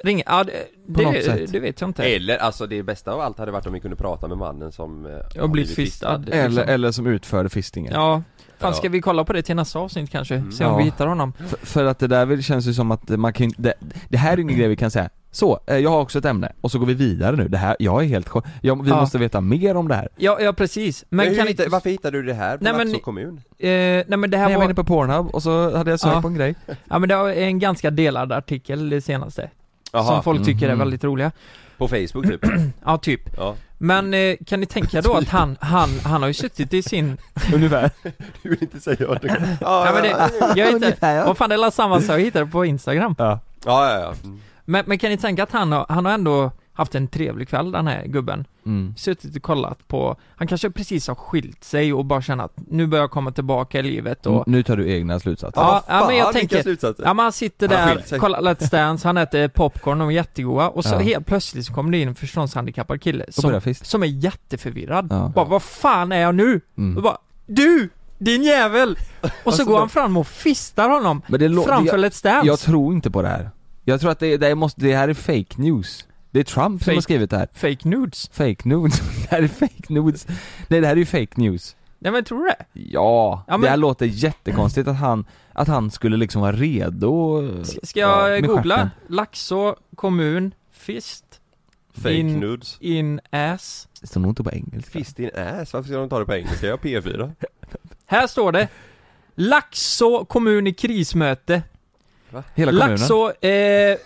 Ringa, 0.05 0.23
ja 0.27 0.45
det, 0.45 0.53
På 0.95 1.03
något 1.03 1.13
det, 1.15 1.23
sätt. 1.23 1.53
det 1.53 1.61
vet 1.61 1.81
jag 1.81 1.91
inte. 1.91 2.03
Eller, 2.05 2.37
alltså 2.39 2.67
det 2.67 2.83
bästa 2.83 3.13
av 3.13 3.21
allt 3.21 3.39
hade 3.39 3.53
varit 3.53 3.67
om 3.67 3.73
vi 3.73 3.81
kunde 3.81 3.97
prata 3.97 4.29
med 4.29 4.39
mannen 4.39 4.73
som 4.73 5.07
eh, 5.07 5.13
har 5.13 5.43
Och 5.43 5.51
blivit 5.51 5.75
fistad. 5.75 6.15
Eller, 6.33 6.49
liksom. 6.49 6.69
eller 6.69 6.91
som 6.93 7.07
utförde 7.07 7.49
fistingen. 7.49 7.93
Ja, 7.93 8.23
fan 8.59 8.71
Ja. 8.71 8.73
ska 8.73 8.89
vi 8.89 9.01
kolla 9.01 9.25
på 9.25 9.33
det 9.33 9.43
till 9.43 9.57
nästa 9.57 9.79
avsnitt 9.79 10.11
kanske? 10.11 10.35
Mm. 10.35 10.53
Se 10.53 10.65
om 10.65 10.71
Ja. 10.73 10.79
vi 10.79 10.85
hittar 10.85 11.07
honom. 11.07 11.33
För, 11.33 11.67
för 11.67 11.85
att 11.85 11.99
det 11.99 12.07
där 12.07 12.27
väl 12.27 12.43
känns 12.43 12.67
ju 12.67 12.75
som 12.75 12.91
att 12.91 13.09
man 13.09 13.33
kan 13.33 13.51
det, 13.57 13.75
det 14.09 14.19
här 14.19 14.33
är 14.33 14.39
ingen 14.41 14.57
grej 14.59 14.69
vi 14.69 14.77
kan 14.77 14.91
säga 14.91 15.11
Så, 15.31 15.61
eh, 15.67 15.77
jag 15.77 15.91
har 15.91 16.01
också 16.01 16.19
ett 16.19 16.25
ämne, 16.25 16.53
och 16.61 16.71
så 16.71 16.79
går 16.79 16.87
vi 16.87 16.95
vidare 16.95 17.37
nu. 17.37 17.49
Det 17.49 17.59
här, 17.59 17.77
jag 17.79 18.03
är 18.05 18.07
helt 18.09 18.29
chock. 18.29 18.45
Jag, 18.63 18.83
vi 18.85 18.91
Ja. 18.91 19.01
måste 19.01 19.19
veta 19.19 19.41
mer 19.41 19.75
om 19.77 19.89
det 19.89 19.95
här. 19.95 20.09
Ja, 20.17 20.39
ja 20.41 20.53
precis. 20.53 21.05
Men, 21.09 21.17
Men 21.17 21.27
kan 21.27 21.47
hittade, 21.47 21.51
inte... 21.51 21.69
varför 21.73 21.91
hittade 21.91 22.19
du 22.19 22.27
det 22.27 22.35
här 22.35 22.59
på 22.59 22.65
Nej, 22.65 22.73
men- 22.77 23.01
kommun? 23.01 23.41
Eh, 23.59 23.69
nej 23.69 24.05
men 24.09 24.31
det 24.31 24.37
här 24.37 24.45
Nej, 24.45 24.53
jag 24.53 24.59
var 24.59 24.65
var... 24.65 24.65
inne 24.65 24.75
på 24.75 24.85
Pornhub 24.85 25.27
och 25.27 25.43
så 25.43 25.77
hade 25.77 25.91
jag 25.91 26.01
sökt 26.01 26.15
Ja. 26.15 26.23
på 26.23 26.29
en 26.29 26.35
grej. 26.35 26.55
Ja 26.85 26.99
men 26.99 27.09
det 27.09 27.17
var 27.17 27.31
en 27.31 27.59
ganska 27.59 27.91
delad 27.91 28.33
artikel 28.33 28.91
det 28.91 29.01
senaste. 29.01 29.51
Som 29.91 30.23
folk 30.23 30.45
tycker 30.45 30.67
är 30.67 30.71
Mhm. 30.73 30.79
väldigt 30.79 31.05
roliga. 31.05 31.31
På 31.79 31.89
Facebook 31.89 32.27
typ? 32.27 32.41
Ja, 32.85 32.99
typ. 32.99 33.21
ja 33.37 33.55
Men 33.79 34.15
eh, 34.15 34.37
kan 34.47 34.61
ni 34.61 34.67
tänka 34.67 35.01
då 35.03 35.15
att 35.15 35.29
han, 35.29 35.57
han, 35.61 35.89
han 36.05 36.21
har 36.23 36.29
ju 36.29 36.35
suttit 36.35 36.75
i 36.75 36.83
sin... 36.83 37.17
Ungefär. 37.55 37.91
Du 38.43 38.49
vill 38.51 38.63
inte 38.63 38.81
säga 38.81 39.09
vad 39.09 39.21
du 39.23 39.29
Nej 39.29 39.93
men 39.93 40.03
det, 40.03 40.31
jag 40.57 40.73
vet 40.73 40.75
inte, 40.95 41.23
vad 41.27 41.39
fan 41.39 41.49
det 41.51 41.55
är 41.57 41.71
samma 41.71 42.01
sak 42.01 42.11
jag 42.11 42.21
hittade 42.25 42.47
på 42.47 42.65
Instagram. 42.65 43.15
Ja. 43.19 43.41
Ja, 43.65 43.91
ja, 43.91 44.01
ja. 44.01 44.15
Mm. 44.25 44.41
Men, 44.65 44.85
men 44.87 44.99
kan 44.99 45.11
ni 45.11 45.17
tänka 45.17 45.43
att 45.43 45.53
han 45.53 45.73
har, 45.73 45.87
han 45.89 46.05
har 46.05 46.13
ändå 46.13 46.51
haft 46.79 46.95
en 46.95 47.09
trevlig 47.09 47.49
kväll 47.49 47.73
den 47.73 47.87
här 47.87 48.07
gubben. 48.07 48.45
Mm. 48.67 48.95
Suttit 48.97 49.37
och 49.37 49.43
kollat 49.43 49.89
på, 49.89 50.17
han 50.37 50.49
kanske 50.49 50.71
precis 50.71 51.09
har 51.09 51.15
skilt 51.15 51.65
sig 51.65 51.93
och 51.93 52.05
bara 52.05 52.23
känner 52.23 52.45
att 52.45 52.53
nu 52.57 52.87
börjar 52.87 53.03
jag 53.03 53.11
komma 53.11 53.31
tillbaka 53.33 53.79
i 53.79 53.83
livet 53.83 54.27
och 54.27 54.49
Nu 54.49 54.63
tar 54.63 54.77
du 54.77 54.93
egna 54.93 55.21
slutsatser. 55.21 55.61
Ja, 55.61 55.85
ja, 55.89 56.07
men 56.07 56.17
jag 56.17 56.25
Fan, 56.25 56.33
tänker, 56.35 56.77
ja 57.05 57.15
men 57.15 57.19
han 57.19 57.33
sitter 57.33 57.69
Han 57.69 57.97
där, 58.11 58.19
kollar 58.19 58.41
Let's 58.41 58.71
Dance, 58.71 59.09
han 59.09 59.17
äter 59.17 59.49
popcorn, 59.49 59.99
de 59.99 60.09
är 60.09 60.13
jättegoda 60.13 60.69
och 60.69 60.85
så 60.85 60.95
Ja. 60.95 60.99
helt 60.99 61.27
plötsligt 61.27 61.67
så 61.67 61.75
kommer 61.75 61.93
det 61.93 61.99
in 61.99 62.09
en 62.09 62.15
förståndshandikappad 62.15 63.03
kille 63.03 63.25
som, 63.29 63.61
som 63.83 64.03
är 64.03 64.07
jätteförvirrad. 64.07 65.07
Ja. 65.11 65.33
Bara, 65.35 65.45
vad 65.45 65.63
fan 65.63 66.13
är 66.13 66.21
jag 66.21 66.35
nu? 66.35 66.61
Mm. 66.79 66.97
Och 66.97 67.03
bara, 67.03 67.19
du! 67.47 67.89
Din 68.19 68.43
jävel! 68.43 68.99
Och 69.21 69.29
så 69.29 69.49
Alltså, 69.49 69.65
går 69.65 69.79
han 69.79 69.89
fram 69.89 70.17
och 70.17 70.27
fistar 70.27 70.89
honom 70.89 71.23
framför 71.67 71.97
jag, 71.99 72.05
Let's 72.05 72.23
Dance. 72.23 72.47
jag 72.47 72.59
tror 72.59 72.95
inte 72.95 73.11
på 73.11 73.23
det 73.23 73.29
här. 73.29 73.51
Jag 73.85 74.01
tror 74.01 74.11
att 74.11 74.19
det, 74.19 74.37
det, 74.37 74.55
måste, 74.55 74.81
det 74.81 74.97
här 74.97 75.09
är 75.09 75.15
fake 75.15 75.55
news. 75.63 76.07
Det 76.39 76.43
är 76.43 76.45
Trump 76.45 76.83
som 76.83 76.91
Fake- 76.93 76.97
har 76.97 77.01
skrivit 77.03 77.31
det 77.31 77.39
här. 77.39 77.49
Fake 77.55 77.89
nudes. 77.89 78.29
Fake 78.33 78.69
news. 78.69 79.01
det 79.23 79.31
här 79.31 79.43
är 79.43 79.49
fake 79.49 79.85
news. 79.93 80.27
Nej 80.69 80.81
det 80.81 80.87
här 80.87 80.93
är 80.95 80.97
ju 80.99 81.07
fake 81.07 81.29
news. 81.35 81.77
Nej 81.99 82.13
men 82.13 82.25
tror 82.25 82.39
du 82.39 82.45
det? 82.45 82.65
Ja, 82.73 83.45
Ja, 83.47 83.53
men- 83.53 83.61
det 83.61 83.69
här 83.69 83.77
låter 83.77 84.07
jättekonstigt 84.07 84.89
att 84.89 84.97
han, 84.97 85.27
att 85.53 85.69
han 85.69 85.91
skulle 85.91 86.17
liksom 86.17 86.43
vara 86.43 86.53
redo 86.53 87.43
S- 87.63 87.89
Ska 87.89 88.01
jag 88.01 88.37
Ja, 88.37 88.41
googla? 88.41 88.75
stjärten. 88.77 88.91
Laxå 89.09 89.77
kommun, 89.97 90.55
fist 90.73 91.25
Fake 91.95 92.15
in, 92.15 92.41
nudes 92.41 92.77
in 92.81 93.21
ass. 93.31 93.89
Det 94.01 94.07
står 94.07 94.21
nog 94.21 94.31
inte 94.31 94.43
på 94.45 94.51
engelska 94.53 94.91
Fist 94.91 95.19
in 95.19 95.31
ass, 95.37 95.73
varför 95.73 95.89
ska 95.89 95.97
de 95.99 96.09
ta 96.09 96.19
det 96.19 96.25
på 96.25 96.35
engelska? 96.35 96.67
Jag 96.67 96.73
har 96.77 96.79
P4 96.79 97.33
Här 98.07 98.27
står 98.27 98.53
det 98.53 98.69
Laxå 99.35 100.25
kommun 100.25 100.67
i 100.67 100.73
krismöte. 100.75 101.63
Hela 102.55 102.71
kommunen? 102.73 102.91
Laxå, 102.91 103.33
eh, 103.47 103.97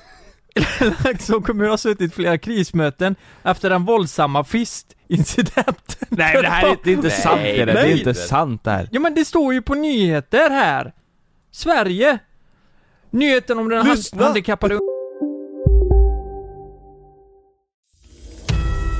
Laxå 1.04 1.40
kommun 1.40 1.70
har 1.70 1.76
suttit 1.76 2.12
i 2.12 2.14
flera 2.14 2.38
krismöten 2.38 3.16
efter 3.42 3.70
den 3.70 3.84
våldsamma 3.84 4.44
fistincidenten. 4.44 6.08
Nej 6.08 6.42
det 6.42 6.48
här 6.48 6.66
är, 6.66 6.76
det 6.84 6.90
är 6.90 6.94
inte 6.94 7.08
Nej, 7.08 7.16
sant 7.22 7.40
det 7.42 7.64
det 7.64 7.72
är 7.80 7.96
inte 7.96 8.14
sant 8.14 8.64
det 8.64 8.70
här 8.70 8.88
Ja 8.92 9.00
men 9.00 9.14
det 9.14 9.24
står 9.24 9.54
ju 9.54 9.62
på 9.62 9.74
nyheter 9.74 10.50
här. 10.50 10.92
Sverige. 11.50 12.18
Nyheten 13.10 13.58
om 13.58 13.68
den 13.68 13.86
Lyssna. 13.86 14.24
handikappade 14.24 14.78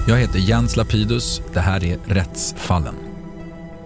Jag 0.09 0.17
heter 0.17 0.39
Jens 0.39 0.77
Lapidus. 0.77 1.43
Det 1.53 1.61
här 1.61 1.85
är 1.85 1.99
Rättsfallen. 2.07 3.12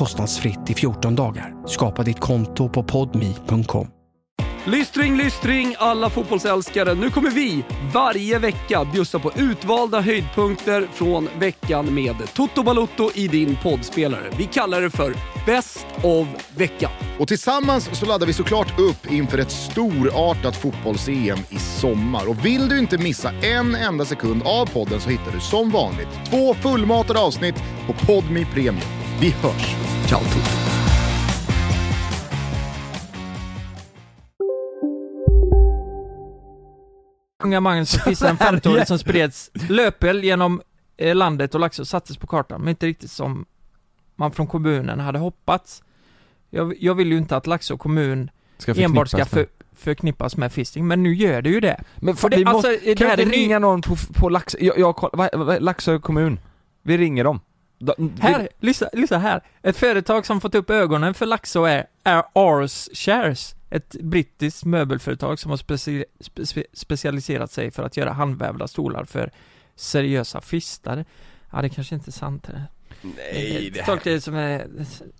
kostnadsfritt 0.00 0.70
i 0.70 0.74
14 0.74 1.14
dagar. 1.14 1.66
Skapa 1.66 2.02
ditt 2.02 2.20
konto 2.20 2.68
på 2.68 2.82
podmi.com. 2.82 3.86
Lystring, 4.64 5.16
lystring 5.16 5.74
alla 5.78 6.10
fotbollsälskare. 6.10 6.94
Nu 6.94 7.10
kommer 7.10 7.30
vi 7.30 7.64
varje 7.94 8.38
vecka 8.38 8.84
bjussa 8.92 9.18
på 9.18 9.32
utvalda 9.36 10.00
höjdpunkter 10.00 10.88
från 10.92 11.28
veckan 11.38 11.94
med 11.94 12.16
Toto 12.34 12.62
Balotto 12.62 13.10
i 13.14 13.28
din 13.28 13.56
poddspelare. 13.62 14.30
Vi 14.38 14.44
kallar 14.44 14.80
det 14.80 14.90
för 14.90 15.14
Best 15.46 15.86
of 16.02 16.28
veckan. 16.56 16.90
Och 17.18 17.28
tillsammans 17.28 17.98
så 17.98 18.06
laddar 18.06 18.26
vi 18.26 18.32
såklart 18.32 18.78
upp 18.78 19.12
inför 19.12 19.38
ett 19.38 19.50
storartat 19.50 20.56
fotbolls-EM 20.56 21.38
i 21.48 21.58
sommar. 21.58 22.28
Och 22.28 22.44
vill 22.44 22.68
du 22.68 22.78
inte 22.78 22.98
missa 22.98 23.32
en 23.32 23.74
enda 23.74 24.04
sekund 24.04 24.42
av 24.42 24.66
podden 24.66 25.00
så 25.00 25.10
hittar 25.10 25.32
du 25.32 25.40
som 25.40 25.70
vanligt 25.70 26.08
två 26.30 26.54
fullmatade 26.54 27.18
avsnitt 27.18 27.62
på 27.86 27.92
Podmi 28.06 28.46
Premium. 28.54 28.99
Vi 29.20 29.30
hörs! 29.30 29.76
Ciao 30.06 30.20
Toto! 30.20 30.50
Unga 37.44 37.60
Magnus 37.60 38.02
finns 38.04 38.22
en 38.22 38.36
50-åring 38.36 38.86
som 38.86 38.98
spreds 38.98 39.50
löpel 39.68 40.24
genom 40.24 40.60
eh, 40.96 41.14
landet 41.14 41.54
och 41.54 41.60
Laxå 41.60 41.84
sattes 41.84 42.16
på 42.16 42.26
kartan, 42.26 42.60
men 42.60 42.68
inte 42.68 42.86
riktigt 42.86 43.10
som 43.10 43.46
man 44.16 44.32
från 44.32 44.46
kommunen 44.46 45.00
hade 45.00 45.18
hoppats. 45.18 45.82
Jag, 46.50 46.74
jag 46.80 46.94
vill 46.94 47.12
ju 47.12 47.18
inte 47.18 47.36
att 47.36 47.46
Laxå 47.46 47.76
kommun 47.76 48.30
Ska 48.58 48.74
enbart 48.74 49.08
ska 49.08 49.24
förknippas 49.24 49.28
för, 49.30 49.46
förknippas 49.84 50.36
med 50.36 50.52
fisting, 50.52 50.86
men 50.86 51.02
nu 51.02 51.14
gör 51.14 51.42
det 51.42 51.50
ju 51.50 51.60
det. 51.60 51.80
Men 51.96 52.16
för, 52.16 52.28
det, 52.28 52.36
vi 52.36 52.44
alltså, 52.44 52.68
måste, 52.68 52.84
det 52.84 52.94
kan 52.94 53.06
här 53.06 53.16
vi 53.16 53.22
är 53.22 53.26
inte 53.26 53.36
ny- 53.36 53.42
ringa 53.44 53.58
någon 53.58 53.82
på, 53.82 53.96
på 54.14 54.28
Lax, 54.28 54.56
jag, 54.60 54.78
jag, 54.78 55.62
Laxå 55.62 56.00
kommun? 56.00 56.40
Vi 56.82 56.98
ringer 56.98 57.24
dem. 57.24 57.40
Da, 57.82 57.94
Här, 58.20 58.48
lyssna, 58.58 58.88
lyssna 58.92 59.18
här. 59.18 59.40
Ett 59.62 59.76
företag 59.76 60.26
som 60.26 60.40
fått 60.40 60.54
upp 60.54 60.70
ögonen 60.70 61.14
för 61.14 61.26
Laxå 61.26 61.64
är, 61.64 61.86
är 62.04 62.22
Ars 62.32 62.88
Shares. 62.92 63.54
Ett 63.70 63.96
brittiskt 64.00 64.64
möbelföretag 64.64 65.38
som 65.38 65.50
har 65.50 65.56
speci, 65.56 66.04
spe, 66.20 66.64
specialiserat 66.72 67.52
sig 67.52 67.70
för 67.70 67.82
att 67.82 67.96
göra 67.96 68.12
handvävda 68.12 68.68
stolar 68.68 69.04
för 69.04 69.30
seriösa 69.76 70.40
fistare. 70.40 71.04
Ja, 71.52 71.62
det 71.62 71.68
kanske 71.68 71.94
inte 71.94 72.10
är 72.10 72.12
sant 72.12 72.42
det. 72.46 72.62
Nej, 73.02 73.70
det 73.74 73.84
Tolkar 73.84 74.10
här, 74.10 74.14
det 74.14 74.20
som 74.20 74.34
är... 74.34 74.66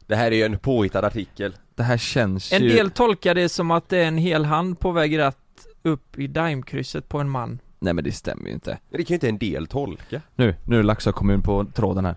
det 0.06 0.16
här 0.16 0.32
är 0.32 0.36
ju 0.36 0.42
en 0.42 0.58
påhittad 0.58 1.06
artikel. 1.06 1.56
Det 1.74 1.82
här 1.82 1.98
känns 1.98 2.52
En 2.52 2.62
ju... 2.62 2.68
del 2.68 2.90
tolkar 2.90 3.34
det 3.34 3.48
som 3.48 3.70
att 3.70 3.88
det 3.88 3.98
är 3.98 4.08
en 4.08 4.18
hel 4.18 4.44
hand 4.44 4.80
på 4.80 4.92
väg 4.92 5.18
rätt 5.18 5.36
upp 5.82 6.18
i 6.18 6.26
daimkrysset 6.26 7.08
på 7.08 7.18
en 7.18 7.30
man. 7.30 7.58
Nej 7.78 7.94
men 7.94 8.04
det 8.04 8.12
stämmer 8.12 8.46
ju 8.46 8.52
inte. 8.52 8.78
Men 8.90 8.98
det 8.98 9.04
kan 9.04 9.14
ju 9.14 9.16
inte 9.16 9.28
en 9.28 9.38
del 9.38 9.66
tolka. 9.66 10.20
Nu, 10.36 10.54
nu 10.66 10.78
är 10.78 10.82
Laxå 10.82 11.12
kommun 11.12 11.42
på 11.42 11.64
tråden 11.74 12.04
här. 12.04 12.14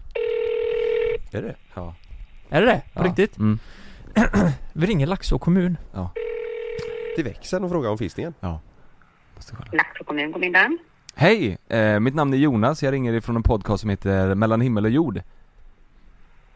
Är 1.33 1.41
det? 1.41 1.55
Ja. 1.73 1.95
Är 2.49 2.61
det 2.61 2.67
det? 2.67 2.81
På 2.93 2.99
Ja. 3.01 3.07
riktigt? 3.07 3.37
Mm. 3.37 3.59
Vi 4.73 4.85
ringer 4.87 5.07
Laxå 5.07 5.39
kommun. 5.39 5.77
Till 7.15 7.23
växeln 7.23 7.63
och 7.63 7.69
fråga 7.71 7.89
om 7.89 7.97
fistingen. 7.97 8.33
Ja. 8.39 8.59
Laxå 9.71 10.03
kommun, 10.03 10.31
god 10.31 10.41
middag. 10.41 10.77
Hej! 11.15 11.57
Eh, 11.67 11.99
mitt 11.99 12.15
namn 12.15 12.33
är 12.33 12.37
Jonas, 12.37 12.83
jag 12.83 12.91
ringer 12.91 13.13
ifrån 13.13 13.35
en 13.35 13.43
podcast 13.43 13.81
som 13.81 13.89
heter 13.89 14.35
Mellan 14.35 14.61
himmel 14.61 14.85
och 14.85 14.91
jord. 14.91 15.21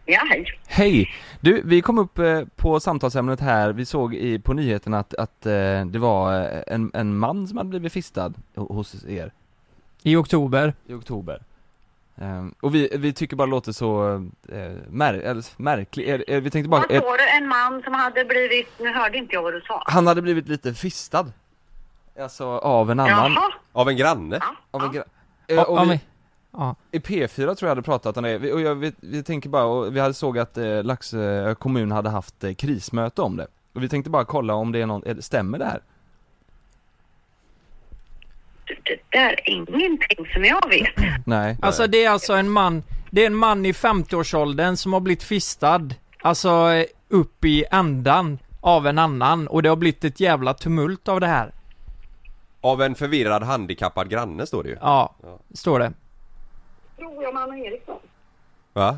Ja, 0.05 0.19
hej. 0.29 0.45
Hej! 0.67 1.09
Du, 1.41 1.61
vi 1.65 1.81
kom 1.81 1.97
upp 1.97 2.19
eh, 2.19 2.41
på 2.55 2.79
samtalsämnet 2.79 3.39
här, 3.39 3.73
vi 3.73 3.85
såg 3.85 4.15
i, 4.15 4.39
på 4.39 4.53
nyheterna 4.53 4.99
att, 4.99 5.13
att 5.13 5.45
eh, 5.45 5.85
det 5.85 5.99
var 5.99 6.41
eh, 6.41 6.61
en, 6.67 6.91
en 6.93 7.17
man 7.17 7.47
som 7.47 7.57
hade 7.57 7.69
blivit 7.69 7.93
fistad 7.93 8.33
ho- 8.55 8.73
hos 8.73 9.05
er 9.05 9.31
I 10.03 10.15
oktober. 10.15 10.73
i 10.87 10.93
oktober. 10.93 11.43
Ehm, 12.21 12.53
och 12.61 12.75
vi, 12.75 12.89
vi 12.97 13.13
tycker 13.13 13.35
bara 13.35 13.45
det 13.45 13.51
låter 13.51 13.71
så 13.71 14.13
eh, 14.49 14.71
mär, 14.89 15.43
märkligt, 15.61 16.07
er, 16.07 16.23
er, 16.29 16.41
vi 16.41 16.49
tänkte 16.49 16.69
bara, 16.69 16.79
Vad 16.89 16.97
står 17.03 17.17
det? 17.17 17.29
En 17.37 17.47
man 17.47 17.83
som 17.83 17.93
hade 17.93 18.25
blivit, 18.25 18.67
nu 18.79 18.93
hörde 18.93 19.17
inte 19.17 19.33
jag 19.33 19.41
vad 19.43 19.53
du 19.53 19.61
sa. 19.61 19.83
han 19.85 20.07
hade 20.07 20.21
blivit 20.21 20.47
lite 20.47 20.73
fistad. 20.73 21.25
Alltså 22.21 22.45
av 22.45 22.91
en 22.91 22.99
annan. 22.99 23.33
Jaha. 23.33 23.51
Av 23.71 23.89
en 23.89 23.97
granne? 23.97 24.39
Av 24.71 24.83
en 24.83 24.91
gra- 24.91 25.03
Ja, 25.47 25.55
eh, 25.55 25.61
och 25.63 25.77
ja, 25.79 25.83
vi, 25.83 25.99
ja. 26.51 26.75
I 26.91 26.99
P4 26.99 27.27
tror 27.55 27.57
jag 27.61 27.69
hade 27.69 27.81
pratat 27.81 28.17
om 28.17 28.23
det, 28.23 28.37
Vi- 28.37 28.51
och 28.51 28.61
jag, 28.61 28.75
vi, 28.75 28.93
vi 28.99 29.23
tänker 29.23 29.49
bara, 29.49 29.63
och 29.63 29.95
vi 29.95 29.99
hade 29.99 30.13
såg 30.13 30.39
att 30.39 30.57
eh, 30.57 30.83
Laxö 30.83 31.55
kommun 31.55 31.91
hade 31.91 32.09
haft 32.09 32.43
eh, 32.43 32.53
krismöte 32.53 33.21
om 33.21 33.37
det. 33.37 33.47
Och 33.73 33.83
vi 33.83 33.89
tänkte 33.89 34.09
bara 34.09 34.25
kolla 34.25 34.53
om 34.53 34.71
det 34.71 34.81
är 34.81 34.85
någon, 34.85 35.21
stämmer 35.21 35.57
det 35.59 35.65
här? 35.65 35.81
Det 38.67 38.99
där 39.09 39.29
är 39.29 39.49
ingenting 39.49 40.27
som 40.33 40.45
jag 40.45 40.69
vet. 40.69 40.93
Nej. 41.25 41.57
Alltså 41.61 41.87
det 41.87 42.03
är 42.05 42.09
alltså 42.09 42.33
en 42.33 42.49
man, 42.49 42.83
det 43.11 43.21
är 43.21 43.27
en 43.27 43.35
man 43.35 43.65
i 43.65 43.71
50-årsåldern 43.71 44.77
som 44.77 44.93
har 44.93 44.99
blivit 44.99 45.23
fistad, 45.23 45.89
alltså 46.21 46.49
eh, 46.49 46.85
upp 47.07 47.45
i 47.45 47.65
ändan 47.71 48.39
av 48.61 48.87
en 48.87 48.97
annan 48.99 49.47
och 49.47 49.63
det 49.63 49.69
har 49.69 49.75
blivit 49.75 50.03
ett 50.03 50.19
jävla 50.19 50.53
tumult 50.53 51.07
av 51.07 51.19
det 51.19 51.27
här. 51.27 51.51
Av 52.61 52.81
en 52.81 52.95
förvirrad 52.95 53.43
handikappad 53.43 54.09
granne 54.09 54.45
står 54.47 54.63
det 54.63 54.69
ju. 54.69 54.77
Ja, 54.81 55.15
står 55.53 55.79
det. 55.79 55.93
Tror 56.97 57.23
jag 57.23 57.33
man 57.33 57.57
Eriksson. 57.57 57.99
Va? 58.73 58.97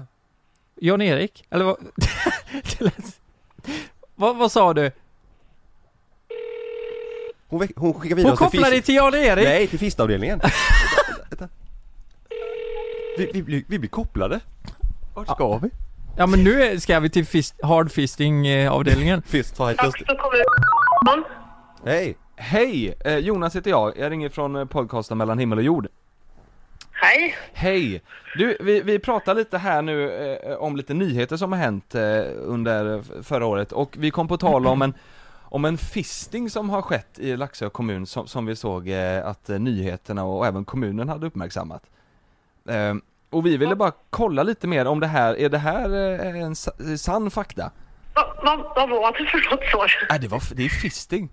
Jan-Erik? 0.76 1.46
Eller 1.50 1.66
vad? 1.66 1.78
Lät- 2.80 3.20
vad, 4.16 4.38
vad 4.38 4.52
sa 4.52 4.74
du? 4.74 4.92
Hon, 7.50 7.68
hon 7.76 7.94
skickar 7.94 8.16
vidare 8.16 8.30
Hon 8.30 8.34
oss 8.34 8.40
till 8.40 8.46
kopplar 8.46 8.62
fist- 8.62 8.72
dig 8.72 8.82
till 8.82 8.96
Jan-Erik? 8.96 9.46
Nej, 9.46 9.68
till 9.68 9.80
fistavdelningen. 9.80 10.42
Vi, 13.18 13.30
vi, 13.34 13.44
blir, 13.44 13.64
vi 13.68 13.80
blir 13.80 13.90
kopplade. 13.90 14.40
Vart 15.16 15.28
ska 15.28 15.58
vi? 15.58 15.70
Ja 16.18 16.28
men 16.28 16.44
nu 16.44 16.64
är- 16.64 16.78
ska 16.78 17.00
vi 17.00 17.10
till 17.10 17.26
fist, 17.26 17.56
hard 17.64 17.92
fisting 17.92 18.48
eh, 18.48 18.72
avdelningen. 18.72 19.22
Laxå 19.32 19.92
kommun. 20.06 21.24
Hej! 21.86 22.18
Hej! 22.36 22.96
Eh, 23.06 23.18
Jonas 23.18 23.56
heter 23.56 23.70
jag, 23.70 23.98
jag 23.98 24.12
ringer 24.12 24.30
från 24.30 24.56
eh, 24.56 24.66
podcasten 24.66 25.18
Mellan 25.18 25.40
himmel 25.40 25.58
och 25.58 25.64
jord. 25.64 25.88
Hej. 26.92 27.36
Hej! 27.54 28.02
Du, 28.38 28.58
vi, 28.60 28.82
vi 28.82 29.00
pratar 29.00 29.36
lite 29.36 29.58
här 29.58 29.82
nu 29.82 30.12
eh, 30.44 30.56
om 30.56 30.76
lite 30.76 30.94
nyheter 30.94 31.38
som 31.38 31.52
har 31.52 31.60
hänt 31.60 31.96
eh, 31.96 32.02
under 32.36 33.02
förra 33.24 33.46
året 33.46 33.72
och 33.72 33.96
vi 34.00 34.12
kom 34.12 34.28
på 34.28 34.38
tal 34.38 34.68
om 34.68 34.82
en 34.82 34.94
om 35.52 35.66
en 35.66 35.78
fisting 35.78 36.50
som 36.50 36.70
har 36.70 36.82
skett 36.82 37.20
i 37.20 37.38
Laxå 37.38 37.70
kommun 37.70 38.06
som, 38.06 38.28
som 38.28 38.46
vi 38.46 38.56
såg 38.56 38.90
eh, 38.90 39.28
att 39.28 39.50
eh, 39.50 39.60
nyheterna 39.60 40.24
och 40.24 40.46
även 40.48 40.66
kommunen 40.66 41.10
hade 41.10 41.28
uppmärksammat. 41.28 41.84
Eh, 42.70 42.96
och 43.30 43.46
vi 43.46 43.58
ville 43.58 43.76
bara 43.76 43.92
kolla 44.10 44.44
lite 44.44 44.68
mer 44.68 44.86
om 44.88 45.00
det 45.00 45.08
här, 45.08 45.36
är 45.40 45.50
det 45.50 45.58
här 45.58 45.90
eh, 46.26 46.42
en 46.44 46.56
sa- 46.56 46.98
sann 46.98 47.32
fakta? 47.32 47.72
Vad 48.16 48.26
vad- 48.44 48.60
vad 48.76 48.90
var 48.90 49.12
det 49.12 49.26
för 49.26 49.50
något 49.52 49.66
svar? 49.72 49.92
Nej 50.10 50.20
det 50.20 50.28
var, 50.28 50.42
det 50.56 50.66
är 50.66 50.70
fisting. 50.70 51.30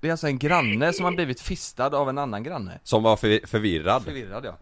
Det- 0.00 0.08
är 0.08 0.10
alltså 0.12 0.26
en 0.26 0.38
granne 0.38 0.92
som 0.92 1.04
har 1.04 1.12
blivit 1.12 1.40
fistad 1.40 1.86
av 1.96 2.08
en 2.08 2.18
annan 2.18 2.42
granne. 2.42 2.78
Som 2.82 3.02
var 3.02 3.16
för, 3.16 3.46
förvirrad. 3.46 4.02
Förvirrad 4.04 4.44
ja. 4.44 4.56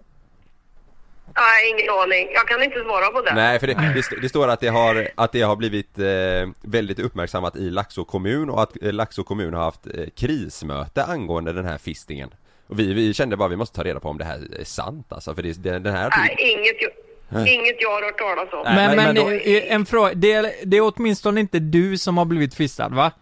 Nej, 1.36 1.70
ingen 1.70 1.90
aning. 2.02 2.28
Jag 2.34 2.48
kan 2.48 2.62
inte 2.62 2.80
svara 2.80 3.06
på 3.10 3.20
det. 3.20 3.34
Nej, 3.34 3.58
för 3.60 3.66
det, 3.66 3.74
det, 3.74 4.20
det 4.22 4.28
står 4.28 4.48
att 4.48 4.60
det 4.60 4.68
har, 4.68 5.08
att 5.14 5.32
det 5.32 5.42
har 5.42 5.56
blivit 5.56 5.98
eh, 5.98 6.04
väldigt 6.62 6.98
uppmärksammat 6.98 7.56
i 7.56 7.70
Laxå 7.70 8.04
kommun 8.04 8.50
och 8.50 8.62
att 8.62 8.82
eh, 8.82 8.92
Laxå 8.92 9.24
kommun 9.24 9.54
har 9.54 9.62
haft 9.64 9.86
eh, 9.86 9.92
krismöte 10.16 11.04
angående 11.04 11.52
den 11.52 11.64
här 11.64 11.78
fistingen. 11.78 12.30
Och 12.68 12.78
vi, 12.78 12.92
vi 12.94 13.14
kände 13.14 13.36
bara 13.36 13.48
vi 13.48 13.56
måste 13.56 13.76
ta 13.76 13.82
reda 13.84 14.00
på 14.00 14.08
om 14.08 14.18
det 14.18 14.24
här 14.24 14.40
är 14.60 14.64
sant 14.64 15.06
alltså, 15.12 15.34
för 15.34 15.42
det, 15.42 15.62
det, 15.62 15.78
den 15.78 15.94
här 15.94 16.10
Nej, 16.18 16.36
inget, 16.38 17.48
inget 17.48 17.76
jag 17.82 17.90
har 17.90 18.02
hört 18.02 18.18
talas 18.18 18.52
om. 18.52 18.74
men 18.74 18.96
men, 18.96 19.14
då- 19.14 19.30
eh, 19.30 19.72
en 19.74 19.86
fråga, 19.86 20.10
det 20.14 20.32
är, 20.32 20.52
det 20.64 20.76
är 20.76 20.92
åtminstone 20.96 21.40
inte 21.40 21.58
du 21.58 21.98
som 21.98 22.18
har 22.18 22.24
blivit 22.24 22.54
fistad 22.54 22.88
va? 22.88 23.12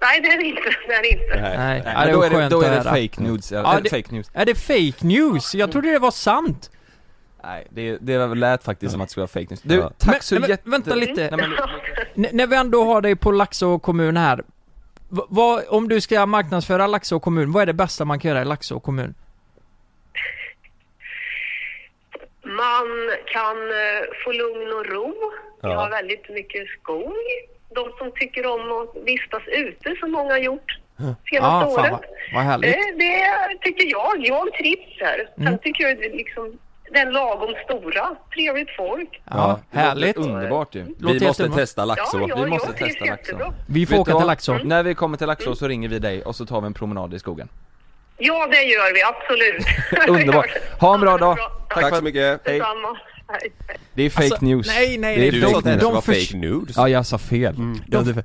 Nej, 0.00 0.20
det 0.20 0.28
är 0.28 0.38
det 0.38 0.44
inte. 0.46 0.60
Det 0.88 0.94
är 0.94 1.02
det 1.02 1.08
inte. 1.08 1.40
Nej, 1.40 1.56
Nej, 1.58 1.82
ja, 1.84 1.92
men 1.98 2.06
det 2.06 2.12
då 2.12 2.22
är 2.22 2.30
det, 2.30 2.48
då 2.48 2.62
är 2.62 2.70
att 2.78 2.84
det 2.84 2.90
fake 3.08 3.22
news, 3.22 3.52
ja, 3.52 3.80
det- 3.82 3.90
fake 3.90 4.14
news. 4.14 4.30
Är 4.34 4.44
det 4.44 4.54
fake 4.54 5.06
news? 5.06 5.54
Jag 5.54 5.72
trodde 5.72 5.90
det 5.90 5.98
var 5.98 6.10
sant. 6.10 6.70
Nej, 7.46 7.66
det, 7.70 7.96
det 8.00 8.26
lät 8.34 8.64
faktiskt 8.64 8.92
som 8.92 9.00
att 9.00 9.08
det 9.08 9.10
skulle 9.10 9.22
vara 9.22 9.28
fake 9.28 9.46
news. 9.50 9.62
Du, 9.62 9.80
tack 9.98 10.14
men, 10.14 10.20
så 10.22 10.34
men, 10.40 10.50
jätte... 10.50 10.70
Vänta 10.70 10.94
lite. 10.94 11.36
Nej, 11.36 11.48
men, 12.14 12.26
när 12.36 12.46
vi 12.46 12.56
ändå 12.56 12.84
har 12.84 13.00
dig 13.00 13.16
på 13.16 13.32
Laxå 13.32 13.78
kommun 13.78 14.16
här. 14.16 14.42
Vad, 15.08 15.64
om 15.68 15.88
du 15.88 16.00
ska 16.00 16.26
marknadsföra 16.26 16.86
Laxå 16.86 17.20
kommun, 17.20 17.52
vad 17.52 17.62
är 17.62 17.66
det 17.66 17.72
bästa 17.72 18.04
man 18.04 18.18
kan 18.18 18.28
göra 18.28 18.42
i 18.42 18.44
Laxå 18.44 18.80
kommun? 18.80 19.14
Man 22.44 22.86
kan 23.32 23.56
eh, 23.56 24.02
få 24.24 24.32
lugn 24.32 24.72
och 24.72 24.86
ro. 24.86 25.14
Vi 25.62 25.68
Ja. 25.68 25.74
har 25.80 25.90
väldigt 25.90 26.28
mycket 26.28 26.68
skog. 26.68 27.12
De 27.74 27.92
som 27.98 28.12
tycker 28.14 28.46
om 28.46 28.72
att 28.82 29.06
vistas 29.06 29.42
ute, 29.46 29.96
som 30.00 30.12
många 30.12 30.30
har 30.32 30.38
gjort 30.38 30.78
senaste 31.30 31.66
Ah, 31.66 31.66
året. 31.66 31.90
vad, 31.92 32.04
vad 32.34 32.42
härligt. 32.42 32.72
Det, 32.72 32.94
det 32.98 33.58
tycker 33.62 33.90
jag. 33.90 34.26
Jag 34.26 34.52
trivs 34.52 35.00
här. 35.00 35.28
Sen 35.36 35.46
Mm. 35.46 35.58
tycker 35.58 35.84
jag 35.88 35.98
det 35.98 36.04
är 36.06 36.16
liksom 36.16 36.58
den 36.92 37.12
lagom 37.12 37.54
stora. 37.64 38.16
Trevligt 38.34 38.68
folk. 38.76 39.22
Ja, 39.30 39.60
härligt. 39.70 40.16
underbart 40.16 40.74
ju. 40.74 40.84
Låter 40.98 41.18
Vi 41.18 41.26
måste 41.26 41.42
jättebra. 41.42 41.56
testa 41.56 41.84
Laxå. 41.84 42.20
Ja, 42.20 42.26
ja, 42.28 42.36
vi 42.44 42.50
måste 42.50 42.72
testa 42.72 43.04
Laxå. 43.04 43.52
Vi 43.66 43.86
får 43.86 43.92
Vet 43.92 44.00
åka 44.00 44.16
till 44.18 44.26
Laxå. 44.26 44.58
När 44.64 44.82
vi 44.82 44.94
kommer 44.94 45.16
till 45.18 45.26
Laxå 45.26 45.54
så 45.54 45.68
ringer 45.68 45.88
vi 45.88 45.98
dig 45.98 46.22
och 46.22 46.36
så 46.36 46.46
tar 46.46 46.60
vi 46.60 46.66
en 46.66 46.74
promenad 46.74 47.14
i 47.14 47.18
skogen. 47.18 47.48
Ja, 48.18 48.46
det 48.50 48.62
gör 48.62 48.94
vi 48.94 49.02
absolut. 49.02 49.66
Underbart! 50.26 50.50
Ha 50.80 50.94
en 50.94 51.00
bra 51.00 51.18
dag! 51.18 51.38
Tack, 51.70 51.96
så 51.96 52.02
mycket! 52.04 52.40
Hej! 52.44 52.62
Det 53.94 54.02
är 54.02 54.10
fake 54.10 54.24
Alltså, 54.26 54.44
news 54.44 54.66
nej, 54.66 54.98
nej, 54.98 55.16
det 55.16 55.28
är 55.28 55.32
Du 55.32 55.40
de- 55.40 55.54
att 55.54 55.64
det 55.64 55.76
de 55.76 55.94
var 55.94 56.00
förs- 56.00 56.26
fake 56.28 56.36
nudes 56.38 56.76
Ja 56.76 56.88
jag 56.88 57.06
sa 57.06 57.18
fel 57.18 57.54
Mm. 57.56 57.78
ja, 57.86 58.00
det, 58.00 58.12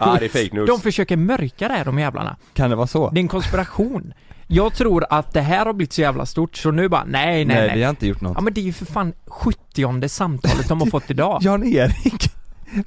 Ja 0.00 0.16
det 0.20 0.24
är 0.24 0.28
fake 0.28 0.48
news 0.56 0.66
De 0.68 0.80
försöker 0.80 1.16
mörka 1.16 1.68
det 1.68 1.74
här 1.74 1.84
de 1.84 1.98
jävlarna. 1.98 2.36
Kan 2.54 2.70
det 2.70 2.76
vara 2.76 2.86
så? 2.86 3.10
Det 3.10 3.18
är 3.18 3.22
en 3.22 3.28
konspiration. 3.28 4.14
Jag 4.52 4.74
tror 4.74 5.04
att 5.10 5.32
det 5.32 5.40
här 5.40 5.66
har 5.66 5.72
blivit 5.72 5.92
så 5.92 6.00
jävla 6.00 6.26
stort 6.26 6.56
så 6.56 6.70
nu 6.70 6.88
bara 6.88 7.04
nej 7.04 7.44
nej 7.44 7.56
Nej, 7.56 7.66
nej. 7.66 7.76
vi 7.76 7.82
har 7.82 7.90
inte 7.90 8.06
gjort 8.06 8.20
något 8.20 8.32
Ja 8.36 8.40
men 8.40 8.54
det 8.54 8.60
är 8.60 8.62
ju 8.62 8.72
för 8.72 8.86
fan 8.86 9.12
70 9.26 10.08
samtalet 10.08 10.68
de 10.68 10.80
har 10.80 10.86
fått 10.86 11.10
idag. 11.10 11.38
Jan-Erik 11.42 12.32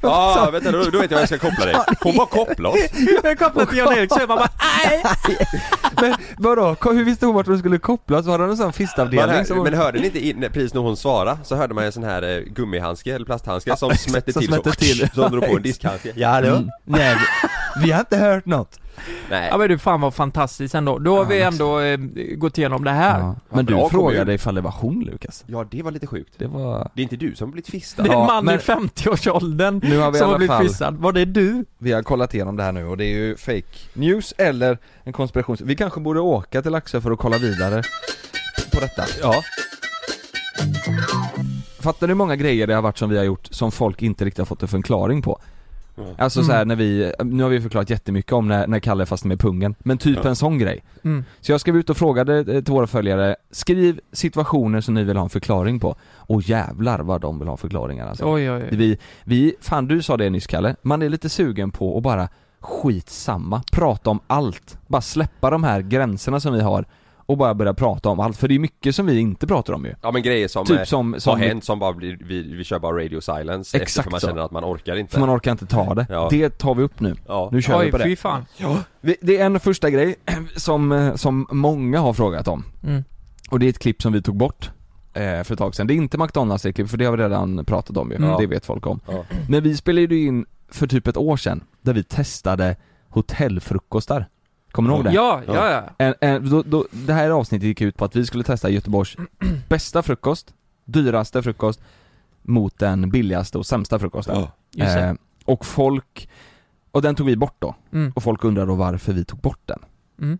Ja 0.01 0.49
vänta 0.51 0.72
då, 0.72 0.78
då 0.84 0.99
vet 0.99 1.11
jag 1.11 1.18
vad 1.18 1.22
jag 1.22 1.28
ska 1.28 1.38
koppla 1.38 1.66
dig 1.66 1.76
Hon 2.01 2.16
bara 2.16 2.28
koppla 2.28 2.70
oss 2.70 2.78
Jag 3.24 3.39
kopplade 3.39 3.70
till 3.70 3.78
Jan-Erik 3.78 4.13
så 4.13 4.20
jag 4.20 4.28
bara 4.28 4.49
nej. 4.86 5.03
Men 6.01 6.16
vadå, 6.38 6.76
hur 6.82 7.03
visste 7.03 7.26
hon 7.26 7.36
vart 7.36 7.45
de 7.45 7.59
skulle 7.59 7.78
kopplas? 7.78 8.26
Var 8.26 8.39
det 8.39 8.45
någon 8.45 8.57
sån 8.57 8.66
Man 8.66 8.74
fistavdelning 8.74 9.36
hör, 9.36 9.43
som 9.43 9.57
hon... 9.57 9.63
men 9.63 9.74
hörde 9.74 9.99
ni 9.99 10.05
inte 10.05 10.28
in, 10.28 10.49
precis 10.53 10.74
när 10.74 10.82
hon 10.82 10.97
svarade 10.97 11.38
så 11.43 11.55
hörde 11.55 11.74
man 11.74 11.84
en 11.84 11.91
sån 11.91 12.03
här 12.03 12.22
eh, 12.22 12.39
gummihandske 12.39 13.16
eller 13.16 13.26
plasthandske 13.26 13.78
som 13.78 13.91
smätte 13.95 14.34
som 14.34 14.41
till 14.41 14.53
så, 14.53 14.72
till. 14.72 15.09
som 15.13 15.32
drog 15.32 15.47
på 15.47 15.55
en 15.55 15.61
diskhandske 15.61 16.11
Ja 16.16 16.30
hallå? 16.30 16.47
Mm. 16.55 16.70
Nej, 16.84 17.18
vi, 17.84 17.92
har 17.92 18.00
inte 18.00 18.18
hört 18.18 18.46
något 18.46 18.80
Nej 19.30 19.48
Ja 19.52 19.58
men 19.58 19.70
du 19.70 19.78
fan 19.78 20.02
vad 20.02 20.14
fantastiskt 20.14 20.76
ändå. 20.76 21.00
Då 21.00 21.12
har 21.16 21.24
Ja, 21.24 21.30
vi 21.30 21.40
men- 21.40 21.48
ändå 21.48 21.80
eh, 21.80 21.98
gått 22.38 22.58
igenom 22.58 22.84
det 22.84 22.92
här. 22.92 23.20
ja. 23.20 23.36
Men 23.50 23.66
bra 23.66 23.84
du 23.84 23.90
frågade 23.90 24.20
kommun. 24.20 24.36
ifall 24.36 24.56
det 24.56 24.62
var 24.62 24.74
hon 24.80 25.02
Lukas 25.04 25.44
Ja 25.48 25.66
det 25.72 25.82
var 25.84 25.92
lite 25.92 26.08
sjukt 26.08 26.34
Det 26.38 26.48
var... 26.48 26.92
Det 26.96 27.02
är 27.02 27.04
inte 27.04 27.16
du 27.16 27.36
som 27.36 27.52
blivit 27.52 27.70
fistad 27.70 28.04
Det 28.04 28.10
är 28.10 28.14
en 28.14 28.20
Ja, 28.20 28.26
man 28.28 28.46
men- 28.46 28.56
i 28.56 28.58
50-årsåldern 28.58 29.82
Nu 29.84 29.98
har 29.98 30.12
vi 30.12 30.18
i 30.18 30.20
som 30.20 30.26
har 30.28 30.34
alla 30.34 30.38
blivit 30.38 30.52
fall- 30.58 30.68
fistad. 30.68 30.92
Var 30.92 31.12
det 31.12 31.26
du? 31.26 31.66
Vi 31.78 31.92
har 31.92 32.04
kollat 32.04 32.34
igenom 32.34 32.56
det 32.56 32.64
här 32.64 32.72
nu 32.72 32.86
och 32.86 32.98
det 32.98 33.06
är 33.06 33.14
ju 33.16 33.38
fake 33.38 33.64
news 33.94 34.34
eller 34.38 34.78
en 35.04 35.14
konspiration. 35.14 35.58
Vi 35.64 35.76
kanske 35.76 36.00
borde 36.00 36.20
åka 36.20 36.62
till 36.62 36.72
Laxå 36.72 37.02
för 37.02 37.12
att 37.12 37.20
kolla 37.20 37.38
vidare 37.38 37.84
på 38.74 38.80
detta. 38.80 39.04
Ja 39.22 39.44
Fattar 41.80 42.08
du 42.08 42.12
hur 42.12 42.16
många 42.18 42.36
grejer 42.36 42.68
det 42.68 42.74
har 42.76 42.82
varit 42.82 42.98
som 42.98 43.10
vi 43.10 43.18
har 43.18 43.24
gjort 43.24 43.48
som 43.52 43.72
folk 43.72 44.02
inte 44.02 44.26
riktigt 44.26 44.38
har 44.40 44.46
fått 44.46 44.62
en 44.62 44.68
förklaring 44.68 45.22
på? 45.22 45.40
Mm. 45.98 46.10
Alltså 46.18 46.43
så 46.43 46.52
här 46.52 46.66
när 46.66 46.76
vi, 46.76 47.14
nu 47.24 47.43
har 47.43 47.50
vi 47.50 47.62
förklarat 47.62 47.89
jättemycket 47.89 48.32
om 48.34 48.48
när, 48.48 48.68
när 48.68 48.80
Kalle 48.80 49.06
fastnade 49.06 49.30
med 49.30 49.39
pungen, 49.39 49.76
men 49.80 49.98
typ 49.98 50.20
Ja. 50.24 50.30
en 50.30 50.36
sån 50.36 50.58
grej. 50.58 50.84
Mm. 51.04 51.24
Så 51.41 51.52
jag 51.52 51.62
skrev 51.62 51.78
ut 51.78 51.89
och 51.89 51.98
frågade 51.98 52.38
eh, 52.39 52.46
till 52.64 52.74
våra 52.74 52.88
följare, 52.88 53.36
skriv 53.52 54.00
situationer 54.12 54.82
som 54.82 54.93
ni 54.93 55.04
vill 55.04 55.18
ha 55.18 55.24
en 55.24 55.30
förklaring 55.30 55.80
på. 55.80 55.96
Och 56.18 56.41
jävlar 56.41 57.00
vad 57.00 57.22
de 57.22 57.39
vill 57.39 57.48
ha 57.48 57.58
förklaringar 57.58 58.08
alltså. 58.08 58.26
Oj 58.34 58.52
oj 58.52 58.64
oj. 58.72 58.78
Vi, 58.78 58.98
vi, 59.24 59.56
fan 59.62 59.88
du 59.88 60.02
sa 60.02 60.18
det 60.18 60.30
nyss 60.30 60.48
Kalle, 60.48 60.76
man 60.82 61.02
är 61.02 61.10
lite 61.10 61.30
sugen 61.30 61.72
på 61.72 61.98
att 61.98 62.04
bara 62.04 62.30
skitsamma, 62.60 63.64
prata 63.72 64.10
om 64.10 64.20
allt. 64.28 64.78
Bara 64.88 65.02
släppa 65.02 65.50
de 65.50 65.64
här 65.64 65.82
gränserna 65.82 66.39
som 66.39 66.54
vi 66.54 66.62
har 66.62 66.86
och 67.26 67.38
bara 67.38 67.54
börja 67.54 67.74
prata 67.74 68.10
om 68.10 68.20
allt, 68.20 68.38
för 68.38 68.48
det 68.48 68.56
är 68.56 68.60
mycket 68.60 68.96
som 68.96 69.06
vi 69.06 69.20
inte 69.20 69.48
pratar 69.48 69.74
om 69.74 69.86
ju. 69.86 69.94
Ja 70.02 70.12
men 70.12 70.22
grejer 70.24 70.48
som, 70.48 70.66
Typ 70.66 70.78
eh, 70.80 70.84
som- 70.84 71.16
som- 71.20 71.40
har 71.40 71.48
hänt 71.48 71.64
som 71.64 71.80
bara 71.80 71.94
blir, 71.94 72.18
vi, 72.22 72.56
vi 72.56 72.64
kör 72.64 72.80
bara 72.80 73.04
radio 73.04 73.22
silence 73.22 73.78
Exakt 73.78 74.04
för 74.04 74.12
man 74.12 74.20
så. 74.20 74.28
känner 74.28 74.42
att 74.42 74.52
man 74.52 74.64
orkar 74.66 74.96
inte 74.96 75.14
För 75.14 75.20
man 75.20 75.30
orkar 75.38 75.52
inte 75.52 75.66
ta 75.66 75.94
det. 75.94 76.06
Ja. 76.10 76.28
Det 76.32 76.50
tar 76.58 76.76
vi 76.76 76.84
upp 76.84 77.00
nu. 77.00 77.16
Ja. 77.28 77.50
Nu 77.52 77.62
kör 77.62 77.80
vi 77.80 77.86
Oj 77.86 77.92
på 77.92 77.98
det. 77.98 78.04
fy 78.04 78.16
fan. 78.16 78.46
Vi- 79.02 79.18
Det 79.22 79.38
är 79.38 79.46
en 79.46 79.60
första 79.60 79.90
grej 79.90 80.16
som, 80.56 80.92
eh, 80.92 81.16
som 81.16 81.48
många 81.52 82.00
har 82.00 82.14
frågat 82.14 82.48
om. 82.48 82.64
Mm. 82.84 83.04
Och 83.50 83.60
det 83.60 83.66
är 83.66 83.70
ett 83.70 83.80
klipp 83.80 84.02
som 84.02 84.14
vi 84.14 84.22
tog 84.22 84.36
bort 84.38 84.72
eh, 85.14 85.44
för 85.44 85.52
ett 85.54 85.58
tag 85.60 85.76
sedan. 85.76 85.88
Det 85.88 85.94
är 85.94 85.96
inte 85.96 86.18
McDonalds 86.18 86.64
klipp 86.64 86.90
för 86.90 86.98
det 86.98 87.06
har 87.06 87.18
vi 87.18 87.24
redan 87.24 87.66
pratat 87.66 87.98
om 87.98 88.12
ju. 88.12 88.18
Ja. 88.22 88.38
Det 88.40 88.48
vet 88.48 88.66
folk 88.66 88.88
om. 88.88 89.00
Ja. 89.08 89.24
Men 89.50 89.64
vi 89.64 89.78
spelade 89.78 90.16
ju 90.16 90.26
in 90.28 90.46
för 90.72 90.88
typ 90.88 91.08
ett 91.08 91.18
år 91.18 91.38
sedan 91.38 91.64
där 91.82 91.94
vi 91.94 92.04
testade 92.04 92.76
hotellfrukostar. 93.10 94.26
Kommer 94.76 94.90
du 94.90 94.96
ihåg 94.96 95.06
det? 95.06 95.12
Ja, 95.12 95.42
ja 95.48 95.72
ja. 95.72 95.84
En, 95.98 96.16
en, 96.22 96.50
då, 96.50 96.64
då, 96.64 96.88
det 96.92 97.14
här 97.14 97.30
avsnittet 97.30 97.68
gick 97.68 97.82
ut 97.82 97.98
på 97.98 98.06
att 98.06 98.16
vi 98.16 98.26
skulle 98.26 98.44
testa 98.44 98.70
Göteborgs 98.70 99.18
bästa 99.70 100.04
frukost, 100.04 100.54
dyraste 100.86 101.44
frukost 101.44 101.82
mot 102.42 102.80
den 102.80 103.10
billigaste 103.10 103.58
och 103.58 103.66
sämsta 103.66 104.00
frukosten. 104.00 104.36
Ja. 104.36 104.52
Just 104.72 104.96
det. 104.96 105.04
Eh, 105.04 105.14
och 105.46 105.66
folk, 105.66 106.30
och 106.92 107.02
den 107.02 107.16
tog 107.16 107.28
vi 107.28 107.36
bort 107.36 107.56
då. 107.60 107.76
Mm. 107.94 108.12
Och 108.16 108.24
folk 108.24 108.44
undrar 108.44 108.66
då 108.66 108.76
varför 108.76 109.14
vi 109.14 109.26
tog 109.26 109.40
bort 109.40 109.62
den. 109.66 109.80
Mm. 110.22 110.40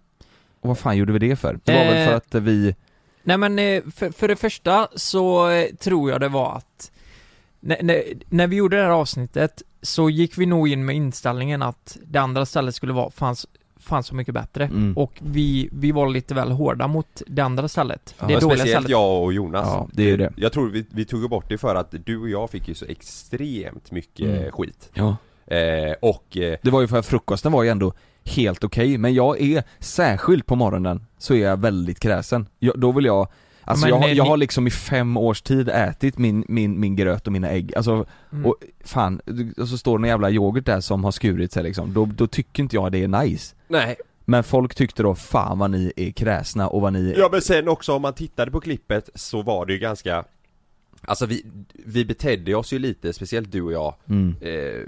Och 0.60 0.68
vad 0.68 0.78
fan 0.78 0.98
gjorde 0.98 1.14
vi 1.14 1.20
det 1.20 1.36
för? 1.36 1.60
Det 1.64 1.74
var 1.74 1.86
väl 1.86 1.98
Eh, 1.98 2.08
för 2.08 2.14
att 2.14 2.36
vi, 2.36 2.76
Nej 3.24 3.38
men 3.38 3.60
eh, 3.60 3.84
för, 3.96 4.12
för 4.12 4.28
det 4.28 4.36
första 4.36 4.88
så 4.96 5.50
eh, 5.50 5.76
tror 5.76 6.12
jag 6.12 6.22
det 6.22 6.30
var 6.30 6.56
att 6.56 6.92
när, 7.60 7.84
när, 7.84 8.04
när 8.30 8.48
vi 8.48 8.56
gjorde 8.56 8.78
det 8.78 8.84
här 8.84 8.90
avsnittet 8.90 9.62
så 9.82 10.10
gick 10.10 10.38
vi 10.38 10.46
nog 10.46 10.68
in 10.68 10.86
med 10.86 10.96
inställningen 10.96 11.62
att 11.62 11.98
det 12.04 12.20
andra 12.20 12.46
stället 12.46 12.76
skulle 12.76 12.94
vara 12.94 13.12
fanns, 13.12 13.48
fanns 13.86 14.08
så 14.08 14.16
mycket 14.16 14.34
bättre 14.34 14.64
Mm. 14.66 14.98
och 14.98 15.14
vi, 15.22 15.70
vi 15.72 15.92
var 15.92 16.10
lite 16.10 16.34
väl 16.34 16.52
hårda 16.52 16.88
mot 16.88 17.22
det 17.28 17.42
andra 17.42 17.68
stället. 17.68 18.16
Ja. 18.20 18.28
det 18.28 18.34
dåliga 18.34 18.42
speciellt 18.58 18.70
stället. 18.72 18.90
jag 18.90 19.24
och 19.24 19.34
Jonas 19.34 19.68
Ja, 19.68 19.88
det 19.94 20.12
är 20.12 20.18
det. 20.18 20.34
Jag 20.38 20.52
tror 20.52 20.70
vi, 20.70 20.86
vi 20.90 21.06
tog 21.06 21.30
bort 21.30 21.50
det 21.50 21.58
för 21.58 21.76
att 21.76 21.94
du 22.06 22.18
och 22.20 22.30
jag 22.30 22.50
fick 22.50 22.68
ju 22.68 22.74
så 22.74 22.86
extremt 22.86 23.92
mycket 23.92 24.26
Mm. 24.40 24.52
skit 24.52 24.90
ja. 24.94 25.18
eh, 25.56 25.94
Och 26.02 26.38
eh, 26.38 26.58
Det 26.62 26.70
var 26.72 26.82
ju 26.82 26.88
för 26.88 27.00
att 27.00 27.06
frukosten 27.06 27.52
var 27.52 27.64
ju 27.64 27.70
ändå 27.70 27.94
helt 28.24 28.64
okej, 28.64 28.98
men 28.98 29.14
jag 29.14 29.42
är, 29.42 29.64
särskilt 29.80 30.46
på 30.46 30.56
morgonen, 30.56 31.06
så 31.18 31.34
är 31.34 31.38
jag 31.48 31.58
väldigt 31.60 32.00
kräsen. 32.00 32.48
Jag, 32.60 32.80
då 32.80 32.92
vill 32.92 33.06
jag 33.06 33.28
Alltså 33.68 33.86
Men, 33.86 33.90
jag, 33.90 34.00
har- 34.02 34.08
jag 34.08 34.24
ni- 34.24 34.30
har 34.30 34.38
liksom 34.38 34.68
i 34.68 34.72
fem 34.72 35.18
års 35.18 35.42
tid 35.42 35.70
ätit 35.70 36.18
min, 36.18 36.46
min, 36.48 36.80
min 36.80 36.96
gröt 36.96 37.28
och 37.28 37.34
mina 37.34 37.50
ägg, 37.50 37.76
alltså 37.76 38.06
Mm. 38.32 38.46
och 38.46 38.56
fan, 38.84 39.22
och 39.58 39.68
så 39.68 39.78
står 39.78 40.00
det 40.00 40.04
en 40.06 40.10
jävla 40.10 40.30
yoghurt 40.32 40.66
där 40.66 40.80
som 40.82 41.04
har 41.04 41.12
skurit 41.12 41.52
sig 41.54 41.64
liksom, 41.64 41.94
då, 41.94 42.06
då 42.06 42.28
tycker 42.28 42.64
inte 42.64 42.76
jag 42.76 42.92
det 42.92 43.04
är 43.04 43.08
nice 43.08 43.56
Nej 43.68 43.96
Men 44.26 44.44
folk 44.44 44.76
tyckte 44.76 45.04
då, 45.04 45.16
fan 45.16 45.60
vad 45.60 45.72
ni 45.72 45.94
är 45.96 46.12
kräsna 46.12 46.68
och 46.68 46.82
vad 46.82 46.94
ni 46.94 47.16
Ja 47.18 47.30
men 47.32 47.42
sen 47.42 47.68
också 47.68 47.94
om 47.94 48.02
man 48.02 48.14
tittade 48.14 48.52
på 48.52 48.62
klippet 48.62 49.10
så 49.16 49.42
var 49.42 49.66
det 49.66 49.74
ju 49.74 49.80
ganska 49.80 50.24
Alltså 51.02 51.26
vi, 51.26 51.46
vi 51.86 52.06
betedde 52.06 52.56
oss 52.56 52.74
ju 52.74 52.80
lite, 52.80 53.14
speciellt 53.14 53.52
du 53.52 53.62
och 53.62 53.72
jag 53.72 53.96
mm. 54.10 54.36
eh, 54.42 54.82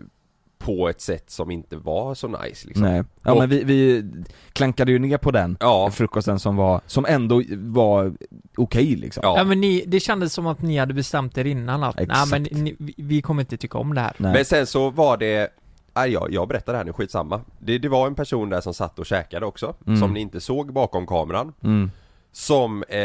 På 0.68 0.90
ett 0.90 1.02
sätt 1.02 1.30
som 1.30 1.52
inte 1.52 1.78
var 1.78 2.16
så 2.16 2.28
nice 2.28 2.68
liksom 2.68 2.84
Nej, 2.86 3.04
ja 3.24 3.32
Och- 3.32 3.38
men 3.40 3.50
vi, 3.50 3.64
vi 3.64 4.06
klankade 4.54 4.92
ju 4.92 5.00
ner 5.00 5.18
på 5.18 5.32
den 5.32 5.58
Ja, 5.60 5.92
frukosten 5.92 6.40
som 6.40 6.56
var, 6.56 6.82
som 6.88 7.06
ändå 7.06 7.42
var 7.52 8.14
okej 8.58 8.96
liksom 8.96 9.22
Ja 9.24 9.38
ja. 9.38 9.44
men 9.44 9.62
ni, 9.62 9.84
det 9.88 10.00
kändes 10.00 10.34
som 10.34 10.48
att 10.48 10.62
ni 10.62 10.78
hade 10.78 10.94
bestämt 10.94 11.38
er 11.38 11.46
innan 11.46 11.84
att, 11.84 11.96
nej 11.96 12.28
men 12.32 12.44
ni, 12.44 12.76
vi- 12.80 12.94
vi 12.98 13.22
kommer 13.22 13.42
inte 13.42 13.58
tycka 13.58 13.78
om 13.78 13.94
det 13.96 14.02
här. 14.02 14.14
Nej. 14.18 14.34
Men 14.34 14.46
sen 14.46 14.68
så 14.68 14.90
var 14.90 15.18
det 15.18 15.50
Nej, 15.96 16.12
jag, 16.12 16.28
jag 16.34 16.48
berättar 16.48 16.74
det 16.74 16.78
här 16.78 16.86
nu, 16.86 16.94
skitsamma 16.94 17.42
det, 17.60 17.78
det 17.78 17.90
var 17.90 18.08
en 18.08 18.16
person 18.16 18.50
där 18.50 18.62
som 18.62 18.74
satt 18.74 19.00
och 19.00 19.06
käkade 19.06 19.46
också, 19.46 19.76
Mm. 19.88 20.00
som 20.00 20.14
ni 20.14 20.20
inte 20.20 20.42
såg 20.42 20.74
bakom 20.74 21.08
kameran 21.08 21.54
Mm. 21.64 21.92
Som 22.32 22.84
eh, 22.84 23.00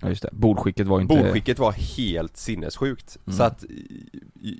Ja 0.00 0.08
just 0.08 0.22
det, 0.22 0.28
bordskicket 0.32 0.86
var 0.86 1.00
inte 1.00 1.14
Bordskicket 1.16 1.58
var 1.58 1.72
helt 1.72 2.36
sinnessjukt, 2.36 3.16
Mm. 3.26 3.36
så 3.36 3.42
att 3.42 3.64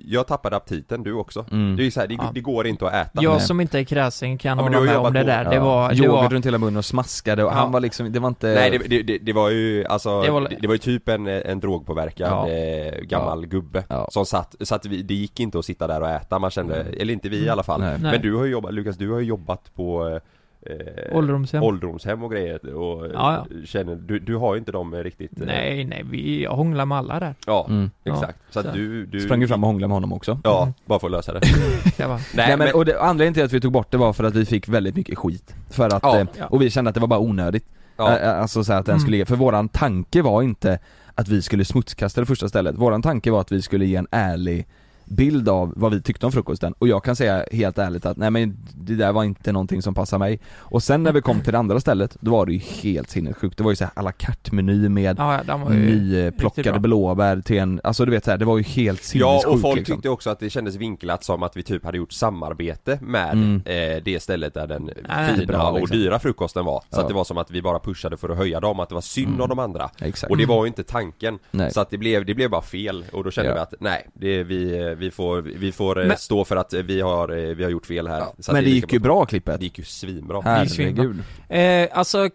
Jag 0.05 0.27
tappade 0.27 0.55
aptiten, 0.55 1.03
du 1.03 1.13
också 1.13 1.45
Mm. 1.51 1.75
Det 1.75 1.81
är 1.81 1.85
ju 1.85 1.91
så 1.91 1.99
här, 1.99 2.07
det, 2.07 2.13
Ja. 2.13 2.31
det 2.33 2.41
går 2.41 2.67
inte 2.67 2.87
att 2.87 2.93
äta 2.93 3.23
Jag 3.23 3.31
Nej. 3.31 3.41
som 3.41 3.61
inte 3.61 3.79
är 3.79 3.83
kräsen 3.83 4.37
kan 4.37 4.57
Ja, 4.57 4.63
hålla 4.63 4.79
med 4.81 4.97
om 4.97 5.13
det 5.13 5.19
på- 5.21 5.25
där. 5.27 5.45
Det 5.49 5.55
Ja. 5.55 5.63
var, 5.65 5.89
det 5.89 5.95
Yoghurt 5.95 6.11
var, 6.23 6.29
runt 6.29 6.45
hela 6.45 6.57
munnen 6.57 6.77
och 6.77 6.85
smaskade 6.85 7.43
och 7.43 7.51
Ja. 7.51 7.53
han 7.55 7.71
var 7.71 7.79
liksom, 7.79 8.11
det 8.11 8.19
var 8.19 8.27
inte 8.27 8.47
Nej 8.47 8.71
det, 8.71 8.77
det, 8.87 9.03
det, 9.03 9.17
det 9.17 9.33
var 9.33 9.49
ju 9.49 9.85
alltså, 9.85 10.21
Det 10.21 10.31
var- 10.31 10.47
det, 10.61 10.67
var 10.67 10.73
ju 10.73 10.79
typ 10.79 11.09
en, 11.09 11.27
en 11.27 11.59
drogpåverkad 11.59 12.27
Ja. 12.31 12.49
eh, 12.49 13.01
gammal 13.01 13.45
gubbe 13.45 13.83
Ja. 13.89 14.07
som 14.11 14.25
satt, 14.25 14.55
så 14.61 14.75
att 14.75 14.85
vi, 14.85 15.01
det 15.01 15.13
gick 15.13 15.39
inte 15.39 15.59
att 15.59 15.65
sitta 15.65 15.87
där 15.87 16.01
och 16.01 16.09
äta, 16.09 16.39
man 16.39 16.51
kände, 16.51 16.75
eller 16.75 17.13
inte 17.13 17.29
vi 17.29 17.45
i 17.45 17.49
alla 17.49 17.63
fall 17.63 17.79
Nej. 17.81 17.97
Nej. 17.99 18.11
Men 18.11 18.21
du 18.21 18.35
har 18.35 18.45
ju 18.45 18.51
jobbat, 18.51 18.73
Lukas 18.73 18.97
du 18.97 19.11
har 19.11 19.19
ju 19.19 19.25
jobbat 19.25 19.73
på 19.75 20.19
eh, 20.65 21.17
Ålderdomshem. 21.17 21.63
ålderdomshem 21.63 22.23
och 22.23 22.31
grejer 22.31 22.73
och 22.75 23.05
Ja, 23.13 23.45
ja, 23.49 23.57
känner, 23.65 23.95
du, 23.95 24.19
du 24.19 24.35
har 24.35 24.53
ju 24.55 24.59
inte 24.59 24.71
dem 24.71 24.95
riktigt 24.95 25.39
eh, 25.41 25.45
nej 25.47 25.85
nej, 25.85 26.03
vi, 26.11 26.43
jag 26.43 26.51
hånglar 26.51 26.85
med 26.85 26.97
alla 26.97 27.19
där. 27.19 27.35
Ja, 27.47 27.65
Mm. 27.69 27.89
exakt. 28.03 28.39
Så 28.49 28.59
att 28.59 28.65
så. 28.65 28.71
du, 28.71 29.05
du 29.05 29.19
Sprang 29.19 29.41
ju 29.41 29.47
fram 29.47 29.63
och 29.63 29.67
hånglade 29.67 29.87
med 29.87 29.95
honom 29.95 30.13
också 30.13 30.39
Ja, 30.43 30.61
Mm. 30.61 30.73
bara 30.85 30.99
för 30.99 31.07
att 31.07 31.11
lösa 31.11 31.33
det 31.33 31.39
Jag 31.97 32.09
bara, 32.09 32.17
Nej, 32.35 32.47
Nej, 32.47 32.57
men, 32.57 32.73
och 32.73 32.85
det, 32.85 32.99
anledningen 33.01 33.33
till 33.33 33.43
att 33.43 33.53
vi 33.53 33.61
tog 33.61 33.71
bort 33.71 33.91
det 33.91 33.97
var 33.97 34.13
för 34.13 34.23
att 34.23 34.35
vi 34.35 34.45
fick 34.45 34.67
väldigt 34.67 34.95
mycket 34.95 35.17
skit 35.17 35.55
För 35.69 35.85
att, 35.95 36.03
Ja. 36.03 36.19
eh, 36.19 36.27
Ja. 36.37 36.45
och 36.45 36.61
vi 36.61 36.69
kände 36.69 36.89
att 36.89 36.95
det 36.95 37.01
var 37.01 37.07
bara 37.07 37.19
onödigt 37.19 37.65
ja, 37.97 38.19
Eh, 38.19 38.39
Alltså 38.41 38.63
så 38.63 38.73
att 38.73 38.85
den 38.85 38.93
Mm. 38.95 38.99
skulle, 39.07 39.25
för 39.25 39.35
våran 39.35 39.69
tanke 39.69 40.21
var 40.21 40.41
inte 40.41 40.79
att 41.15 41.27
vi 41.27 41.41
skulle 41.41 41.65
smutskasta 41.65 42.21
det 42.21 42.27
första 42.27 42.49
stället 42.49 42.75
Våran 42.75 43.01
tanke 43.01 43.31
var 43.31 43.41
att 43.41 43.51
vi 43.51 43.61
skulle 43.61 43.85
ge 43.85 43.95
en 43.95 44.07
ärlig 44.11 44.67
bild 45.05 45.49
av 45.49 45.73
vad 45.75 45.91
vi 45.93 46.01
tyckte 46.01 46.25
om 46.25 46.31
frukosten 46.31 46.73
och 46.79 46.87
jag 46.87 47.03
kan 47.03 47.15
säga 47.15 47.45
helt 47.51 47.77
ärligt 47.77 48.05
att 48.05 48.17
nej 48.17 48.31
men 48.31 48.57
det 48.75 48.95
där 48.95 49.11
var 49.11 49.23
inte 49.23 49.51
någonting 49.51 49.81
som 49.81 49.93
passade 49.93 50.19
mig 50.19 50.39
Och 50.57 50.83
sen 50.83 51.03
när 51.03 51.11
vi 51.11 51.21
kom 51.21 51.41
till 51.41 51.51
det 51.53 51.59
andra 51.59 51.79
stället, 51.79 52.17
då 52.19 52.31
var 52.31 52.45
det 52.45 52.53
ju 52.53 52.59
helt 52.59 53.09
sinnessjukt 53.09 53.57
Det 53.57 53.63
var 53.63 53.71
ju 53.71 53.75
såhär 53.75 53.91
à 53.95 54.01
la 54.01 54.11
carte 54.11 54.55
meny 54.55 54.89
med 54.89 55.15
ja, 55.19 55.41
ja, 55.47 55.57
nyplockade 55.69 56.71
bra. 56.71 56.79
blåbär 56.79 57.41
till 57.41 57.57
en, 57.59 57.81
alltså 57.83 58.05
du 58.05 58.11
vet 58.11 58.25
såhär, 58.25 58.37
det 58.37 58.45
var 58.45 58.57
ju 58.57 58.63
helt 58.63 58.99
Ja 59.01 59.05
sinnessjukt 59.05 59.45
och 59.47 59.61
folk 59.61 59.77
liksom. 59.77 59.95
tyckte 59.95 60.09
också 60.09 60.29
att 60.29 60.39
det 60.39 60.49
kändes 60.49 60.75
vinklat 60.75 61.23
som 61.23 61.43
att 61.43 61.57
vi 61.57 61.63
typ 61.63 61.85
hade 61.85 61.97
gjort 61.97 62.11
samarbete 62.11 62.99
med 63.01 63.33
Mm. 63.33 63.55
eh, 63.65 64.03
det 64.03 64.19
stället 64.23 64.53
där 64.53 64.67
den 64.67 64.89
Nej, 65.07 65.35
fina 65.35 65.45
bra, 65.47 65.69
och 65.71 65.79
liksom. 65.79 65.97
dyra 65.97 66.19
frukosten 66.19 66.65
var. 66.65 66.79
Så 66.79 66.85
Ja. 66.91 67.01
att 67.01 67.07
det 67.07 67.13
var 67.13 67.23
som 67.23 67.37
att 67.37 67.51
vi 67.51 67.61
bara 67.61 67.79
pushade 67.79 68.17
för 68.17 68.29
att 68.29 68.37
höja 68.37 68.59
dem, 68.59 68.79
att 68.79 68.89
det 68.89 68.95
var 68.95 69.01
synd 69.01 69.27
Mm. 69.27 69.41
om 69.41 69.49
de 69.49 69.59
andra. 69.59 69.89
Exakt 70.01 70.31
Och 70.31 70.37
det 70.37 70.45
var 70.45 70.63
ju 70.65 70.67
inte 70.67 70.83
tanken. 70.83 71.39
Nej. 71.51 71.71
Så 71.73 71.81
att 71.81 71.89
det 71.89 71.97
blev, 71.97 72.25
det 72.25 72.33
blev 72.33 72.49
bara 72.49 72.61
fel 72.61 73.05
och 73.13 73.23
då 73.23 73.31
kände 73.31 73.49
Ja. 73.49 73.55
vi 73.55 73.59
att 73.61 73.73
nej, 73.79 74.07
det, 74.13 74.43
vi, 74.43 74.94
vi 74.95 75.11
får, 75.11 75.41
vi 75.41 75.71
får 75.71 76.01
eh, 76.01 76.07
Men- 76.07 76.17
stå 76.17 76.45
för 76.45 76.55
att 76.55 76.73
eh, 76.73 76.81
vi 76.81 77.01
har, 77.01 77.29
eh, 77.29 77.55
vi 77.55 77.63
har 77.63 77.71
gjort 77.71 77.85
fel 77.85 78.07
här. 78.07 78.19
Så 78.19 78.25
att 78.25 78.47
Men 78.47 78.63
det 78.63 78.69
är 78.69 78.73
gick 78.73 78.93
ju 78.93 78.99
bra 78.99 79.25
klippet 79.25 79.59
Det 79.59 79.63
gick 79.65 79.77
ju 79.77 79.83
svinbra. 79.83 80.41
Herregud 80.41 81.23
Eh, 81.49 81.89
alltså, 81.91 82.25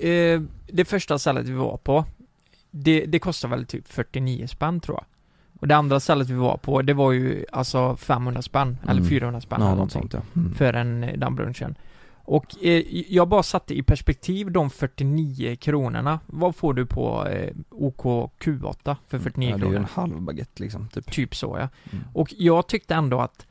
eh, 0.00 0.40
det 0.72 0.84
första 0.84 1.18
stället 1.18 1.46
vi 1.46 1.52
var 1.52 1.76
på 1.76 2.04
det, 2.70 3.04
det 3.06 3.18
kostar 3.18 3.48
väl 3.48 3.66
typ 3.66 3.88
49 3.88 4.46
spänn 4.46 4.80
tror 4.80 4.96
jag. 4.96 5.04
Och 5.60 5.68
det 5.68 5.76
andra 5.76 6.00
stället 6.00 6.28
vi 6.28 6.34
var 6.34 6.56
på, 6.56 6.82
det 6.82 6.94
var 6.94 7.12
ju 7.12 7.44
alltså 7.52 7.96
500 7.96 8.42
spänn, 8.42 8.78
eller 8.82 8.92
Mm. 9.00 9.08
400 9.08 9.40
spänn 9.40 9.60
Ja, 9.60 9.66
eller 9.66 9.74
någonting. 9.76 10.00
sånt, 10.10 10.14
ja. 10.14 10.40
Mm. 10.40 10.54
För 10.54 10.72
en, 10.72 11.04
eh, 11.04 11.18
den 11.18 11.34
brunchen. 11.34 11.74
Och 12.30 12.64
eh, 12.64 12.82
jag 13.08 13.28
bara 13.28 13.42
satte 13.42 13.74
i 13.78 13.82
perspektiv 13.82 14.50
de 14.52 14.70
49 14.70 15.56
kronorna. 15.56 16.20
Vad 16.26 16.56
får 16.56 16.74
du 16.74 16.86
på 16.86 17.26
eh, 17.26 17.50
OK 17.70 18.02
Q8 18.40 18.96
för 19.08 19.18
49 19.18 19.50
Ja, 19.50 19.56
det 19.56 19.62
är 19.62 19.66
ju 19.66 19.72
kronor? 19.72 19.76
en 19.76 19.84
halv 19.84 20.20
baguette 20.22 20.62
liksom, 20.62 20.88
typ. 20.88 21.10
Typ 21.12 21.34
så 21.36 21.56
ja. 21.60 21.68
Mm. 21.92 22.04
Och 22.14 22.34
jag 22.38 22.66
tyckte 22.66 22.94
ändå 22.94 23.20
att 23.20 23.46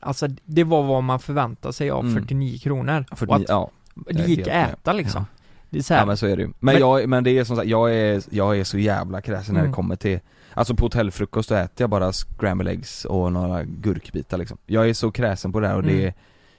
Alltså 0.00 0.26
det 0.44 0.64
var 0.64 0.82
vad 0.82 1.02
man 1.04 1.20
förväntade 1.20 1.72
sig 1.72 1.90
av 1.90 2.04
Mm. 2.04 2.14
49 2.14 2.58
kronor. 2.58 3.04
Ja, 3.10 3.16
49, 3.16 3.34
och 3.34 3.36
att 3.42 3.48
ja. 3.48 3.70
det 4.12 4.22
gick 4.28 4.40
att 4.40 4.46
med. 4.46 4.70
äta 4.72 4.92
liksom. 4.92 5.26
Det 5.70 5.78
är 5.78 5.82
så 5.82 5.94
här, 5.94 6.00
Ja 6.00 6.06
men 6.06 6.16
så 6.16 6.26
är 6.26 6.36
det 6.36 6.42
ju. 6.42 6.48
Men, 6.48 6.54
Men- 6.60 6.78
jag, 6.78 7.08
men 7.08 7.24
det 7.24 7.30
är 7.38 7.44
som 7.44 7.56
sagt, 7.56 7.68
jag 7.68 7.94
är, 7.94 8.22
jag 8.30 8.58
är 8.58 8.64
så 8.64 8.78
jävla 8.78 9.20
kräsen 9.20 9.54
när 9.54 9.60
Mm. 9.60 9.70
det 9.72 9.76
kommer 9.76 9.96
till 9.96 10.20
Alltså 10.54 10.74
på 10.74 10.84
hotellfrukost 10.84 11.48
då 11.48 11.54
äter 11.54 11.72
jag 11.82 11.90
bara 11.90 12.12
scramble 12.12 12.70
eggs 12.70 13.04
och 13.04 13.32
några 13.32 13.64
gurkbitar 13.64 14.38
liksom 14.38 14.58
Jag 14.66 14.88
är 14.88 14.94
så 14.94 15.10
kräsen 15.10 15.52
på 15.52 15.60
det 15.60 15.68
här 15.68 15.76
och 15.76 15.82
det, 15.82 15.92
Mm. 15.92 16.06
är, 16.06 16.14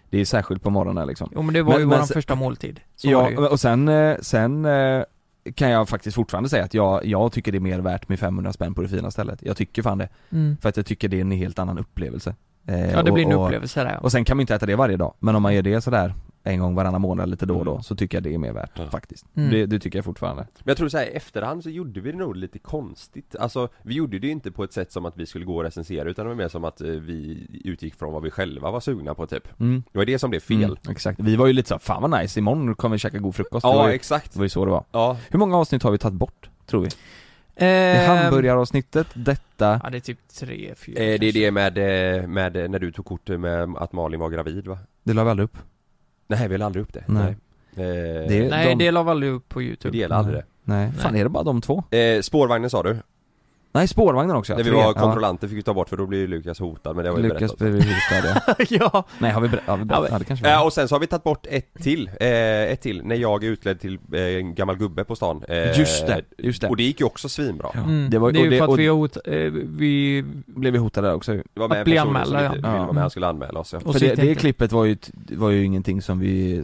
det 0.10 0.20
är 0.20 0.26
särskilt 0.26 0.64
på 0.64 0.70
morgonen 0.70 1.08
liksom 1.08 1.32
Jo 1.36 1.42
men 1.42 1.54
det 1.54 1.62
var 1.64 1.80
ju 1.80 1.86
våran 1.86 2.08
se- 2.08 2.14
första 2.14 2.36
måltid. 2.36 2.80
Så 2.96 3.10
Ja, 3.10 3.48
och 3.50 3.60
sen, 3.60 3.88
eh, 3.88 4.16
sen 4.22 4.66
eh, 4.66 5.04
kan 5.56 5.70
jag 5.70 5.90
faktiskt 5.90 6.16
fortfarande 6.16 6.50
säga 6.50 6.64
att 6.64 6.74
jag, 6.74 7.06
jag 7.06 7.32
tycker 7.32 7.52
det 7.52 7.58
är 7.58 7.60
mer 7.60 7.80
värt 7.80 8.10
med 8.10 8.20
500 8.20 8.54
spänn 8.54 8.74
på 8.74 8.82
det 8.82 8.88
fina 8.88 9.12
stället 9.12 9.40
Jag 9.42 9.58
tycker 9.58 9.82
fan 9.82 9.98
det 9.98 10.10
Mm. 10.32 10.58
För 10.62 10.70
att 10.70 10.78
jag 10.78 10.86
tycker 10.86 11.08
det 11.10 11.18
är 11.18 11.22
en 11.22 11.32
helt 11.32 11.60
annan 11.60 11.78
upplevelse 11.80 12.36
Eh, 12.68 12.92
Ja 12.92 13.04
det 13.04 13.12
blir 13.12 13.26
en 13.26 13.34
och, 13.34 13.46
upplevelse 13.46 13.84
där 13.84 13.92
ja. 13.92 13.98
och 13.98 14.12
sen 14.12 14.26
kan 14.26 14.38
man 14.38 14.42
inte 14.42 14.56
äta 14.56 14.66
det 14.66 14.76
varje 14.76 14.98
dag, 14.98 15.14
men 15.20 15.36
om 15.36 15.42
man 15.44 15.56
gör 15.56 15.62
det 15.62 15.82
sådär 15.82 16.14
en 16.44 16.60
gång 16.60 16.76
varannan 16.76 17.02
månad 17.02 17.30
lite 17.30 17.46
då 17.46 17.58
och 17.58 17.66
då 17.66 17.82
så 17.82 17.96
tycker 17.96 18.18
jag 18.18 18.24
det 18.24 18.34
är 18.34 18.38
mer 18.38 18.54
värt 18.54 18.92
faktiskt. 18.92 19.26
Mm. 19.36 19.50
Det, 19.52 19.66
det 19.66 19.80
tycker 19.80 19.98
jag 19.98 20.06
fortfarande. 20.06 20.42
Men 20.58 20.64
jag 20.72 20.78
tror 20.78 20.90
så 20.90 20.98
här, 20.98 21.06
i 21.06 21.10
efterhand 21.10 21.64
så 21.64 21.70
gjorde 21.70 22.02
vi 22.02 22.12
det 22.12 22.18
nog 22.18 22.36
lite 22.36 22.60
konstigt 22.60 23.36
Alltså, 23.40 23.70
vi 23.84 23.94
gjorde 23.94 24.20
det 24.20 24.28
ju 24.28 24.32
inte 24.34 24.52
på 24.52 24.64
ett 24.64 24.74
sätt 24.74 24.92
som 24.92 25.06
att 25.06 25.18
vi 25.18 25.26
skulle 25.26 25.46
gå 25.46 25.56
och 25.58 25.64
recensera 25.64 26.10
utan 26.10 26.26
det 26.26 26.30
var 26.30 26.36
mer 26.36 26.48
som 26.48 26.64
att 26.64 26.82
eh, 26.82 26.88
vi 26.88 27.48
utgick 27.66 27.96
från 27.96 28.14
vad 28.14 28.24
vi 28.24 28.32
själva 28.32 28.72
var 28.72 28.80
sugna 28.80 29.16
på 29.16 29.28
typ 29.28 29.60
Mm. 29.60 29.84
Det 29.92 29.98
var 29.98 30.06
det 30.06 30.20
som 30.20 30.30
blev 30.30 30.40
fel 30.40 30.64
Mm, 30.64 30.78
exakt. 30.90 31.20
Vi 31.20 31.36
var 31.36 31.48
ju 31.48 31.54
lite 31.54 31.70
så 31.70 31.80
fan 31.80 32.02
vad 32.02 32.22
nice, 32.22 32.40
imorgon 32.40 32.76
kommer 32.76 32.96
vi 32.96 33.00
käka 33.00 33.18
god 33.18 33.36
frukost. 33.36 33.64
Ja, 33.64 33.72
det 33.72 33.78
var 33.78 33.88
ju, 33.88 33.94
exakt. 33.94 34.34
Det 34.34 34.40
var 34.40 34.46
ju 34.46 34.50
så 34.50 34.66
det 34.66 34.72
var. 34.72 34.84
Ja 34.92 35.18
Hur 35.30 35.40
många 35.40 35.58
avsnitt 35.58 35.84
har 35.84 35.92
vi 35.92 35.98
tagit 35.98 36.18
bort, 36.20 36.50
tror 36.66 36.82
vi? 36.82 36.90
Det 36.90 37.66
Eh, 37.66 38.10
är 38.10 38.24
hamburgaravsnittet, 38.24 39.08
detta, 39.14 39.82
Ja 39.84 39.90
det 39.90 39.98
är 39.98 40.02
typ 40.02 40.28
tre, 40.28 40.74
fyra 40.76 41.04
eh, 41.04 41.20
Det 41.20 41.28
är 41.28 41.34
det 41.34 41.52
med, 41.52 41.78
eh, 41.78 42.28
med 42.28 42.72
när 42.72 42.80
du 42.80 42.92
tog 42.92 43.06
kort 43.06 43.28
med 43.28 43.76
att 43.78 43.94
Malin 43.94 44.20
var 44.20 44.30
gravid 44.30 44.68
va? 44.68 44.78
det 45.04 45.14
la 45.14 45.24
vi 45.24 45.30
aldrig 45.30 45.44
upp. 45.44 45.58
Nej 46.30 46.48
vi 46.48 46.58
la 46.58 46.66
aldrig 46.66 46.82
upp 46.84 46.94
det, 46.94 47.04
Nej. 47.08 47.24
nej, 47.24 47.36
Eh, 47.76 48.28
Det- 48.30 48.50
Nej 48.50 48.66
de- 48.76 48.86
det 48.86 48.92
la 48.92 49.04
vi 49.04 49.10
aldrig 49.10 49.32
upp 49.32 49.50
på 49.50 49.62
youtube. 49.62 49.92
Vi 49.92 50.00
delade 50.00 50.20
aldrig 50.20 50.36
det 50.38 50.44
Nej, 50.64 50.92
fan 50.92 51.16
är 51.16 51.24
det 51.24 51.30
bara 51.30 51.44
de 51.44 51.62
två? 51.62 51.84
eh, 51.92 52.22
Spårvagnen 52.22 52.70
sa 52.70 52.84
du? 52.84 52.98
Nej, 53.80 53.88
spårvagnen 53.88 54.36
också 54.36 54.56
När 54.56 54.64
vi 54.64 54.70
var 54.70 54.82
Ja. 54.82 54.94
kontrollanter 54.94 55.48
fick 55.48 55.58
vi 55.58 55.62
ta 55.64 55.74
bort 55.74 55.90
för 55.90 55.98
då 55.98 56.06
blev 56.06 56.22
ju 56.22 56.28
Lukas 56.28 56.60
hotad 56.60 56.96
men 56.96 57.06
det 57.06 57.10
har 57.12 57.18
vi 57.18 57.24
Lukas 57.24 57.40
berättat 57.40 57.58
blev 57.60 57.76
ju 57.76 57.82
hotad 57.82 58.42
ja. 58.70 58.78
ja. 58.94 59.04
Nej 59.20 59.32
har 59.32 59.42
vi 59.42 59.48
berättat? 59.48 59.68
Ja, 59.68 59.76
vi 59.76 59.86
berättat. 59.86 60.08
Ja, 60.12 60.20
det 60.20 60.26
kanske 60.26 60.46
vi 60.46 60.52
Ja, 60.52 60.58
har. 60.58 60.66
och 60.66 60.74
sen 60.74 60.88
så 60.88 60.96
har 60.96 61.00
vi 61.00 61.08
tagit 61.08 61.24
bort 61.24 61.46
ett 61.50 61.74
till, 61.74 62.08
eh, 62.20 62.28
ett 62.64 62.82
till, 62.82 63.02
när 63.06 63.16
jag 63.16 63.44
är 63.44 63.48
utklädd 63.48 63.80
till 63.80 63.98
eh, 64.14 64.22
en 64.22 64.56
gammal 64.56 64.78
gubbe 64.78 65.04
på 65.04 65.16
stan 65.16 65.44
eh, 65.48 65.80
Just 65.80 66.08
det, 66.08 66.22
just 66.38 66.62
det. 66.62 66.68
Och 66.68 66.78
det 66.78 66.84
gick 66.84 67.00
ju 67.00 67.06
också 67.06 67.30
svinbra 67.30 67.70
Mm. 67.76 68.10
Det 68.10 68.18
var- 68.20 68.32
det 68.32 68.40
är 68.40 68.48
och 68.48 68.52
ju 68.54 68.58
för 68.58 68.64
att 68.66 68.70
och- 68.70 68.80
vi 68.80 68.88
har 68.88 68.96
hot, 68.96 69.18
eh, 69.26 69.34
vi 69.78 70.24
blev 70.46 70.74
vi 70.74 70.80
hotade 70.80 71.08
där 71.08 71.16
också 71.16 71.34
ju. 71.34 71.44
Det 71.54 71.60
var 71.60 71.68
med 71.70 71.78
Att 71.80 71.86
bli 71.86 71.98
anmälda, 71.98 72.44
ja. 72.44 72.52
ville 72.52 72.62
vara 72.68 72.86
med, 72.86 72.96
Ja. 72.96 73.02
han 73.02 73.10
skulle 73.10 73.28
anmäla 73.28 73.60
oss 73.60 73.74
ja. 73.74 73.80
Och 73.86 73.94
För 73.94 74.00
det, 74.00 74.16
det 74.16 74.36
klippet 74.36 74.72
var 74.72 74.86
ju, 74.86 74.98
var 75.32 75.50
ju 75.50 75.64
ingenting 75.64 76.02
som 76.02 76.20
vi, 76.20 76.64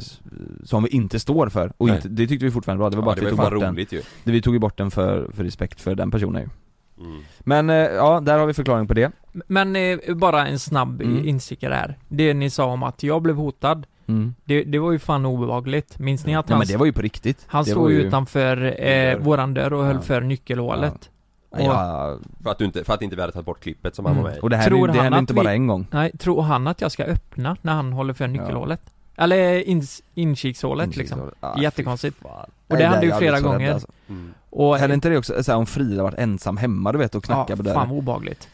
som 0.63 0.83
vi 0.83 0.89
inte 0.89 1.19
står 1.19 1.49
för 1.49 1.71
och 1.77 1.89
inte, 1.89 2.07
det 2.07 2.27
tyckte 2.27 2.45
vi 2.45 2.51
fortfarande 2.51 2.81
var, 2.83 2.89
det 2.89 2.95
var 2.97 3.01
Ja, 3.03 3.05
bara 3.05 3.15
det 3.15 3.21
att 3.27 3.33
vi 3.33 3.35
var 3.37 3.43
tog 3.45 3.53
bort 3.53 3.61
den 3.61 3.73
roligt 3.73 3.91
ju. 3.93 4.01
det, 4.23 4.31
Vi 4.31 4.41
tog 4.41 4.53
ju 4.53 4.59
bort 4.59 4.77
den 4.77 4.91
för, 4.91 5.29
för 5.33 5.43
respekt 5.43 5.81
för 5.81 5.95
den 5.95 6.11
personen 6.11 6.41
ju 6.41 6.49
Mm. 6.99 7.21
Men 7.39 7.69
eh, 7.69 7.75
ja, 7.75 8.19
där 8.19 8.39
har 8.39 8.45
vi 8.45 8.53
förklaring 8.53 8.87
på 8.87 8.93
det 8.93 9.11
Men 9.31 9.75
eh, 9.75 9.99
bara 10.15 10.47
en 10.47 10.59
snabb 10.59 11.01
Mm. 11.01 11.27
instickare 11.27 11.73
här. 11.73 11.97
Det 12.07 12.33
ni 12.33 12.49
sa 12.49 12.65
om 12.65 12.83
att 12.83 13.03
jag 13.03 13.21
blev 13.21 13.35
hotad, 13.35 13.85
mm. 14.07 14.35
det, 14.45 14.63
det 14.63 14.79
var 14.79 14.91
ju 14.91 14.99
fan 14.99 15.25
obehagligt. 15.25 15.99
Minns 15.99 16.25
ni 16.25 16.35
att 16.35 16.49
Ja 16.49 16.53
han, 16.55 16.59
men 16.59 16.67
det 16.67 16.77
var 16.77 16.85
ju 16.85 16.93
på 16.93 17.01
riktigt 17.01 17.43
han 17.47 17.63
det 17.63 17.71
stod 17.71 17.91
ju 17.91 18.01
utanför 18.01 18.81
eh, 18.87 19.17
våran 19.17 19.53
dörr 19.53 19.73
och 19.73 19.83
höll 19.85 19.95
Ja. 19.95 20.01
för 20.01 20.21
nyckelhålet. 20.21 21.09
Och, 21.49 21.61
Ja, 21.61 22.17
För 22.43 22.49
att 22.51 22.57
du 22.57 22.65
inte, 22.65 22.83
för 22.83 22.93
att 22.93 23.01
inte 23.01 23.15
vi 23.15 23.21
hade 23.21 23.33
tagit 23.33 23.45
bort 23.45 23.59
klippet 23.59 23.95
som 23.95 24.05
han 24.05 24.11
Mm. 24.13 24.23
var 24.23 24.31
med 24.31 24.39
och 24.39 24.49
det 24.49 24.57
här, 24.57 24.67
Tror 24.67 24.87
det 24.87 24.93
hände 25.01 25.19
inte 25.19 25.33
vi- 25.33 25.39
bara 25.43 25.53
en 25.53 25.67
gång 25.67 25.87
Nej, 25.91 26.11
tror 26.17 26.41
han 26.41 26.67
att 26.67 26.81
jag 26.81 26.91
ska 26.91 27.03
öppna 27.03 27.57
när 27.61 27.73
han 27.73 27.93
håller 27.93 28.13
för 28.13 28.27
nyckelhålet? 28.27 28.81
Eller 29.17 29.59
ins, 29.69 30.03
inkikshålet 30.15 30.95
liksom. 30.95 31.31
Ah, 31.39 31.61
Jättekonstigt. 31.61 32.17
Och 32.67 32.77
det 32.77 32.85
hände 32.85 33.05
ju 33.05 33.11
flera 33.13 33.39
gånger. 33.39 33.73
alltså. 33.73 33.87
Mm. 34.09 34.33
Och, 34.57 34.77
Hände 34.77 34.93
inte 34.93 35.09
det 35.09 35.17
också, 35.17 35.43
såhär, 35.43 35.59
om 35.59 35.65
Frida 35.65 36.03
varit 36.03 36.19
ensam 36.19 36.57
hemma 36.57 36.91
du 36.91 36.97
vet 36.97 37.15
och 37.15 37.23
knackade 37.23 37.51
ja, 37.51 37.55
på 37.57 37.63
dörren? 37.63 37.75
fan 37.75 37.89
vad 37.89 37.97
obehagligt. 37.97 38.47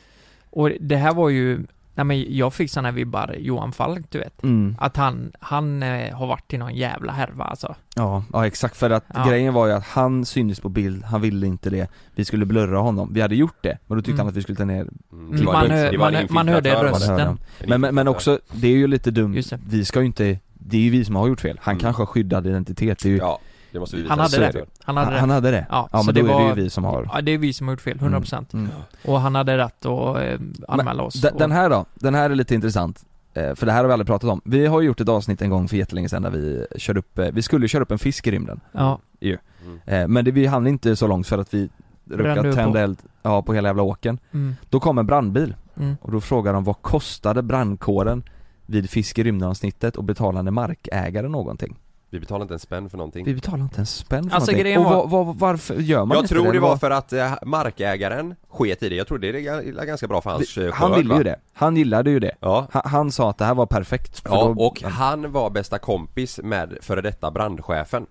Och 0.49 0.70
det 0.80 0.95
här 0.95 1.14
var 1.14 1.30
ju, 1.30 1.60
nej 1.95 2.06
men 2.06 2.36
jag 2.38 2.54
fick 2.54 2.76
här 2.76 2.91
vibbar, 2.91 3.36
Johan 3.39 3.72
Falk 3.72 4.06
du 4.10 4.18
vet. 4.20 4.43
Mm. 4.43 4.76
Att 4.80 4.97
han, 4.97 5.32
han 5.39 5.84
eh, 5.84 6.16
har 6.16 6.28
varit 6.28 6.54
i 6.54 6.58
någon 6.58 6.76
jävla 6.76 7.12
härva 7.12 7.43
alltså. 7.43 7.76
Ja, 7.95 8.24
ja 8.34 8.47
exakt 8.47 8.78
för 8.78 8.89
att 8.89 9.06
Ja. 9.14 9.26
grejen 9.30 9.54
var 9.54 9.68
ju 9.68 9.74
att 9.74 9.84
han 9.88 10.26
syntes 10.26 10.60
på 10.60 10.70
bild, 10.70 11.04
han 11.04 11.22
ville 11.22 11.47
inte 11.47 11.70
det 11.70 11.88
Vi 12.16 12.26
skulle 12.26 12.45
blurra 12.45 12.80
honom, 12.80 13.14
vi 13.14 13.22
hade 13.22 13.36
gjort 13.36 13.58
det, 13.62 13.78
men 13.88 13.97
då 13.97 14.02
tyckte 14.02 14.12
Mm. 14.12 14.20
han 14.20 14.28
att 14.28 14.36
vi 14.38 14.41
skulle 14.41 14.58
ta 14.58 14.66
ner 14.66 14.88
Mm. 15.12 15.43
Man 15.45 15.70
hör- 15.72 15.91
det 15.91 15.97
var 15.97 16.08
en 16.08 16.14
man- 16.14 16.28
man 16.30 16.47
hörde 16.47 16.74
rösten. 16.84 17.18
Ja, 17.60 17.66
Men, 17.68 17.82
men, 17.82 17.95
men 17.95 18.08
också, 18.08 18.39
det 18.54 18.68
är 18.68 18.72
ju 18.78 18.88
lite 18.88 19.12
dumt, 19.12 19.41
vi 19.70 19.86
ska 19.86 19.99
ju 19.99 20.06
inte, 20.06 20.39
det 20.54 20.78
är 20.78 20.82
ju 20.82 20.89
vi 20.89 21.06
som 21.06 21.16
har 21.16 21.28
gjort 21.28 21.41
fel, 21.41 21.60
han 21.62 21.72
Mm. 21.74 21.82
kanske 21.82 22.02
har 22.02 22.06
skyddad 22.08 22.47
identitet, 22.47 22.99
det 23.04 23.10
är 23.10 23.12
ju, 23.12 23.18
Ja, 23.18 23.39
det 23.72 23.80
måste 23.80 23.95
vi 23.95 24.01
visa 24.01 24.11
Han 24.11 24.19
hade 24.19 24.32
så 24.32 24.39
det. 24.39 24.51
det. 24.51 24.65
Han 24.84 24.97
hade 24.97 25.05
han, 25.05 25.13
det. 25.13 25.19
han 25.19 25.30
hade 25.30 25.51
det? 25.51 25.65
Ja, 25.69 25.89
Ja, 25.91 26.03
men 26.05 26.15
det 26.15 26.22
då 26.22 26.28
är 26.28 26.30
det 26.30 26.34
var- 26.43 26.55
ju 26.55 26.63
vi 26.63 26.69
som 26.69 26.84
har 26.84 27.09
Ja, 27.13 27.22
det 27.22 27.32
är 27.32 27.38
vi 27.38 27.53
som 27.53 27.67
har 27.67 27.74
gjort 27.74 27.82
fel, 27.82 27.99
100%. 27.99 28.53
Mm. 28.53 28.69
Och 29.05 29.22
han 29.22 29.36
hade 29.36 29.57
rätt 29.57 29.86
att 29.86 30.17
eh, 30.17 30.39
anmäla 30.67 31.03
oss. 31.03 31.13
Den, 31.22 31.34
och, 31.34 31.39
den 31.39 31.51
här 31.51 31.69
då, 31.69 31.86
den 31.95 32.15
här 32.15 32.30
är 32.30 32.36
lite 32.36 32.55
intressant 32.55 33.05
eh, 33.34 33.55
För 33.55 33.65
det 33.65 33.72
här 33.72 33.80
har 33.80 33.88
vi 33.88 33.93
aldrig 33.93 34.07
pratat 34.07 34.30
om. 34.30 34.41
Vi 34.45 34.65
har 34.65 34.82
ju 34.82 34.88
gjort 34.88 35.01
ett 35.01 35.09
avsnitt 35.09 35.41
en 35.41 35.49
gång 35.49 35.67
för 35.67 35.78
jättelänge 35.78 36.09
sedan 36.09 36.22
där 36.22 36.30
vi 36.30 36.65
körde 36.78 36.99
upp, 36.99 37.19
eh, 37.19 37.28
vi 37.34 37.41
skulle 37.41 37.67
köra 37.67 37.84
upp 37.84 37.91
en 37.91 37.99
fisk 37.99 38.28
i 38.28 38.32
rymden 38.32 38.59
Ja. 38.72 38.99
ju. 39.19 39.38
Mm. 39.65 39.80
Eh, 39.86 40.07
Men 40.07 40.26
det, 40.26 40.32
vi 40.32 40.45
hann 40.45 40.67
inte 40.67 40.95
så 40.95 41.07
långt 41.07 41.28
för 41.28 41.38
att 41.38 41.53
vi 41.53 41.69
råkade 42.09 42.53
tända 42.53 42.72
på. 42.72 42.78
eld, 42.78 42.97
ja 43.22 43.41
på 43.41 43.53
hela 43.53 43.69
jävla 43.69 43.84
åken 43.84 44.19
Mm, 44.32 44.55
Då 44.69 44.80
kom 44.80 44.97
en 44.97 45.05
brandbil 45.05 45.55
mm. 45.78 45.95
och 46.01 46.11
då 46.11 46.22
frågade 46.22 46.55
de 46.57 46.63
vad 46.63 46.82
kostade 46.82 47.41
brandkåren 47.41 48.24
vid 48.65 48.89
fisk 48.89 49.19
i 49.19 49.24
rymden-avsnittet 49.24 49.95
och 49.95 50.03
betalande 50.03 50.51
markägare 50.51 51.28
någonting? 51.28 51.78
Vi 52.14 52.20
betalade 52.20 52.43
inte 52.43 52.53
en 52.53 52.59
spänn 52.59 52.89
för 52.89 52.97
någonting 52.97 53.26
Vi 53.26 53.34
betalade 53.34 53.64
inte 53.64 53.82
en 53.82 53.86
spänn 53.86 54.30
för 54.30 54.36
Alltså, 54.36 54.51
någonting. 54.51 54.64
grejen 54.64 54.80
och 54.86 54.91
var- 54.91 55.07
vad, 55.07 55.26
vad, 55.26 55.36
varför 55.39 55.76
gör 55.76 56.05
man 56.05 56.16
Jag 56.16 56.24
inte 56.24 56.34
tror 56.34 56.45
det 56.45 56.51
det? 56.51 56.59
var 56.59 56.78
för 56.78 56.91
att 56.91 57.14
eh, 57.14 57.34
markägaren 57.45 58.36
sket 58.49 58.84
i 58.84 58.89
det, 58.89 58.95
jag 58.95 59.07
tror 59.07 59.18
det 59.20 59.28
är 59.30 59.34
ga- 59.34 59.86
ganska 59.86 60.07
bra 60.07 60.22
för 60.22 60.30
hans 60.30 60.57
eh, 60.57 60.74
Han 60.74 60.95
ville 60.95 61.09
va? 61.09 61.18
ju 61.18 61.24
det, 61.24 61.36
han 61.53 61.76
gillade 61.78 62.09
ju 62.12 62.20
det 62.20 62.32
Ja, 62.39 62.68
han, 62.72 62.82
han 62.86 63.12
sa 63.12 63.30
att 63.30 63.38
det 63.38 63.45
här 63.45 63.55
var 63.55 63.66
perfekt 63.66 64.20
för 64.20 64.30
ja 64.30 64.53
då- 64.57 64.66
och 64.66 64.82
han 64.84 65.32
var 65.32 65.49
bästa 65.49 65.80
kompis 65.80 66.39
med 66.43 66.78
före 66.82 67.01
detta 67.01 67.32
brandchefen 67.32 68.05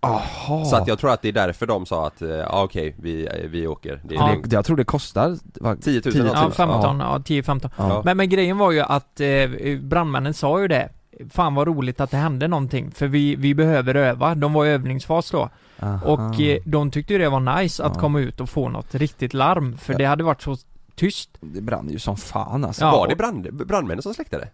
Aha. 0.00 0.64
Så 0.64 0.76
att 0.76 0.88
jag 0.88 0.98
tror 0.98 1.10
att 1.10 1.22
det 1.22 1.28
är 1.28 1.32
därför 1.32 1.66
de 1.66 1.86
sa 1.86 2.06
att, 2.06 2.22
eh, 2.22 2.28
ja 2.28 2.62
okej, 2.64 2.94
vi, 2.98 3.28
vi 3.50 3.66
åker 3.66 4.00
det 4.04 4.14
är 4.14 4.18
Ja. 4.18 4.34
Det, 4.44 4.52
jag 4.56 4.64
tror 4.64 4.76
det 4.76 4.84
kostar 4.84 5.36
vad, 5.60 5.82
10 5.82 6.02
000 6.04 6.14
Ja, 6.16 6.22
någonting. 6.22 6.50
15, 6.52 7.00
ja 7.00 7.18
10-15. 7.18 7.70
Ja. 7.76 8.02
Men, 8.04 8.16
men 8.16 8.28
grejen 8.28 8.58
var 8.58 8.70
ju 8.72 8.80
att 8.80 9.20
eh, 9.20 9.28
brandmännen 9.80 10.34
sa 10.34 10.60
ju 10.60 10.68
det. 10.68 10.88
Fan 11.30 11.54
vad 11.54 11.66
roligt 11.68 12.00
att 12.00 12.10
det 12.10 12.16
hände 12.16 12.48
någonting, 12.48 12.90
för 12.90 13.06
vi, 13.06 13.36
vi 13.36 13.54
behöver 13.54 13.94
öva. 13.94 14.34
De 14.34 14.52
var 14.52 14.66
i 14.66 14.68
övningsfas 14.68 15.30
då. 15.30 15.48
Aha. 15.80 16.06
Och 16.06 16.40
eh, 16.40 16.58
de 16.64 16.90
tyckte 16.90 17.12
ju 17.12 17.18
det 17.18 17.28
var 17.28 17.58
nice 17.60 17.84
att 17.84 17.92
Ja. 17.94 18.00
komma 18.00 18.20
ut 18.20 18.40
och 18.40 18.48
få 18.50 18.68
något 18.68 18.94
riktigt 18.94 19.34
larm, 19.34 19.78
för 19.78 19.92
Ja. 19.92 19.98
det 19.98 20.04
hade 20.04 20.24
varit 20.24 20.42
så 20.42 20.56
tyst. 20.94 21.30
Det 21.40 21.60
brann 21.60 21.88
ju 21.90 21.98
som 21.98 22.16
fan 22.16 22.64
alltså. 22.64 22.84
Ja. 22.84 22.90
Var 22.90 23.08
det 23.08 23.16
brand, 23.16 23.54
brandmännen 23.66 24.02
som 24.02 24.14
släckte 24.14 24.38
det? 24.38 24.48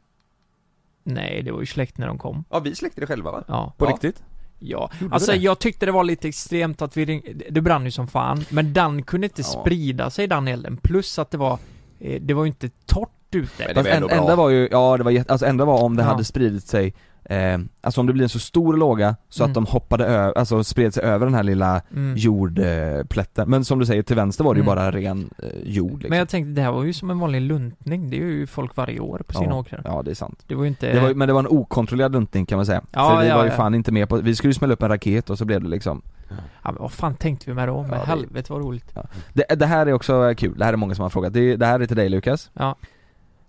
Nej, 1.04 1.42
det 1.42 1.52
var 1.52 1.60
ju 1.60 1.66
släkt 1.66 1.98
när 1.98 2.06
de 2.06 2.18
kom. 2.18 2.44
Ja, 2.50 2.58
vi 2.58 2.74
släckte 2.74 3.00
det 3.00 3.06
själva 3.06 3.30
va? 3.30 3.44
Ja. 3.48 3.74
På 3.76 3.84
Ja. 3.86 3.90
riktigt? 3.90 4.22
Ja, 4.58 4.90
Gjorde 5.00 5.14
alltså 5.14 5.34
jag 5.34 5.58
tyckte 5.58 5.86
det 5.86 5.92
var 5.92 6.04
lite 6.04 6.28
extremt 6.28 6.82
att 6.82 6.96
vi 6.96 7.04
ring... 7.04 7.22
Det 7.50 7.60
brann 7.60 7.84
ju 7.84 7.90
som 7.90 8.08
fan, 8.08 8.44
men 8.50 8.72
den 8.72 9.02
kunde 9.02 9.26
inte 9.26 9.42
Ja. 9.42 9.60
sprida 9.62 10.10
sig 10.10 10.26
den 10.26 10.48
elden, 10.48 10.76
plus 10.76 11.18
att 11.18 11.30
det 11.30 11.38
var 11.38 11.58
eh, 12.00 12.22
Det 12.22 12.34
var 12.34 12.44
ju 12.44 12.48
inte 12.48 12.68
torrt 12.86 13.08
ute. 13.34 13.64
Men 13.66 13.74
det 13.74 13.82
var 13.82 13.90
ändå 13.90 14.08
en, 14.08 14.14
bra. 14.16 14.20
enda 14.20 14.36
var 14.36 14.48
ju, 14.50 14.68
ja 14.70 14.96
det 14.96 15.04
var 15.04 15.10
jätte, 15.10 15.32
alltså 15.32 15.46
enda 15.46 15.64
var 15.64 15.82
om 15.82 15.96
det 15.96 16.02
Ja. 16.02 16.08
hade 16.08 16.24
spridit 16.24 16.66
sig 16.66 16.94
eh, 17.24 17.58
Alltså 17.80 18.00
om 18.00 18.06
det 18.06 18.12
blir 18.12 18.22
en 18.22 18.28
så 18.28 18.38
stor 18.38 18.76
låga 18.76 19.16
så 19.28 19.42
Mm. 19.44 19.50
att 19.50 19.54
de 19.54 19.66
hoppade 19.66 20.04
över, 20.04 20.38
alltså 20.38 20.64
spred 20.64 20.94
sig 20.94 21.02
över 21.04 21.26
den 21.26 21.34
här 21.34 21.42
lilla 21.42 21.80
Mm. 21.96 22.16
jordplätten 22.16 23.50
Men 23.50 23.64
som 23.64 23.78
du 23.78 23.86
säger, 23.86 24.02
till 24.02 24.16
vänster 24.16 24.44
var 24.44 24.54
det 24.54 24.58
ju 24.58 24.62
Mm. 24.64 24.74
bara 24.76 24.90
ren 24.90 25.30
eh, 25.42 25.48
jord 25.64 25.92
liksom. 25.98 26.10
Men 26.10 26.18
jag 26.18 26.28
tänkte, 26.28 26.50
det 26.50 26.62
här 26.62 26.72
var 26.72 26.84
ju 26.84 26.92
som 26.92 27.10
en 27.10 27.18
vanlig 27.18 27.40
luntning, 27.40 28.10
det 28.10 28.16
är 28.16 28.20
ju 28.20 28.46
folk 28.46 28.76
varje 28.76 29.00
år 29.00 29.22
på 29.26 29.34
sina 29.34 29.46
ja, 29.50 29.54
åkrar. 29.58 29.82
ja 29.84 30.02
det 30.04 30.10
är 30.10 30.14
sant 30.14 30.44
Det 30.46 30.54
var 30.54 30.62
ju 30.62 30.68
inte... 30.68 30.92
det 30.92 31.00
var, 31.00 31.14
Men 31.14 31.28
det 31.28 31.32
var 31.34 31.40
en 31.40 31.46
okontrollerad 31.46 32.12
luntning 32.12 32.46
kan 32.46 32.56
man 32.56 32.66
säga 32.66 32.82
Ja, 32.92 33.10
För 33.10 33.22
vi 33.22 33.28
ja, 33.28 33.36
var 33.36 33.44
ju 33.44 33.50
ja. 33.50 33.56
fan 33.56 33.74
inte 33.74 33.92
med 33.92 34.08
på, 34.08 34.16
vi 34.16 34.34
skulle 34.34 34.48
ju 34.50 34.54
smälla 34.54 34.72
upp 34.74 34.82
en 34.82 34.88
raket 34.88 35.30
och 35.30 35.38
så 35.38 35.44
blev 35.44 35.62
det 35.62 35.68
liksom 35.68 36.02
Ja, 36.28 36.72
men 36.72 36.74
vad 36.82 36.92
fan 36.92 37.14
tänkte 37.14 37.44
vi 37.50 37.54
med 37.54 37.68
det? 37.68 37.72
Men 37.72 37.90
Ja, 37.90 37.96
det- 37.96 38.06
helvete 38.06 38.52
vad 38.52 38.62
roligt. 38.62 38.94
det, 39.32 39.44
det 39.56 39.66
här 39.66 39.86
är 39.86 39.92
också 39.92 40.34
kul, 40.36 40.58
det 40.58 40.64
här 40.64 40.72
är 40.72 40.76
många 40.76 40.94
som 40.94 41.02
har 41.02 41.10
frågat, 41.10 41.32
det, 41.32 41.56
det 41.56 41.66
här 41.66 41.80
är 41.80 41.86
till 41.86 41.96
dig 41.96 42.08
Lukas 42.08 42.50
Ja. 42.54 42.76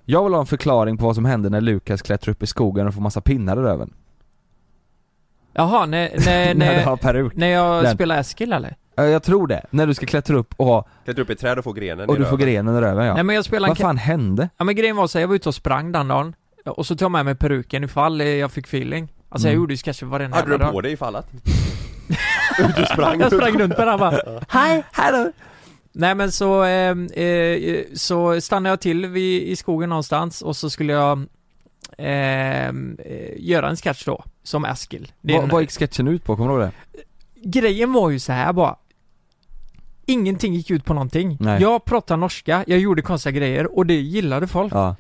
Jag 0.06 0.24
vill 0.24 0.34
ha 0.34 0.40
en 0.40 0.46
förklaring 0.46 0.98
på 0.98 1.06
vad 1.06 1.16
som 1.16 1.26
hände 1.26 1.50
när 1.50 1.62
Lukas 1.62 2.02
klättrar 2.02 2.32
upp 2.32 2.44
i 2.44 2.48
skogen 2.48 2.88
och 2.88 2.94
får 2.94 3.02
massa 3.02 3.22
pinnar 3.22 3.58
i 3.58 3.60
röven 3.60 3.94
Jaha, 5.54 5.86
när, 5.86 6.10
när, 6.26 6.54
När 6.56 6.86
när, 6.86 7.32
när 7.36 7.48
jag 7.48 7.84
Den. 7.84 7.94
spelade 7.96 8.20
Eskil 8.20 8.54
eller? 8.54 8.76
Ja, 8.96 9.04
jag 9.04 9.24
tror 9.24 9.48
det. 9.48 9.66
När 9.70 9.88
du 9.88 9.94
ska 9.94 10.06
klättra 10.06 10.38
upp 10.38 10.54
och 10.58 10.66
ha, 10.66 10.86
Klättra 11.06 11.22
upp 11.24 11.30
i 11.30 11.34
ett 11.34 11.40
träd 11.40 11.58
och 11.58 11.64
få 11.64 11.72
grenen 11.74 12.10
och 12.10 12.16
i 12.16 12.20
du 12.20 12.26
får 12.26 12.32
röven. 12.38 12.46
grenen 12.54 12.76
i 12.78 12.82
röven 12.82 13.06
ja. 13.06 13.14
Nej 13.14 13.24
men 13.24 13.36
jag 13.36 13.46
spelade 13.46 13.66
en 13.66 13.70
Vad 13.70 13.78
fan 13.78 13.98
hände? 13.98 14.50
Ja 14.58 14.64
men 14.66 14.76
grejen 14.76 14.96
var 14.96 15.08
så 15.08 15.18
här, 15.18 15.22
jag 15.24 15.28
var 15.28 15.36
ute 15.36 15.50
och 15.50 15.56
sprang 15.56 15.92
den 15.92 16.08
dagen 16.08 16.36
Och 16.66 16.86
så 16.86 16.96
tog 16.96 17.06
jag 17.06 17.12
med 17.12 17.26
mig 17.26 17.36
peruken 17.36 17.84
ifall 17.84 18.22
eh, 18.22 18.28
jag 18.28 18.52
fick 18.52 18.66
feeling 18.68 19.14
Alltså 19.30 19.48
jag 19.48 19.52
Mm. 19.54 19.62
gjorde 19.62 19.74
ju 19.74 19.78
sketcher 19.78 20.06
varenda 20.06 20.38
Hade 20.38 20.52
du 20.52 20.58
på 20.58 20.64
dag 20.64 20.84
dig 20.84 20.92
ifall 20.92 21.16
att? 21.16 21.32
Du 22.78 22.86
sprang 22.86 23.20
Jag 23.20 23.34
sprang 23.34 23.60
runt 23.60 23.78
med 23.78 23.88
den 23.88 24.00
bara 24.00 24.20
Hej, 24.50 24.84
hallå! 24.92 25.32
Nej 25.96 26.16
men 26.16 26.32
så, 26.32 26.64
eh, 26.64 26.98
eh, 27.24 27.84
så 27.94 28.42
stannade 28.42 28.70
jag 28.72 28.82
till 28.82 29.06
vid, 29.06 29.42
i 29.44 29.56
skogen 29.56 29.90
någonstans 29.90 30.42
och 30.42 30.56
så 30.56 30.70
skulle 30.70 30.94
jag 30.94 31.20
eh, 31.98 32.68
eh, 32.68 32.74
göra 33.38 33.70
en 33.70 33.76
sketch 33.76 34.06
då, 34.06 34.24
som 34.44 34.66
Eskil 34.66 35.12
en- 35.44 35.50
vad 35.50 35.62
gick 35.62 35.72
sketchen 35.72 36.08
ut 36.08 36.24
på, 36.24 36.36
kommer 36.36 36.50
du 36.58 36.62
ihåg 36.64 36.72
det? 36.94 37.00
Grejen 37.50 37.94
var 37.94 38.10
ju 38.10 38.20
så 38.20 38.32
här 38.34 38.54
bara 38.54 38.76
Ingenting 40.06 40.54
gick 40.54 40.72
ut 40.72 40.86
på 40.86 40.94
någonting. 40.94 41.38
Nej. 41.40 41.62
Jag 41.62 41.86
pratade 41.86 42.20
norska, 42.20 42.64
jag 42.68 42.80
gjorde 42.80 43.02
konstiga 43.02 43.32
grejer 43.32 43.78
och 43.78 43.86
det 43.86 43.94
gillade 44.02 44.48
folk. 44.48 44.74
Ja. 44.74 44.96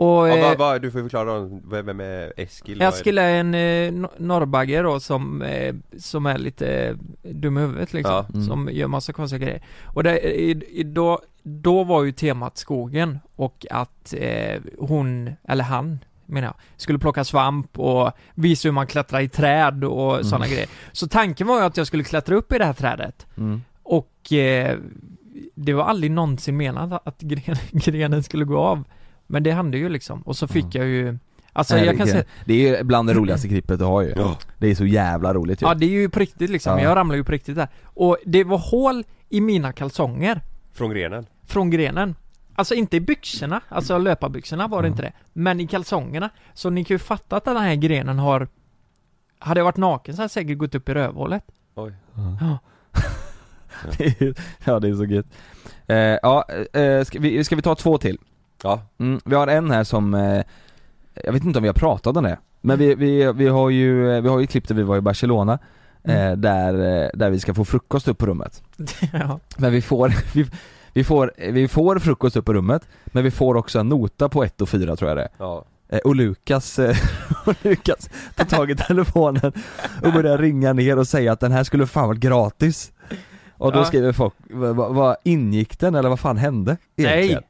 Och, 0.00 0.28
Ja, 0.28 0.36
eh, 0.36 0.42
vad, 0.48 0.58
vad, 0.58 0.82
du 0.82 0.90
får 0.90 1.00
förklara 1.02 1.40
vem 1.70 1.86
vem 1.86 2.00
är 2.00 2.32
Eskil? 2.36 2.78
Vad 2.78 2.88
är 2.88 2.92
Eskil 2.92 3.18
är 3.18 3.30
en 3.40 3.54
eh, 3.54 3.92
no- 3.92 4.10
norrbagge 4.18 4.82
då 4.82 5.00
som, 5.00 5.42
eh, 5.42 5.74
som 5.98 6.26
är 6.26 6.38
lite 6.38 6.96
dum 7.22 7.58
i 7.58 7.60
huvudet 7.60 7.92
liksom, 7.92 8.12
Ja. 8.14 8.26
Mm. 8.34 8.46
som 8.46 8.68
gör 8.72 8.88
massa 8.88 9.12
konstiga 9.12 9.44
grejer. 9.46 9.62
Och 9.84 10.02
det, 10.02 10.20
i, 10.40 10.50
i, 10.80 10.82
då, 10.82 11.20
då 11.42 11.84
var 11.84 12.04
ju 12.04 12.12
temat 12.12 12.58
skogen 12.58 13.18
och 13.36 13.66
att 13.70 14.14
eh, 14.16 14.60
hon, 14.78 15.30
eller 15.48 15.64
han 15.64 15.98
menar 16.26 16.46
jag, 16.48 16.54
skulle 16.76 16.98
plocka 16.98 17.24
svamp 17.24 17.78
och 17.78 18.10
visa 18.34 18.68
hur 18.68 18.72
man 18.72 18.86
klättrar 18.86 19.20
i 19.20 19.28
träd 19.28 19.84
och 19.84 20.12
Mm. 20.14 20.24
sådana 20.24 20.46
grejer. 20.46 20.66
Så 20.92 21.08
tanken 21.08 21.46
var 21.46 21.58
ju 21.58 21.64
att 21.64 21.76
jag 21.76 21.86
skulle 21.86 22.04
klättra 22.04 22.36
upp 22.36 22.52
i 22.52 22.58
det 22.58 22.64
här 22.64 22.72
trädet 22.72 23.26
Mm. 23.36 23.62
och 23.82 24.32
eh, 24.32 24.78
det 25.54 25.72
var 25.72 25.84
aldrig 25.84 26.10
någonsin 26.10 26.56
menat 26.56 27.02
att 27.04 27.20
gren, 27.20 27.56
grenen 27.72 28.22
skulle 28.22 28.44
gå 28.44 28.58
av. 28.58 28.84
Men 29.30 29.42
det 29.42 29.52
hände 29.52 29.78
ju 29.78 29.88
liksom, 29.88 30.22
och 30.22 30.36
så 30.36 30.48
fick 30.48 30.74
jag 30.74 30.86
ju 30.86 31.18
Alltså 31.52 31.74
Nej, 31.74 31.84
jag 31.86 31.96
kan 31.96 32.06
det, 32.06 32.12
säga 32.12 32.24
det 32.44 32.68
är 32.68 32.84
bland 32.84 33.08
det 33.08 33.14
roligaste 33.14 33.48
klippet 33.48 33.78
du 33.78 33.84
har 33.84 34.02
ju. 34.02 34.12
Ja. 34.16 34.36
Det 34.58 34.66
är 34.70 34.74
så 34.74 34.86
jävla 34.86 35.34
roligt 35.34 35.62
ju. 35.62 35.66
Ja 35.66 35.74
det 35.74 35.86
är 35.86 35.90
ju 35.90 36.08
på 36.08 36.18
riktigt 36.20 36.50
liksom, 36.50 36.78
Ja. 36.78 36.84
jag 36.84 36.96
ramlade 36.96 37.18
ju 37.18 37.24
på 37.24 37.32
riktigt 37.32 37.56
där. 37.56 37.68
Och 37.84 38.16
det 38.26 38.44
var 38.44 38.58
hål 38.58 39.04
i 39.28 39.40
mina 39.40 39.72
kalsonger 39.72 40.40
Från 40.72 40.90
grenen? 40.90 41.26
från 41.46 41.70
grenen. 41.70 42.14
Alltså 42.54 42.74
inte 42.74 42.96
i 42.96 43.00
byxorna, 43.00 43.60
alltså 43.68 43.98
löparbyxorna 43.98 44.68
var 44.68 44.82
det 44.82 44.88
inte 44.88 45.02
det. 45.02 45.12
Men 45.32 45.60
i 45.60 45.66
kalsongerna. 45.66 46.30
Så 46.54 46.70
ni 46.70 46.84
kan 46.84 46.94
ju 46.94 46.98
fatta 46.98 47.36
att 47.36 47.44
den 47.44 47.56
här 47.56 47.74
grenen 47.74 48.18
har 48.18 48.48
Hade 49.38 49.60
jag 49.60 49.64
varit 49.64 49.76
naken 49.76 50.14
så 50.14 50.18
hade 50.20 50.24
jag 50.24 50.30
säkert 50.30 50.58
gått 50.58 50.74
upp 50.74 50.88
i 50.88 50.94
rövhålet. 50.94 51.44
Oj. 51.74 51.94
Ja. 52.40 52.58
Det 53.98 54.20
är- 54.20 54.34
ja 54.64 54.80
det 54.80 54.88
är 54.88 54.94
så 54.94 55.04
gött. 55.04 55.26
Eh, 55.86 55.96
ja, 55.96 56.44
eh, 56.72 57.04
ska, 57.04 57.18
vi, 57.20 57.44
ska 57.44 57.56
vi 57.56 57.62
ta 57.62 57.74
två 57.74 57.98
till? 57.98 58.18
Ja. 58.62 58.82
Mm, 58.98 59.20
vi 59.24 59.34
har 59.34 59.46
en 59.46 59.70
här 59.70 59.84
som, 59.84 60.14
eh, 60.14 60.42
jag 61.24 61.32
vet 61.32 61.44
inte 61.44 61.58
om 61.58 61.62
vi 61.62 61.68
har 61.68 61.74
pratat 61.74 62.16
om 62.16 62.24
det, 62.24 62.38
men 62.60 62.78
vi, 62.78 62.94
vi, 62.94 63.32
vi 63.32 63.48
har 63.48 63.70
ju, 63.70 64.20
vi 64.20 64.28
har 64.28 64.38
ju 64.38 64.44
ett 64.44 64.50
klipp 64.50 64.68
där 64.68 64.74
vi 64.74 64.82
var 64.82 64.96
i 64.96 65.00
Barcelona 65.00 65.58
eh, 66.04 66.32
där, 66.32 66.74
eh, 67.04 67.08
där 67.14 67.30
vi 67.30 67.40
ska 67.40 67.54
få 67.54 67.64
frukost 67.64 68.08
upp 68.08 68.18
på 68.18 68.26
rummet. 68.26 68.62
ja. 69.12 69.40
Men 69.56 69.72
vi 69.72 69.82
får, 69.82 70.12
vi, 70.34 70.46
vi 70.92 71.04
får, 71.04 71.32
vi 71.52 71.68
får 71.68 71.98
frukost 71.98 72.36
upp 72.36 72.44
på 72.44 72.52
rummet, 72.52 72.82
men 73.06 73.24
vi 73.24 73.30
får 73.30 73.54
också 73.56 73.78
en 73.78 73.88
nota 73.88 74.28
på 74.28 74.44
1 74.44 74.60
och 74.60 74.68
4 74.68 74.96
tror 74.96 75.10
jag 75.10 75.16
det 75.18 75.22
är. 75.22 75.28
Ja. 75.38 75.64
Eh, 75.88 75.98
Och 75.98 76.16
Lukas, 76.16 76.78
eh, 76.78 76.96
och 77.46 77.54
Lukas 77.62 78.10
tar 78.34 78.44
tag 78.44 78.70
i 78.70 78.76
telefonen 78.76 79.52
och 80.02 80.12
börjar 80.12 80.38
ringa 80.38 80.72
ner 80.72 80.98
och 80.98 81.06
säga 81.06 81.32
att 81.32 81.40
den 81.40 81.52
här 81.52 81.64
skulle 81.64 81.86
fan 81.86 82.08
varit 82.08 82.20
gratis 82.20 82.92
Och 83.52 83.72
då 83.72 83.78
Ja. 83.78 83.84
skriver 83.84 84.12
folk, 84.12 84.34
vad, 84.50 84.76
vad, 84.76 84.94
vad 84.94 85.16
ingick 85.24 85.78
den 85.80 85.94
eller 85.94 86.08
vad 86.08 86.20
fan 86.20 86.36
hände 86.36 86.76
egentligen? 86.96 87.34
Nej, 87.42 87.46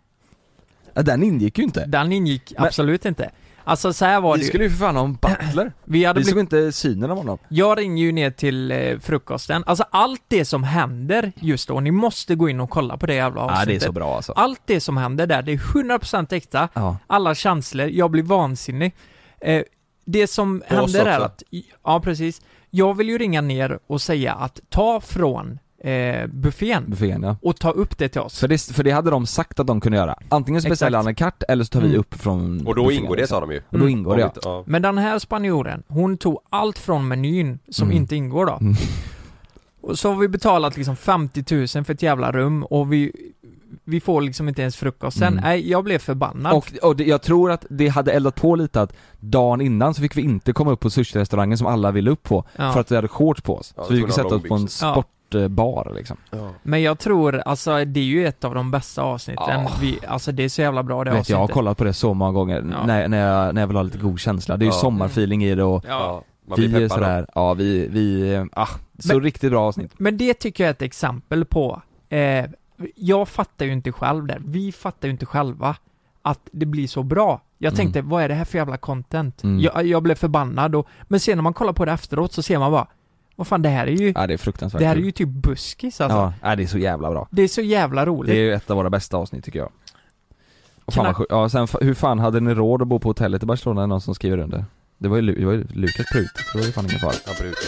Ja, 0.95 1.03
den 1.03 1.23
ingick 1.23 1.59
ju 1.59 1.65
inte 1.65 1.85
den 1.87 2.13
ingick 2.13 2.53
Men- 2.59 2.67
absolut 2.67 3.05
inte. 3.05 3.31
Alltså 3.65 3.93
så 3.93 4.05
här 4.05 4.21
var 4.21 4.33
det 4.35 4.39
Vi 4.39 4.45
ju. 4.45 4.49
skulle 4.49 4.65
ju 4.65 4.71
för 4.71 4.77
fan 4.77 4.97
ha 4.97 5.05
en 5.05 5.15
butler 5.15 5.73
Vi 5.85 6.05
hade 6.05 6.21
Vi 6.21 6.25
såg 6.25 6.35
blivit... 6.35 6.53
inte 6.53 6.73
synen 6.73 7.11
av 7.11 7.17
honom 7.17 7.39
Jag 7.49 7.79
ringer 7.79 8.05
ju 8.05 8.13
ner 8.13 8.31
till 8.31 8.71
eh, 8.73 8.99
frukosten, 8.99 9.65
alltså 9.67 9.85
allt 9.91 10.23
det 10.29 10.45
som 10.45 10.65
händer 10.65 11.33
just 11.37 11.69
då, 11.69 11.81
ni 11.81 11.91
måste 11.91 12.35
gå 12.35 12.49
in 12.49 12.61
och 12.61 12.71
kolla 12.71 12.97
på 12.97 13.07
det 13.07 13.15
jävla 13.15 13.41
Ja 13.41 13.45
avsnittet. 13.51 13.69
det 13.69 13.75
är 13.85 13.87
så 13.87 13.93
bra 13.93 14.17
alltså 14.17 14.33
Allt 14.33 14.61
det 14.67 14.81
som 14.81 14.97
händer 14.97 15.27
där, 15.27 15.43
det 15.43 15.53
är 15.53 15.57
100% 15.57 16.35
äkta, 16.35 16.69
Ja, 16.75 16.97
alla 17.07 17.35
känslor, 17.35 17.89
jag 17.89 18.11
blir 18.11 18.23
vansinnig. 18.23 18.95
Eh, 19.41 19.63
det 20.05 20.27
som 20.27 20.57
oss 20.57 20.65
händer 20.69 21.07
är 21.07 21.15
också. 21.17 21.25
att, 21.27 21.43
ja 21.85 22.01
precis, 22.01 22.41
jag 22.71 22.95
vill 22.97 23.09
ju 23.09 23.19
ringa 23.19 23.41
ner 23.41 23.79
och 23.87 24.01
säga 24.03 24.35
att 24.35 24.61
ta 24.69 25.01
från 25.01 25.59
eh, 25.85 26.27
buffén 26.27 26.85
buffén 26.91 27.23
ja 27.23 27.37
och 27.43 27.57
ta 27.61 27.71
upp 27.71 27.99
det 27.99 28.09
till 28.09 28.21
oss. 28.21 28.41
för 28.41 28.49
det, 28.49 28.63
för 28.73 28.83
det 28.85 28.91
hade 28.91 29.11
de 29.11 29.27
sagt 29.27 29.61
att 29.61 29.67
de 29.67 29.81
kunde 29.81 29.99
göra 29.99 30.19
Antingen 30.29 30.63
så 30.63 30.69
beställer 30.69 30.99
han 30.99 31.07
en 31.07 31.15
kart 31.15 31.43
eller 31.49 31.65
så 31.65 31.69
tar 31.69 31.81
vi 31.81 31.87
Mm. 31.89 32.01
upp 32.01 32.15
från 32.15 32.67
Och 32.67 32.75
då 32.75 32.85
buffén, 32.85 32.99
ingår 33.03 33.17
det 33.17 33.23
liksom. 33.23 33.37
sa 33.37 33.41
de 33.47 33.53
ju 33.53 33.63
Och 33.69 33.79
då 33.79 33.89
ingår 33.89 34.17
det 34.17 34.23
ja. 34.23 34.33
ja. 34.43 34.65
Men 34.67 34.83
den 34.83 34.99
här 34.99 35.19
spanjoren, 35.19 35.83
hon 35.89 36.17
tog 36.17 36.39
allt 36.51 36.79
från 36.79 37.09
menyn 37.09 37.59
som 37.69 37.85
Mm. 37.89 37.97
inte 37.97 38.17
ingår 38.17 38.47
då. 38.47 38.53
Mm. 38.61 38.75
Och 39.83 39.99
så 39.99 40.09
har 40.13 40.17
vi 40.17 40.29
betalat 40.29 40.77
liksom 40.77 40.97
50 40.97 41.45
000 41.77 41.85
för 41.85 41.91
ett 41.95 42.03
jävla 42.03 42.33
rum 42.33 42.63
och 42.65 42.93
vi, 42.93 43.13
vi 43.85 44.01
får 44.01 44.21
liksom 44.21 44.49
inte 44.49 44.61
ens 44.63 44.77
frukost 44.77 45.19
sen. 45.19 45.29
Mm. 45.33 45.45
Nej, 45.45 45.71
jag 45.71 45.85
blev 45.85 45.99
förbannad. 45.99 46.53
Och, 46.57 46.73
och 46.83 46.97
det, 46.97 47.05
jag 47.05 47.23
tror 47.23 47.51
att 47.51 47.67
det 47.71 47.89
hade 47.89 48.13
eldat 48.13 48.35
på 48.35 48.55
lite 48.57 48.83
att 48.83 48.93
dagen 49.21 49.61
innan 49.61 49.95
så 49.95 50.03
fick 50.03 50.17
vi 50.17 50.23
inte 50.23 50.53
komma 50.53 50.71
upp 50.71 50.81
på 50.81 50.89
sushi-restaurangen 50.91 51.57
som 51.57 51.67
alla 51.67 51.91
ville 51.91 52.11
upp 52.11 52.23
på 52.23 52.45
Ja. 52.57 52.73
För 52.73 52.81
att 52.81 52.91
vi 52.91 52.97
hade 52.97 53.09
shorts 53.09 53.41
på 53.43 53.57
oss. 53.57 53.75
Ja, 53.77 53.85
så 53.85 53.93
vi 53.93 54.01
fick 54.03 54.13
sätta 54.13 54.35
oss 54.35 54.43
på 54.43 54.55
en 54.55 54.69
Ja. 54.83 55.05
Sportbar 55.31 55.93
liksom. 55.97 56.17
Men 56.63 56.83
jag 56.83 56.99
tror, 56.99 57.37
alltså 57.39 57.85
det 57.85 58.01
är 58.01 58.05
ju 58.05 58.27
ett 58.27 58.45
av 58.45 58.55
de 58.55 58.71
bästa 58.71 59.03
avsnitten. 59.03 59.45
Ja. 59.63 59.71
Vi, 59.81 59.99
alltså 60.09 60.33
det 60.33 60.43
är 60.43 60.49
så 60.49 60.61
jävla 60.63 60.83
bra 60.83 61.05
det 61.05 61.11
Vet, 61.11 61.29
jag 61.29 61.37
har 61.37 61.43
avsnittet. 61.43 61.55
kollat 61.55 61.79
på 61.79 61.85
det 61.85 61.93
så 61.93 62.15
många 62.15 62.33
gånger 62.33 62.57
Ja. 62.73 62.87
när, 62.87 63.09
när, 63.09 63.19
jag, 63.27 63.55
när 63.55 63.63
jag 63.63 63.67
vill 63.67 63.77
ha 63.77 63.83
lite 63.83 63.99
god 63.99 64.21
känsla. 64.21 64.57
Det 64.57 64.63
är 64.65 64.67
ju 64.67 64.73
Ja. 64.73 64.81
sommarfeeling 64.81 65.45
i 65.45 65.55
det 65.55 65.63
och 65.65 65.85
Ja. 65.89 66.23
Vi 66.57 66.75
är 66.75 66.81
då. 66.81 66.89
sådär, 66.89 67.27
ja 67.35 67.55
vi, 67.55 67.89
vi, 67.91 68.37
ah, 68.53 68.67
så 68.99 69.15
Men- 69.15 69.23
riktigt 69.23 69.51
bra 69.51 69.63
avsnitt. 69.69 69.93
Men 69.99 70.17
det 70.19 70.35
tycker 70.35 70.65
jag 70.65 70.69
är 70.69 70.73
ett 70.75 70.83
exempel 70.83 71.45
på, 71.45 71.83
eh, 72.09 72.45
jag 72.97 73.29
fattar 73.29 73.67
ju 73.67 73.73
inte 73.73 73.93
själv 73.93 74.27
där, 74.27 74.43
vi 74.45 74.73
fattar 74.73 75.09
ju 75.09 75.13
inte 75.13 75.27
själva 75.27 75.77
att 76.23 76.41
det 76.53 76.67
blir 76.67 76.87
så 76.87 77.03
bra. 77.03 77.41
Jag 77.59 77.71
Mm. 77.73 77.77
tänkte, 77.77 78.03
vad 78.03 78.23
är 78.23 78.29
det 78.29 78.35
här 78.35 78.45
för 78.45 78.59
jävla 78.59 78.77
content? 78.77 79.43
Mm. 79.45 79.61
Jag, 79.61 79.87
jag 79.87 80.03
blev 80.03 80.15
förbannad 80.15 80.75
och, 80.75 80.87
men 81.03 81.21
sen 81.21 81.39
när 81.39 81.43
man 81.43 81.53
kollar 81.55 81.73
på 81.73 81.85
det 81.85 81.93
efteråt 81.93 82.33
så 82.33 82.43
ser 82.43 82.59
man 82.59 82.73
bara, 82.73 82.87
vad 83.41 83.47
fan 83.47 83.63
det 83.63 83.69
här 83.69 83.87
är 83.87 83.91
ju, 83.91 84.13
Ja 84.17 84.27
det 84.27 84.35
är 84.35 84.39
fruktansvärt 84.39 84.79
det 84.81 84.87
här 84.87 84.97
är 84.97 85.01
ju 85.01 85.11
typ 85.11 85.29
buskis 85.29 86.01
alltså. 86.01 86.33
Ja, 86.43 86.57
det 86.57 86.63
är 86.63 86.67
så 86.67 86.79
jävla 86.79 87.11
bra. 87.11 87.29
Det 87.31 87.43
är 87.43 87.49
så 87.49 87.61
jävla 87.61 88.07
roligt. 88.07 88.31
Det 88.33 88.37
är 88.39 88.43
ju 88.43 88.53
ett 88.55 88.71
av 88.71 88.77
våra 88.77 88.91
bästa 88.91 89.17
avsnitt 89.17 89.45
tycker 89.45 89.59
jag. 89.59 89.69
Och 90.85 90.95
fan 90.95 91.05
Knack- 91.07 91.19
vad. 91.31 91.45
Ja 91.45 91.49
sen, 91.49 91.67
hur 91.81 91.95
fan 91.95 92.19
hade 92.19 92.41
ni 92.41 92.55
råd 92.55 92.83
att 92.83 92.89
bo 92.89 92.99
på 92.99 93.09
hotellet 93.09 93.43
i 93.43 93.47
Barcelona? 93.47 93.87
Någon 93.87 94.01
som 94.01 94.15
skriver 94.15 94.39
under? 94.39 94.65
Det 94.99 95.09
var 95.09 95.17
ju, 95.17 95.23
Lu- 95.23 95.39
det 95.39 95.47
var 95.47 95.53
ju 95.53 95.67
Lukas 95.73 96.07
Prut, 96.13 96.31
så 96.37 96.53
det 96.53 96.59
var 96.59 96.67
ju 96.67 96.73
fan 96.73 96.85
ingen 96.85 96.99
fara. 96.99 97.13
Brukar 97.41 97.61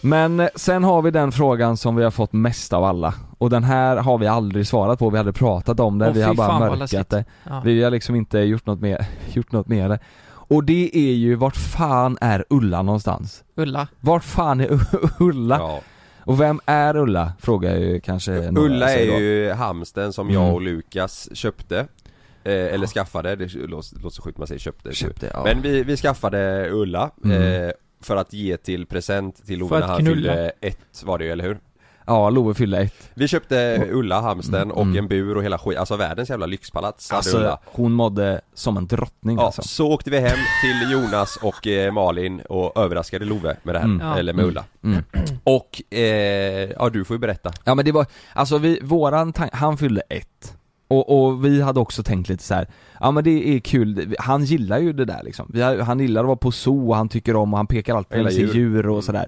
Men 0.00 0.40
eh, 0.40 0.48
sen 0.54 0.84
har 0.84 1.02
vi 1.02 1.10
den 1.10 1.32
frågan 1.32 1.76
som 1.76 1.96
vi 1.96 2.04
har 2.04 2.10
fått 2.10 2.32
mest 2.32 2.72
av 2.72 2.84
alla. 2.84 3.14
Och 3.38 3.50
den 3.50 3.64
här 3.64 3.96
har 3.96 4.18
vi 4.18 4.26
aldrig 4.26 4.66
svarat 4.66 4.98
på, 4.98 5.10
vi 5.10 5.18
hade 5.18 5.32
pratat 5.32 5.80
om 5.80 5.98
det, 5.98 6.06
Åh, 6.08 6.12
vi 6.12 6.20
fy 6.20 6.26
har 6.26 6.34
bara 6.34 6.48
fan, 6.48 6.60
vad 6.60 6.68
mörkat 6.70 6.78
läskigt. 6.92 7.10
det. 7.10 7.24
Ja. 7.44 7.60
Vi 7.64 7.82
har 7.82 7.90
liksom 7.90 8.14
inte 8.16 8.38
gjort 8.38 8.66
något 8.66 8.80
mer, 8.80 9.06
gjort 9.32 9.52
något 9.52 9.68
med 9.68 9.90
det. 9.90 9.98
Och 10.54 10.64
det 10.64 10.90
är 10.96 11.12
ju, 11.12 11.34
vart 11.34 11.56
fan 11.56 12.18
är 12.20 12.44
Ulla 12.50 12.82
någonstans? 12.82 13.44
Ulla. 13.54 13.88
Vart 14.00 14.24
fan 14.24 14.60
är 14.60 14.80
Ulla? 15.20 15.56
Ja. 15.58 15.80
Och 16.26 16.40
vem 16.40 16.60
är 16.66 16.96
Ulla? 16.96 17.32
Frågar 17.40 17.76
ju 17.76 18.00
kanske 18.00 18.30
några 18.50 18.66
Ulla 18.66 18.92
är 18.94 19.18
ju 19.20 19.52
hamsten 19.52 20.12
som 20.12 20.28
Mm. 20.30 20.42
jag 20.42 20.54
och 20.54 20.60
Lukas 20.62 21.28
köpte 21.32 21.78
eh, 22.44 22.52
Eller 22.52 22.86
skaffade, 22.86 23.36
det 23.36 23.54
låter 23.54 23.68
låter 23.98 24.08
så 24.10 24.22
sjukt 24.22 24.38
man 24.38 24.46
säger 24.46 24.58
köpte 24.58 24.92
Köpte, 24.94 25.30
ja. 25.34 25.44
Men 25.44 25.62
vi, 25.62 25.82
vi 25.82 25.96
skaffade 25.96 26.68
Ulla 26.70 27.10
Mm. 27.24 27.64
eh, 27.64 27.70
För 28.00 28.16
att 28.16 28.32
ge 28.32 28.56
till 28.56 28.86
present 28.86 29.46
till 29.46 29.68
För 29.68 29.80
när 29.80 29.86
han 29.86 29.98
knulla. 30.00 30.14
fyllde 30.32 30.52
ett 30.60 31.02
var 31.04 31.18
det 31.18 31.24
ju, 31.24 31.30
eller 31.30 31.44
hur? 31.44 31.58
Ja, 32.06 32.30
Love 32.30 32.54
fyllde 32.54 32.78
ett. 32.78 33.10
Vi 33.14 33.28
köpte 33.28 33.88
Ulla 33.92 34.20
hamsten 34.20 34.54
Mm, 34.62 34.70
och 34.70 34.82
mm. 34.82 34.96
en 34.98 35.08
bur 35.08 35.36
och 35.36 35.44
hela 35.44 35.58
skit, 35.58 35.78
alltså 35.78 35.96
världens 35.96 36.30
jävla 36.30 36.46
lyxpalats 36.46 37.10
hade 37.10 37.16
Alltså 37.18 37.58
hon 37.64 37.92
mådde 37.92 38.40
som 38.54 38.76
en 38.76 38.86
drottning 38.86 39.36
Ja, 39.38 39.46
alltså. 39.46 39.62
så 39.62 39.92
åkte 39.92 40.10
vi 40.10 40.18
hem 40.20 40.38
till 40.62 40.92
Jonas 40.92 41.38
och 41.42 41.66
eh, 41.66 41.92
Malin 41.92 42.40
och 42.40 42.78
överraskade 42.78 43.24
Love 43.24 43.56
med 43.62 43.74
det 43.74 43.78
här, 43.78 43.84
Mm. 43.86 44.00
eller 44.12 44.32
med 44.32 44.42
Mm. 44.42 44.50
Ulla 44.50 44.64
Mm. 44.84 45.02
Och, 45.44 45.94
eh, 45.98 46.70
ja 46.78 46.88
du 46.92 47.04
får 47.04 47.14
ju 47.14 47.18
berätta 47.18 47.52
Ja 47.64 47.74
men 47.74 47.84
det 47.84 47.92
var, 47.92 48.06
alltså 48.34 48.58
vi, 48.58 48.78
våran 48.82 49.32
tank, 49.32 49.50
han 49.54 49.76
fyllde 49.78 50.00
ett 50.00 50.56
och, 50.88 51.24
och 51.26 51.44
vi 51.44 51.62
hade 51.62 51.80
också 51.80 52.02
tänkt 52.02 52.28
lite 52.28 52.42
så 52.42 52.54
här. 52.54 52.68
ja 53.00 53.10
men 53.10 53.24
det 53.24 53.48
är 53.48 53.58
kul, 53.60 54.14
han 54.18 54.44
gillar 54.44 54.78
ju 54.78 54.92
det 54.92 55.04
där 55.04 55.20
liksom. 55.24 55.50
Vi, 55.52 55.62
har- 55.62 55.76
han 55.76 56.00
gillar 56.00 56.20
att 56.20 56.26
vara 56.26 56.36
på 56.36 56.52
zoo 56.52 56.88
och 56.88 56.96
han 56.96 57.08
tycker 57.08 57.36
om 57.36 57.52
och 57.52 57.56
han 57.58 57.66
pekar 57.66 57.96
alltid 57.96 58.22
med 58.22 58.32
sig 58.32 58.42
djur. 58.42 58.54
djur 58.54 58.86
och 58.86 58.92
Mm. 58.92 59.02
sådär. 59.02 59.26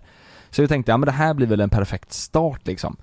Så 0.57 0.63
vi 0.63 0.69
tänkte, 0.69 0.93
ja 0.93 0.97
men 0.97 1.07
det 1.07 1.13
här 1.13 1.35
blir 1.35 1.47
väl 1.47 1.61
en 1.61 1.71
perfekt 1.71 2.13
start 2.13 2.67
liksom. 2.67 2.97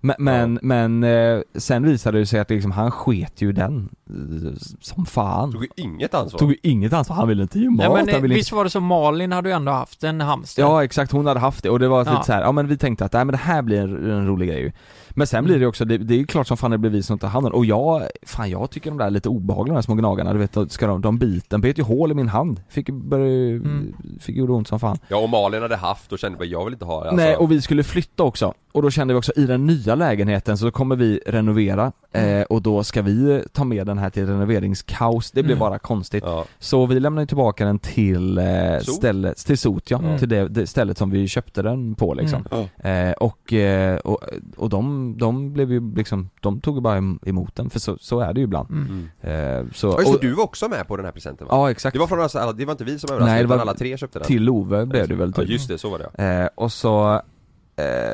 Men, 0.00 0.14
men, 0.18 0.58
men 0.62 1.04
eh, 1.04 1.40
sen 1.54 1.82
visade 1.82 2.18
det 2.18 2.26
sig 2.26 2.40
att 2.40 2.50
liksom, 2.50 2.70
han 2.70 2.90
sket 2.90 3.42
ju 3.42 3.52
den 3.52 3.88
eh, 4.10 4.52
som 4.80 5.06
fan. 5.06 5.52
Tog 5.52 5.62
ju 5.62 5.68
inget 5.76 6.14
ansvar. 6.14 6.38
Tog 6.38 6.50
ju 6.50 6.56
inget 6.62 6.92
ansvar, 6.92 7.16
han 7.16 7.28
ville 7.28 7.42
inte 7.42 7.58
ge 7.58 7.70
mat, 7.70 7.78
Nej 7.78 8.04
men 8.04 8.12
han 8.14 8.22
ville 8.22 8.34
visst 8.34 8.52
var 8.52 8.64
det 8.64 8.70
så, 8.70 8.80
Malin 8.80 9.32
hade 9.32 9.48
ju 9.48 9.54
ändå 9.54 9.72
haft 9.72 10.04
en 10.04 10.20
hamster. 10.20 10.62
Ja 10.62 10.84
exakt, 10.84 11.12
hon 11.12 11.26
hade 11.26 11.40
haft 11.40 11.62
det. 11.62 11.70
Och 11.70 11.78
det 11.78 11.88
var 11.88 12.04
Ja. 12.06 12.12
lite 12.12 12.24
så 12.24 12.32
här, 12.32 12.42
ja 12.42 12.52
men 12.52 12.66
vi 12.66 12.76
tänkte 12.76 13.04
att 13.04 13.12
nej, 13.12 13.24
men 13.24 13.32
det 13.32 13.38
här 13.38 13.62
blir 13.62 13.80
en, 13.80 14.10
en 14.10 14.26
rolig 14.26 14.48
grej 14.48 14.60
ju. 14.60 14.72
Men 15.10 15.26
sen 15.26 15.44
blir 15.44 15.58
det 15.60 15.66
också, 15.66 15.84
det, 15.84 15.98
det 15.98 16.14
är 16.14 16.18
ju 16.18 16.26
klart 16.26 16.46
som 16.46 16.56
fan 16.56 16.70
det 16.70 16.78
blir 16.78 16.90
vi 16.90 17.02
som 17.02 17.18
tar 17.18 17.28
hand 17.28 17.46
om. 17.46 17.52
Och 17.52 17.64
jag, 17.66 18.02
fan 18.26 18.50
jag 18.50 18.70
tycker 18.70 18.90
de 18.90 18.98
där 18.98 19.06
är 19.06 19.10
lite 19.10 19.28
obehagliga 19.28 19.72
de 19.72 19.76
här 19.76 19.82
små 19.82 19.94
gnagarna, 19.94 20.32
du 20.32 20.38
vet, 20.38 20.72
ska 20.72 20.86
de, 20.86 21.00
de 21.00 21.18
biter, 21.18 21.46
de 21.50 21.60
bet 21.60 21.78
ju 21.78 21.82
hål 21.82 22.10
i 22.10 22.14
min 22.14 22.28
hand, 22.28 22.60
fick 22.68 22.88
ju 22.88 22.94
börja, 22.94 23.26
Mm. 23.56 23.94
fick 24.20 24.36
gjorde 24.36 24.52
ont 24.52 24.68
som 24.68 24.80
fan. 24.80 24.98
Ja 25.08 25.16
och 25.16 25.28
Malin 25.30 25.62
hade 25.62 25.76
haft 25.76 26.12
och 26.12 26.18
kände 26.18 26.38
bara 26.38 26.44
jag 26.44 26.64
vill 26.64 26.72
inte 26.72 26.84
ha 26.84 27.04
det 27.04 27.10
alltså. 27.10 27.24
Nej 27.24 27.36
och 27.36 27.50
vi 27.52 27.60
skulle 27.62 27.82
flytta 27.82 28.22
också, 28.22 28.54
och 28.72 28.82
då 28.82 28.90
kände 28.90 29.14
vi 29.14 29.18
också 29.20 29.32
i 29.36 29.46
den 29.46 29.66
nya 29.66 29.85
lägenheten 29.94 30.58
så 30.58 30.70
kommer 30.70 30.96
vi 30.96 31.20
renovera 31.26 31.92
eh, 32.12 32.42
och 32.42 32.62
då 32.62 32.84
ska 32.84 33.02
vi 33.02 33.42
ta 33.52 33.64
med 33.64 33.86
den 33.86 33.98
här 33.98 34.10
till 34.10 34.26
renoveringskaos, 34.26 35.30
det 35.30 35.42
blir 35.42 35.54
Mm. 35.54 35.60
bara 35.60 35.78
konstigt. 35.78 36.24
Så 36.58 36.86
vi 36.86 37.00
lämnar 37.00 37.26
tillbaka 37.26 37.64
den 37.64 37.78
till 37.78 38.38
eh, 38.38 38.44
Sot? 38.80 38.94
stället, 38.94 39.36
till 39.36 39.58
Sot 39.58 39.90
ja, 39.90 39.98
Mm. 39.98 40.18
till 40.18 40.28
det, 40.28 40.48
det 40.48 40.66
stället 40.66 40.98
som 40.98 41.10
vi 41.10 41.28
köpte 41.28 41.62
den 41.62 41.94
på 41.94 42.14
liksom. 42.14 42.46
Mm. 42.82 43.08
eh, 43.08 43.12
och, 43.14 43.52
eh, 43.52 43.96
och, 43.96 44.20
och 44.56 44.68
de, 44.68 45.14
de 45.18 45.52
blev 45.52 45.72
ju 45.72 45.94
liksom, 45.94 46.30
de 46.40 46.60
tog 46.60 46.74
ju 46.74 46.80
bara 46.80 46.96
em- 46.98 47.18
emot 47.28 47.54
den 47.56 47.70
för 47.70 47.80
så, 47.80 47.96
så 48.00 48.20
är 48.20 48.32
det 48.34 48.40
ju 48.40 48.44
ibland. 48.44 48.70
Mm. 48.70 49.08
eh, 49.20 49.66
så, 49.74 49.86
Ja 49.86 49.96
det, 49.98 50.10
och, 50.14 50.20
du 50.20 50.32
var 50.32 50.44
också 50.44 50.68
med 50.68 50.88
på 50.88 50.96
den 50.96 51.04
här 51.06 51.12
presenten 51.12 51.46
va? 51.46 51.54
Ja 51.56 51.70
exakt. 51.70 51.92
Det 51.94 52.00
var 52.00 52.06
från 52.06 52.20
alla, 52.42 52.52
det 52.52 52.64
var 52.64 52.72
inte 52.72 52.84
vi 52.84 52.98
som 52.98 53.10
överraskade 53.10 53.30
Nej, 53.32 53.38
det 53.38 53.44
utan 53.44 53.56
var 53.58 53.62
alla 53.62 53.74
tre 53.74 53.96
köpte 53.98 54.18
den. 54.18 54.26
till 54.26 54.42
Love 54.42 54.86
blev 54.86 55.08
det 55.08 55.14
väl 55.14 55.32
Ja 55.36 55.42
typ. 55.42 55.50
just 55.50 55.68
det, 55.68 55.78
så 55.78 55.90
var 55.90 55.98
det 55.98 56.06
Eh, 56.24 56.48
och 56.54 56.72
så, 56.72 57.22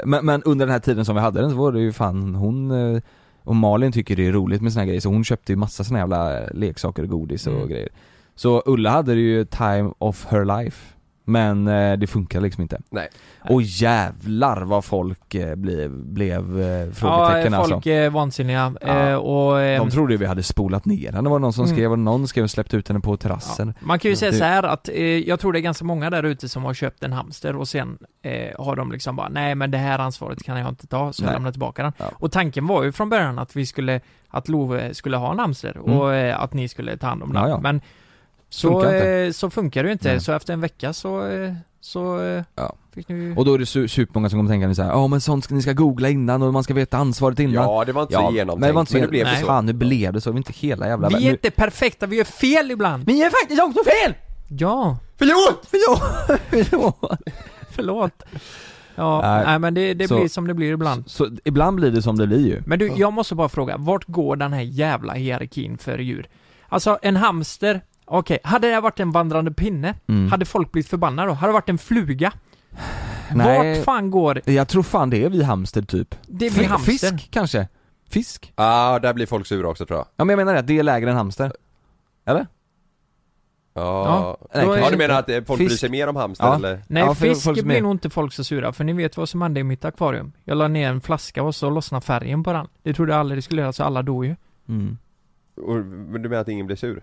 men, 0.05 0.27
men 0.27 0.43
under 0.43 0.67
den 0.67 0.73
här 0.73 0.81
tiden 0.81 1.05
som 1.05 1.15
vi 1.15 1.21
hade 1.21 1.41
den 1.41 1.51
så 1.51 1.57
var 1.57 1.73
det 1.73 1.81
ju 1.81 1.93
fan 1.93 2.35
hon 2.35 2.71
eh, 2.71 3.03
och 3.45 3.57
Malin 3.57 3.93
tycker 3.93 4.17
det 4.17 4.27
är 4.27 4.33
roligt 4.33 4.63
med 4.63 4.73
såna 4.73 4.81
här 4.81 4.87
grejer 4.87 5.01
så 5.01 5.09
hon 5.09 5.25
köpte 5.25 5.53
ju 5.53 5.57
massa 5.57 5.85
såna 5.85 5.99
jävla 5.99 6.41
eh, 6.41 6.49
leksaker 6.55 7.03
och 7.03 7.09
godis 7.09 7.47
och 7.47 7.53
Mm. 7.53 7.69
grejer 7.69 7.89
Så 8.35 8.63
Ulla 8.67 8.91
hade 8.91 9.15
det 9.15 9.21
ju 9.21 9.45
time 9.45 9.91
of 9.99 10.27
her 10.31 10.45
life 10.45 10.95
Men 11.25 11.68
eh, 11.68 11.93
det 11.99 12.07
funkar 12.07 12.41
liksom 12.41 12.62
inte 12.62 12.81
Nej 12.91 13.09
Och 13.51 13.62
jävlar 13.62 14.62
vad 14.62 14.85
folk 14.85 15.35
eh, 15.35 15.55
blev, 15.55 15.91
blev 15.91 16.61
eh, 16.61 16.66
Ja, 16.66 16.93
frågetecken 16.93 17.53
folk 17.53 17.73
alltså 17.73 17.91
är 17.91 18.11
vansinniga 18.11 18.75
Ja. 18.81 18.87
eh, 19.09 19.14
och 19.16 19.61
eh, 19.61 19.79
De 19.85 19.91
trodde 19.91 20.12
ju 20.14 20.18
vi 20.18 20.27
hade 20.27 20.43
spolat 20.43 20.85
ner 20.85 21.07
henne, 21.12 21.23
det 21.23 21.29
var 21.31 21.39
någon 21.39 21.53
som 21.53 21.64
Mm. 21.64 21.77
skrev, 21.77 21.93
och 21.93 21.99
någon 21.99 22.29
skrev 22.29 22.45
och 22.45 22.51
släppt 22.51 22.75
ut 22.75 22.89
henne 22.89 23.01
på 23.01 23.16
terrassen 23.16 23.75
Man 23.81 23.99
kan 23.99 24.11
ju 24.11 24.16
säga 24.16 24.31
Det- 24.31 24.37
så 24.39 24.45
här 24.45 24.62
att 24.62 24.89
eh, 24.89 24.95
jag 25.05 25.41
tror 25.41 25.53
det 25.53 25.59
är 25.59 25.61
ganska 25.61 25.85
många 25.85 26.11
där 26.11 26.23
ute 26.23 26.49
som 26.49 26.64
har 26.64 26.75
köpt 26.75 27.03
en 27.03 27.12
hamster 27.12 27.57
och 27.57 27.68
sen 27.68 27.99
eh, 28.23 28.61
har 28.64 28.77
de 28.77 28.93
liksom 28.93 29.16
bara 29.16 29.29
nej 29.29 29.55
men 29.55 29.70
det 29.70 29.79
här 29.79 29.99
ansvaret 29.99 30.43
kan 30.43 30.59
jag 30.59 30.68
inte 30.68 30.87
ta 30.87 31.12
så 31.12 31.25
jag 31.25 31.33
lämnar 31.33 31.51
tillbaka 31.51 31.83
den. 31.83 31.93
Ja. 31.99 32.05
Och 32.14 32.33
tanken 32.33 32.66
var 32.66 32.83
ju 32.83 32.93
från 32.93 33.09
början 33.09 33.39
att 33.39 33.57
vi 33.57 33.66
skulle, 33.66 34.01
att 34.31 34.49
Love 34.49 34.95
skulle 34.95 35.16
ha 35.16 35.33
en 35.33 35.39
hamster 35.39 35.77
Mm. 35.85 35.99
och 35.99 36.14
eh, 36.14 36.41
att 36.43 36.53
ni 36.55 36.68
skulle 36.68 36.97
ta 36.97 37.07
hand 37.07 37.23
om 37.23 37.33
den. 37.33 37.43
Ja, 37.43 37.49
ja. 37.49 37.61
Men 37.62 37.81
så 38.53 38.68
Funkar 38.80 39.07
eh, 39.24 39.30
så 39.30 39.50
funkar 39.50 39.82
det 39.82 39.86
ju 39.88 39.92
inte, 39.92 40.09
Nej. 40.09 40.20
så 40.20 40.32
efter 40.32 40.53
en 40.53 40.61
vecka 40.61 40.92
så, 40.92 41.26
eh, 41.28 41.53
så 41.80 42.20
eh, 42.22 42.42
Ja. 42.55 42.76
fick 42.94 43.09
ni. 43.09 43.34
Och 43.36 43.44
då 43.44 43.55
är 43.55 43.59
det 43.59 43.64
su- 43.64 43.86
supermånga 43.88 44.28
som 44.30 44.38
kommer 44.38 44.50
tänka 44.50 44.74
så 44.74 44.82
här, 44.82 44.90
ja 44.90 45.07
men 45.07 45.20
sånt 45.20 45.44
ska 45.44 45.55
ni 45.55 45.62
ska 45.62 45.72
googla 45.72 46.09
innan 46.09 46.42
och 46.42 46.53
man 46.53 46.64
ska 46.64 46.74
veta 46.74 46.96
ansvaret 46.96 47.38
innan 47.38 47.55
Ja 47.64 47.84
det 47.84 47.92
var 47.92 48.03
inte 48.03 48.14
så 48.14 48.20
genomtänkt 48.32 48.61
men 48.61 48.68
det 48.68 48.72
var 48.72 48.80
inte 48.80 48.92
så 48.92 48.96
men 48.98 49.03
det 49.03 49.09
blev 49.11 49.24
nej. 49.26 49.40
så 49.40 49.46
Fan 49.46 49.66
nu 49.66 49.72
blev 49.72 50.12
det 50.12 50.20
så, 50.20 50.30
det 50.30 50.32
var 50.32 50.38
inte 50.38 50.53
hela 50.53 50.88
jävla 50.88 51.09
Vi 51.09 51.14
är 51.14 51.20
nu- 51.20 51.30
inte 51.30 51.50
perfekta, 51.50 52.07
vi 52.07 52.16
gör 52.16 52.24
fel 52.24 52.70
ibland! 52.70 53.05
Vi 53.07 53.22
är 53.22 53.30
faktiskt 53.30 53.62
också 53.62 53.80
fel! 53.84 54.14
Ja, 54.48 54.98
Förlåt! 55.16 55.66
Förlåt! 55.70 56.40
Förlåt! 56.50 57.20
förlåt. 57.70 58.22
Ja, 58.94 59.20
Nej, 59.22 59.44
nej, 59.46 59.59
men 59.59 59.74
det, 59.74 59.94
det 59.94 60.09
så- 60.09 60.18
blir 60.18 60.28
som 60.28 60.46
det 60.46 60.55
blir 60.55 60.72
ibland. 60.72 61.11
Så, 61.11 61.24
så 61.26 61.32
ibland 61.44 61.76
blir 61.76 61.90
det 61.90 62.03
som 62.03 62.16
det 62.16 62.26
blir 62.26 62.46
ju 62.46 62.62
Men 62.66 62.78
du, 62.78 62.92
jag 62.96 63.12
måste 63.12 63.34
bara 63.34 63.48
fråga, 63.48 63.76
vart 63.78 64.05
går 64.07 64.36
den 64.36 64.53
här 64.53 64.61
jävla 64.61 65.12
hierarkin 65.12 65.78
för 65.78 65.98
djur? 65.98 66.26
Alltså 66.68 66.98
en 67.03 67.16
hamster, 67.16 67.80
okej, 68.05 68.38
hade 68.44 68.70
det 68.70 68.80
varit 68.80 69.00
en 69.00 69.11
vandrande 69.12 69.53
pinne, 69.53 69.94
Mm. 70.09 70.30
hade 70.30 70.44
folk 70.44 70.72
blivit 70.72 70.88
förbannade 70.88 71.28
då? 71.28 71.34
Hade 71.34 71.48
det 71.48 71.55
varit 71.55 71.68
en 71.68 71.78
fluga? 71.78 72.32
Nej. 73.34 73.74
Vart 73.76 73.84
fan 73.84 74.11
går, 74.11 74.40
Jag 74.44 74.68
tror 74.68 74.82
fan 74.82 75.11
det 75.11 75.24
är 75.24 75.28
vi 75.30 75.42
hamster 75.42 75.82
typ 75.82 76.14
det 76.26 76.50
Fi- 76.50 76.64
hamster? 76.64 76.92
Fisk 76.92 77.30
kanske? 77.30 77.68
Fisk? 78.11 78.53
Ja, 78.57 78.98
där 79.03 79.14
blir 79.14 79.26
folk 79.26 79.46
sura 79.46 79.68
också 79.68 79.86
tror 79.86 79.98
jag 79.98 80.07
Ja 80.16 80.24
men 80.24 80.38
jag 80.38 80.46
menar 80.46 80.55
det, 80.55 80.62
det 80.62 80.78
är 80.78 80.82
lägre 80.82 81.11
än 81.11 81.16
hamster 81.16 81.53
Eller? 82.26 82.46
Ja, 83.74 84.36
Nej, 84.55 84.64
då 84.66 84.72
är- 84.72 84.78
ja 84.78 84.90
du 84.90 84.96
menar 84.96 85.18
att 85.18 85.28
eh, 85.30 85.44
folk 85.44 85.59
bryr 85.59 85.68
Fisk. 85.68 85.80
sig 85.80 85.90
mer 85.90 86.09
om 86.09 86.16
hamster 86.16 86.44
Ja. 86.46 86.55
eller? 86.55 86.82
Nej, 86.88 87.03
Ja, 87.03 87.14
för 87.14 87.28
fisk 87.28 87.44
folk 87.44 87.59
som 87.59 87.68
blir 87.68 87.76
är- 87.78 87.82
nog 87.82 87.92
inte 87.94 88.11
folk 88.11 88.32
så 88.32 88.44
sura, 88.44 88.72
för 88.72 88.84
ni 88.84 88.92
vet 88.92 89.16
vad 89.16 89.28
som 89.28 89.42
hände 89.42 89.61
i 89.61 89.64
mitt 89.64 89.84
akvarium? 89.84 90.32
Jag 90.44 90.59
la 90.59 90.68
ner 90.68 90.88
en 90.88 91.00
flaska 91.00 91.42
och 91.42 91.55
så 91.55 91.70
lossnade 91.70 92.05
färgen 92.07 92.42
på 92.42 92.53
den. 92.53 92.68
Det 92.82 92.94
trodde 92.94 93.12
jag 93.12 93.20
aldrig 93.20 93.38
det 93.38 93.42
skulle 93.42 93.62
göra, 93.62 93.72
så 93.72 93.84
alla 93.84 94.03
dog 94.03 94.24
ju. 94.26 94.36
Mm. 94.68 94.98
Och, 95.57 95.74
men 95.86 96.22
du 96.22 96.28
menar 96.28 96.42
att 96.42 96.48
ingen 96.48 96.66
blir 96.66 96.76
sur? 96.76 97.03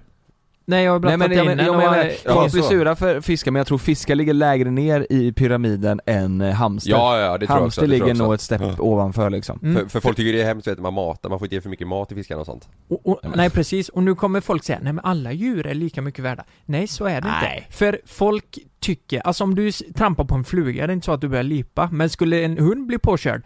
Nej, 0.70 0.84
jag 0.84 0.91
har 0.91 0.99
Nej 0.99 1.17
blandat 1.17 1.30
men 1.30 1.38
jag, 1.38 1.45
in 1.51 1.57
men, 1.57 1.65
jag 1.65 1.78
menar, 1.78 2.11
Ja, 2.26 2.34
folk 2.34 2.51
blir 2.51 2.61
sura 2.61 2.95
för 2.95 3.22
fiskar 3.22 3.51
men 3.51 3.59
jag 3.59 3.67
tror 3.67 3.78
fiskar 3.78 4.15
ligger 4.15 4.34
lägre 4.34 4.72
ner 4.72 5.07
i 5.09 5.32
pyramiden 5.34 6.01
än 6.05 6.41
eh, 6.41 6.53
hamster 6.53 6.91
Ja, 6.91 7.20
ja, 7.20 7.38
det 7.38 7.47
tror 7.47 7.57
jag 7.57 7.61
Hamster 7.61 7.82
också, 7.82 7.82
det 7.82 7.97
tror 7.97 7.99
jag 8.09 8.15
ligger 8.15 8.24
nog 8.26 8.34
ett 8.34 8.41
stepp 8.41 8.80
ovanför 8.80 9.30
liksom 9.30 9.59
Mm. 9.63 9.76
För, 9.76 9.86
för 9.89 9.99
folk 9.99 10.17
tycker 10.17 10.34
det 10.34 10.41
är 10.41 10.45
hemskt 10.45 10.67
vet, 10.67 10.80
man 10.80 10.93
matar, 10.93 11.30
man 11.30 11.39
får 11.39 11.45
inte 11.45 11.55
ge 11.55 11.61
för 11.61 11.70
mycket 11.70 11.88
mat 11.88 12.07
till 12.07 12.17
fiskarna 12.17 12.39
och 12.39 12.45
sånt 12.45 12.70
Och, 12.89 13.07
och, 13.07 13.20
nej 13.36 13.49
precis, 13.49 13.89
och 13.89 14.03
nu 14.03 14.15
kommer 14.15 14.41
folk 14.41 14.63
säga 14.63 14.80
nej 14.82 14.93
men 14.93 15.05
alla 15.05 15.32
djur 15.32 15.67
är 15.67 15.74
lika 15.74 16.01
mycket 16.01 16.24
värda. 16.26 16.43
Nej 16.65 16.88
så 16.88 17.05
är 17.05 17.22
det 17.22 17.28
Nej. 17.28 17.57
inte. 17.67 17.78
För 17.78 18.01
folk 18.05 18.57
tycker, 18.80 19.20
alltså 19.20 19.43
om 19.43 19.55
du 19.55 19.72
trampar 19.72 20.24
på 20.26 20.36
en 20.36 20.43
fluga, 20.43 20.88
det 20.88 20.91
är 20.93 20.95
inte 20.95 21.05
så 21.05 21.11
att 21.11 21.22
du 21.22 21.28
börjar 21.28 21.43
lipa, 21.43 21.89
men 21.91 22.09
skulle 22.09 22.41
en 22.43 22.57
hund 22.57 22.88
bli 22.88 22.97
påkörd 22.97 23.41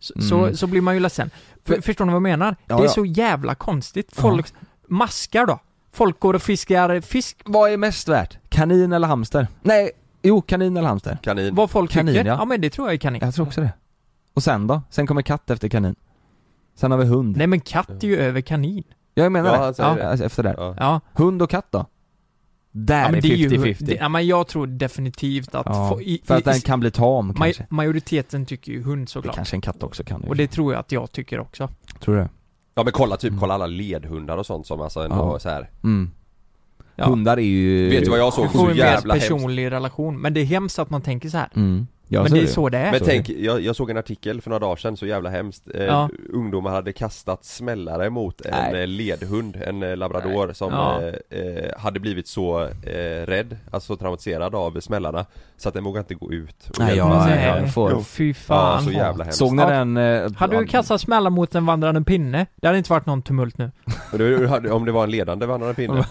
så, 0.00 0.14
Mm. 0.14 0.28
så, 0.28 0.56
så 0.56 0.66
blir 0.66 0.80
man 0.80 0.94
ju 0.94 1.00
ledsen. 1.00 1.30
För, 1.64 1.72
Men- 1.74 1.82
förstår 1.82 2.04
ni 2.04 2.10
vad 2.12 2.16
jag 2.16 2.22
menar? 2.22 2.56
Ja, 2.66 2.76
det 2.76 2.82
är 2.82 2.84
ja. 2.84 2.88
så 2.90 3.04
jävla 3.04 3.54
konstigt. 3.54 4.08
Folk, 4.12 4.46
maskar 4.88 5.46
då? 5.46 5.58
Folk 5.98 6.20
går 6.20 6.34
och 6.34 6.42
fiskar 6.42 7.00
fisk, 7.00 7.42
Vad 7.44 7.70
är 7.72 7.76
mest 7.76 8.08
värt? 8.08 8.38
Kanin 8.48 8.92
eller 8.92 9.08
hamster? 9.08 9.46
Nej, 9.62 9.90
jo 10.22 10.40
kanin 10.42 10.76
eller 10.76 10.88
hamster 10.88 11.18
Kanin 11.22 11.54
vad 11.54 11.70
folk 11.70 11.90
Kanin, 11.90 12.14
tycker. 12.14 12.26
ja. 12.28 12.36
Ja. 12.38 12.44
men 12.44 12.60
det 12.60 12.70
tror 12.70 12.88
jag 12.88 12.94
är 12.94 12.98
kanin. 12.98 13.20
Jag 13.24 13.34
tror 13.34 13.46
också 13.46 13.60
det 13.60 13.72
Och 14.34 14.42
sen 14.42 14.66
då? 14.66 14.82
Sen 14.90 15.06
kommer 15.06 15.22
katt 15.22 15.50
efter 15.50 15.68
kanin 15.68 15.94
Sen 16.76 16.90
har 16.90 16.98
vi 16.98 17.04
hund 17.04 17.36
Nej 17.36 17.46
men 17.46 17.60
katt 17.60 17.90
är 18.04 18.08
ju 18.08 18.16
över 18.18 18.40
kanin. 18.40 18.84
Ja, 19.14 19.22
jag 19.22 19.32
menar 19.32 19.54
Ja, 19.78 19.94
det, 19.94 20.02
ja, 20.02 20.16
det. 20.16 20.24
efter 20.24 20.42
det 20.42 20.54
Ja. 20.58 20.74
Ja. 20.78 21.00
Hund 21.12 21.42
och 21.42 21.50
katt 21.50 21.66
då? 21.70 21.86
Där 22.70 23.02
ja 23.02 23.04
men 23.10 23.14
är 23.18 23.22
det 23.22 23.28
är 23.32 23.36
ju, 23.36 23.48
50-50 23.48 23.76
det, 23.84 23.94
ja 23.94 24.08
men 24.08 24.26
jag 24.26 24.46
tror 24.48 24.66
definitivt 24.66 25.54
att... 25.54 25.66
ja, 25.66 25.88
få- 25.88 26.00
i, 26.02 26.22
För 26.24 26.34
att 26.34 26.40
i, 26.40 26.44
den 26.44 26.60
kan 26.60 26.80
bli 26.80 26.90
tam 26.90 27.34
kanske 27.34 27.66
majoriteten 27.70 28.46
tycker 28.46 28.72
ju 28.72 28.82
hund 28.82 29.06
Det 29.06 29.10
såklart. 29.10 29.34
kanske 29.34 29.56
en 29.56 29.60
katt 29.60 29.82
också 29.82 30.04
kan 30.04 30.22
ju. 30.22 30.28
Och 30.28 30.36
det 30.36 30.46
tror 30.46 30.72
jag 30.72 30.80
att 30.80 30.92
jag 30.92 31.12
tycker 31.12 31.40
också. 31.40 31.68
Tror 32.00 32.14
du 32.14 32.20
det? 32.20 32.28
Ja 32.78 32.84
men 32.84 32.92
kolla 32.92 33.16
typ, 33.16 33.32
kolla 33.40 33.54
alla 33.54 33.66
ledhundar 33.66 34.36
och 34.36 34.46
sånt 34.46 34.66
som 34.66 34.80
alltså 34.80 35.00
ändå 35.00 35.16
Ja. 35.16 35.38
så 35.38 35.48
här. 35.48 35.70
Mm. 35.84 36.10
Ja. 36.96 37.04
Hundar 37.06 37.36
är 37.36 37.42
ju... 37.42 37.88
Vet 37.90 38.04
du 38.04 38.10
vad 38.10 38.18
jag 38.18 38.32
såg 38.32 38.44
Du 38.44 38.48
så 38.48 38.58
får 38.58 38.70
en 38.70 38.76
mer 38.76 38.84
jävla 38.84 39.14
hemskt? 39.14 39.28
personlig 39.28 39.70
relation, 39.70 40.20
men 40.20 40.34
det 40.34 40.40
är 40.40 40.44
hemskt 40.44 40.78
att 40.78 40.90
man 40.90 41.02
tänker 41.02 41.28
så 41.28 41.38
här. 41.38 41.48
Mm. 41.56 41.86
Ja, 42.10 42.20
men 42.22 42.28
så 42.28 42.34
det 42.34 42.40
är 42.40 42.42
det. 42.42 42.48
så 42.48 42.68
det 42.68 42.78
är. 42.78 42.90
Men 42.92 43.00
tänk, 43.04 43.28
jag, 43.28 43.60
jag 43.60 43.76
såg 43.76 43.90
en 43.90 43.96
artikel 43.96 44.40
för 44.40 44.50
några 44.50 44.58
dagar 44.66 44.76
sedan, 44.76 44.96
så 44.96 45.06
jävla 45.06 45.30
hemskt 45.30 45.62
eh, 45.74 45.84
Ja. 45.84 46.08
Ungdomar 46.32 46.70
hade 46.70 46.92
kastat 46.92 47.44
smällare 47.44 48.10
mot 48.10 48.40
en 48.40 48.54
Nej. 48.72 48.82
eh, 48.82 48.86
ledhund, 48.86 49.56
en 49.66 49.82
eh, 49.82 49.96
labrador 49.96 50.52
som 50.52 50.72
Ja. 50.72 51.00
eh, 51.30 51.38
eh, 51.40 51.78
hade 51.78 52.00
blivit 52.00 52.26
så 52.28 52.62
eh, 52.64 53.26
rädd, 53.26 53.56
alltså 53.70 53.96
traumatiserad 53.96 54.54
av 54.54 54.80
smällarna 54.80 55.26
Så 55.56 55.68
att 55.68 55.74
den 55.74 55.84
vågade 55.84 56.00
inte 56.00 56.14
gå 56.14 56.32
ut 56.32 56.68
och 56.70 56.78
Nej, 56.78 56.96
hjälpa 56.96 57.30
jag. 57.30 57.60
Nej. 57.62 57.70
får... 57.70 58.00
Fy 58.02 58.28
Ja, 58.28 58.34
fan. 58.34 58.82
så 58.84 58.90
jävla 58.90 59.24
hemskt 59.24 59.38
Såg 59.38 59.52
ni 59.56 59.62
Ja. 59.62 59.68
den... 59.70 59.96
Eh, 59.96 60.32
Hade 60.36 60.58
du 60.58 60.66
kastat 60.66 61.00
smällar 61.00 61.30
mot 61.30 61.54
en 61.54 61.66
vandrande 61.66 62.02
pinne, 62.02 62.46
det 62.56 62.66
hade 62.66 62.78
inte 62.78 62.90
varit 62.92 63.06
någon 63.06 63.22
tumult 63.22 63.58
nu. 63.58 63.70
Hade- 64.48 64.70
Om 64.72 64.84
det 64.84 64.92
var 64.92 65.04
en 65.04 65.10
ledande 65.10 65.46
vandrande 65.46 65.74
pinne 65.74 66.04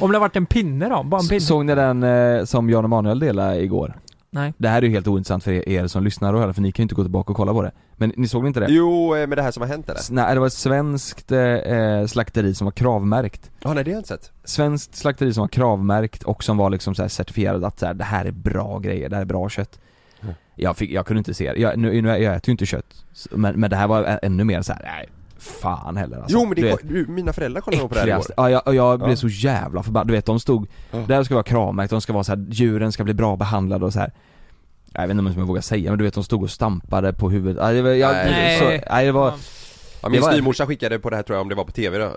Om 0.00 0.12
det 0.12 0.18
varit 0.18 0.36
en 0.36 0.46
pinne 0.46 0.88
då? 0.88 1.02
Bara 1.02 1.20
en 1.20 1.28
pinne? 1.28 1.40
Såg 1.40 1.64
ni 1.64 1.74
den 1.74 2.02
eh, 2.02 2.44
som 2.44 2.70
Jan 2.70 2.84
Emanuel 2.84 3.18
delade 3.18 3.60
igår? 3.62 3.94
Nej. 4.34 4.52
Det 4.58 4.68
här 4.68 4.82
är 4.82 4.86
ju 4.86 4.92
helt 4.92 5.06
ointressant 5.06 5.44
för 5.44 5.52
er, 5.52 5.68
er 5.68 5.86
som 5.86 6.04
lyssnar 6.04 6.34
och 6.34 6.40
höra 6.40 6.52
för 6.52 6.62
ni 6.62 6.72
kan 6.72 6.82
ju 6.82 6.84
inte 6.84 6.94
gå 6.94 7.02
tillbaka 7.02 7.30
och 7.30 7.36
kolla 7.36 7.52
på 7.52 7.62
det 7.62 7.72
Men 7.96 8.12
ni 8.16 8.28
såg 8.28 8.46
inte 8.46 8.60
det? 8.60 8.66
Jo, 8.68 9.16
eh, 9.16 9.26
med 9.26 9.38
det 9.38 9.42
här 9.42 9.50
som 9.50 9.60
har 9.60 9.68
hänt 9.68 9.88
eller? 9.88 10.00
S- 10.00 10.10
Nej, 10.10 10.34
det 10.34 10.40
var 10.40 10.46
ett 10.46 10.52
svenskt 10.52 11.32
eh, 11.32 12.06
slakteri 12.06 12.54
som 12.54 12.64
var 12.64 12.72
kravmärkt 12.72 13.50
Ja 13.62 13.74
nej 13.74 13.84
det 13.84 13.90
har 13.90 13.94
jag 13.94 13.98
inte 14.00 14.08
sett 14.08 14.32
Svenskt 14.44 14.96
slakteri 14.96 15.34
som 15.34 15.40
var 15.40 15.48
kravmärkt 15.48 16.22
och 16.22 16.44
som 16.44 16.56
var 16.56 16.70
liksom 16.70 16.94
så 16.94 17.02
här 17.02 17.08
certifierad 17.08 17.64
att 17.64 17.78
så 17.78 17.86
här, 17.86 17.94
det 17.94 18.04
här 18.04 18.24
är 18.24 18.30
bra 18.32 18.78
grejer, 18.78 19.08
det 19.08 19.16
här 19.16 19.22
är 19.22 19.26
bra 19.26 19.48
kött 19.48 19.78
Mm. 20.22 20.34
jag, 20.54 20.76
fick, 20.76 20.90
jag 20.90 21.06
kunde 21.06 21.18
inte 21.18 21.34
se 21.34 21.52
det, 21.52 21.60
jag, 21.60 21.78
nu, 21.78 22.02
nu, 22.02 22.08
jag 22.08 22.34
äter 22.36 22.48
ju 22.48 22.52
inte 22.52 22.66
kött 22.66 23.04
men, 23.30 23.60
men 23.60 23.70
det 23.70 23.76
här 23.76 23.86
var 23.88 24.18
ännu 24.22 24.44
mer 24.44 24.62
så 24.62 24.72
här, 24.72 24.82
nej 24.84 25.08
fan 25.44 25.96
heller 25.96 26.16
alltså. 26.16 26.32
Jo 26.38 26.44
men 26.46 26.54
Du 26.54 26.62
det, 26.62 26.68
vet, 26.68 26.88
du, 26.88 27.06
mina 27.06 27.32
föräldrar 27.32 27.60
kollade 27.60 27.82
nog 27.82 27.88
på 27.90 27.94
det 27.94 28.00
här 28.00 28.08
igår. 28.08 28.24
Ja, 28.36 28.50
jag, 28.50 28.74
jag 28.74 28.98
blev 28.98 29.10
Ja. 29.10 29.16
så 29.16 29.28
jävla 29.28 29.82
förbannad, 29.82 30.06
du 30.08 30.12
vet 30.14 30.26
de 30.26 30.40
stod, 30.40 30.66
Ja. 30.90 30.98
det 31.08 31.14
här 31.14 31.24
ska 31.24 31.34
vara 31.34 31.44
kravmärkt, 31.44 31.90
de 31.90 32.00
ska 32.00 32.12
vara 32.12 32.24
så 32.24 32.32
här, 32.32 32.46
djuren 32.50 32.92
ska 32.92 33.04
bli 33.04 33.14
bra 33.14 33.36
behandlade 33.36 33.84
och 33.84 33.92
så 33.92 33.98
här. 34.00 34.12
Jag 34.92 35.02
vet 35.02 35.10
inte 35.10 35.20
om 35.20 35.32
jag 35.38 35.46
vågar 35.46 35.62
säga 35.62 35.90
men 35.90 35.98
du 35.98 36.04
vet 36.04 36.14
de 36.14 36.24
stod 36.24 36.42
och 36.42 36.50
stampade 36.50 37.12
på 37.12 37.30
huvudet, 37.30 37.62
var, 37.62 37.72
jag, 37.72 38.12
Nej. 38.12 38.58
Så, 38.58 38.64
nej, 38.94 39.06
det 39.06 39.12
var, 39.12 39.32
Ja, 40.02 40.10
min 40.10 40.22
styvmorsa 40.22 40.66
skickade 40.66 40.98
på 40.98 41.10
det 41.10 41.16
här 41.16 41.22
tror 41.22 41.36
jag 41.36 41.42
om 41.42 41.48
det 41.48 41.54
var 41.54 41.64
på 41.64 41.72
TV 41.72 41.98
då, 41.98 42.04
eh, 42.04 42.10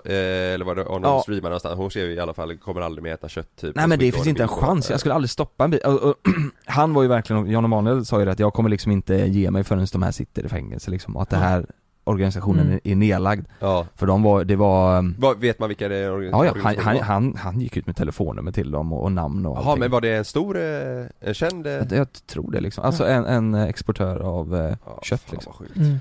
eller 0.54 0.64
var 0.64 0.74
det 0.74 0.84
om 0.84 1.02
de 1.02 1.08
Ja. 1.08 1.20
streamade 1.22 1.48
någonstans. 1.48 1.76
Hon 1.76 1.90
skrev 1.90 2.10
i 2.10 2.20
alla 2.20 2.34
fall, 2.34 2.56
kommer 2.56 2.80
aldrig 2.80 3.02
mer 3.02 3.12
äta 3.14 3.28
kött 3.28 3.48
typ. 3.60 3.76
Nej 3.76 3.86
men 3.88 3.98
det 3.98 4.12
finns 4.12 4.26
inte 4.26 4.42
en 4.42 4.48
chans, 4.48 4.90
jag 4.90 5.00
skulle 5.00 5.14
aldrig 5.14 5.30
stoppa 5.30 5.64
en 5.64 5.70
bil. 5.70 5.80
Och, 5.84 6.02
och, 6.02 6.14
Han 6.66 6.94
var 6.94 7.02
ju 7.02 7.08
verkligen, 7.08 7.50
Jan 7.50 7.64
Emanuel 7.64 8.04
sa 8.06 8.18
ju 8.18 8.24
det 8.24 8.32
att 8.32 8.38
jag 8.38 8.52
kommer 8.54 8.68
liksom 8.70 8.92
inte 8.92 9.14
ge 9.14 9.50
mig 9.50 9.64
förrän 9.64 9.86
de 9.92 10.02
här 10.02 10.10
sitter 10.12 10.44
i 10.46 10.48
fängelse 10.48 10.90
liksom, 10.90 11.16
och 11.16 11.22
att 11.22 11.30
det 11.30 11.36
här 11.36 11.66
organisationen 12.08 12.66
Mm. 12.66 12.80
är 12.84 12.96
nedlagd. 12.96 13.46
Ja. 13.60 13.86
För 13.96 14.06
de 14.06 14.22
var, 14.22 14.44
det 14.44 14.56
var 14.56 14.98
um, 14.98 15.14
Vad, 15.18 15.38
vet 15.40 15.58
man 15.58 15.68
vilka 15.68 15.88
det 15.88 15.96
är? 15.96 16.22
Ja, 16.22 16.44
ja 16.44 16.52
han, 16.62 16.76
han, 16.78 16.96
han, 17.00 17.36
han 17.36 17.60
gick 17.60 17.76
ut 17.76 17.86
med 17.86 17.96
telefonnummer 17.96 18.52
till 18.52 18.70
dem 18.70 18.92
och, 18.92 19.02
och 19.02 19.12
namn 19.12 19.46
och 19.46 19.56
Jaha 19.58 19.76
men 19.76 19.90
var 19.90 20.00
det 20.00 20.16
en 20.16 20.24
stor, 20.24 20.56
eh, 20.58 21.06
en 21.20 21.34
känd? 21.34 21.66
eh, 21.66 21.72
jag, 21.72 21.92
jag 21.92 22.08
tror 22.26 22.50
det 22.50 22.60
liksom, 22.60 22.84
alltså 22.84 23.06
en, 23.06 23.24
en 23.26 23.54
exportör 23.54 24.20
av 24.20 24.56
eh, 24.56 24.74
kött 25.02 25.32
liksom. 25.32 25.52
Mm. 25.76 25.98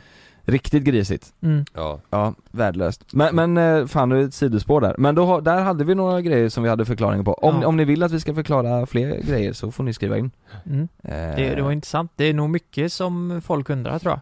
Riktigt 0.50 0.84
grisigt. 0.84 1.34
Mm. 1.42 1.66
Ja. 1.74 2.00
Ja, 2.10 2.34
värdelöst. 2.52 3.14
Men, 3.14 3.36
men 3.36 3.58
eh, 3.58 3.86
fan 3.86 4.10
det 4.10 4.18
är 4.18 4.24
ett 4.24 4.34
sidospår 4.34 4.82
där. 4.82 4.96
Men 4.98 5.16
då, 5.16 5.40
där 5.40 5.62
hade 5.62 5.84
vi 5.84 5.96
några 5.96 6.22
grejer 6.22 6.50
som 6.50 6.64
vi 6.64 6.70
hade 6.70 6.86
förklaringar 6.86 7.24
på. 7.24 7.34
Om, 7.34 7.62
Ja. 7.62 7.68
om 7.68 7.78
ni 7.78 7.86
vill 7.86 8.04
att 8.04 8.12
vi 8.12 8.20
ska 8.20 8.34
förklara 8.34 8.86
fler 8.86 9.22
grejer 9.22 9.54
så 9.54 9.72
får 9.72 9.84
ni 9.84 9.94
skriva 9.94 10.18
in. 10.18 10.32
Mm. 10.66 10.88
Eh, 11.04 11.12
Det, 11.36 11.56
det 11.56 11.62
var 11.62 11.72
intressant. 11.72 12.12
Det 12.16 12.24
är 12.26 12.34
nog 12.34 12.50
mycket 12.50 12.94
som 12.94 13.42
folk 13.46 13.70
undrar 13.70 14.00
tror 14.00 14.12
jag. 14.12 14.20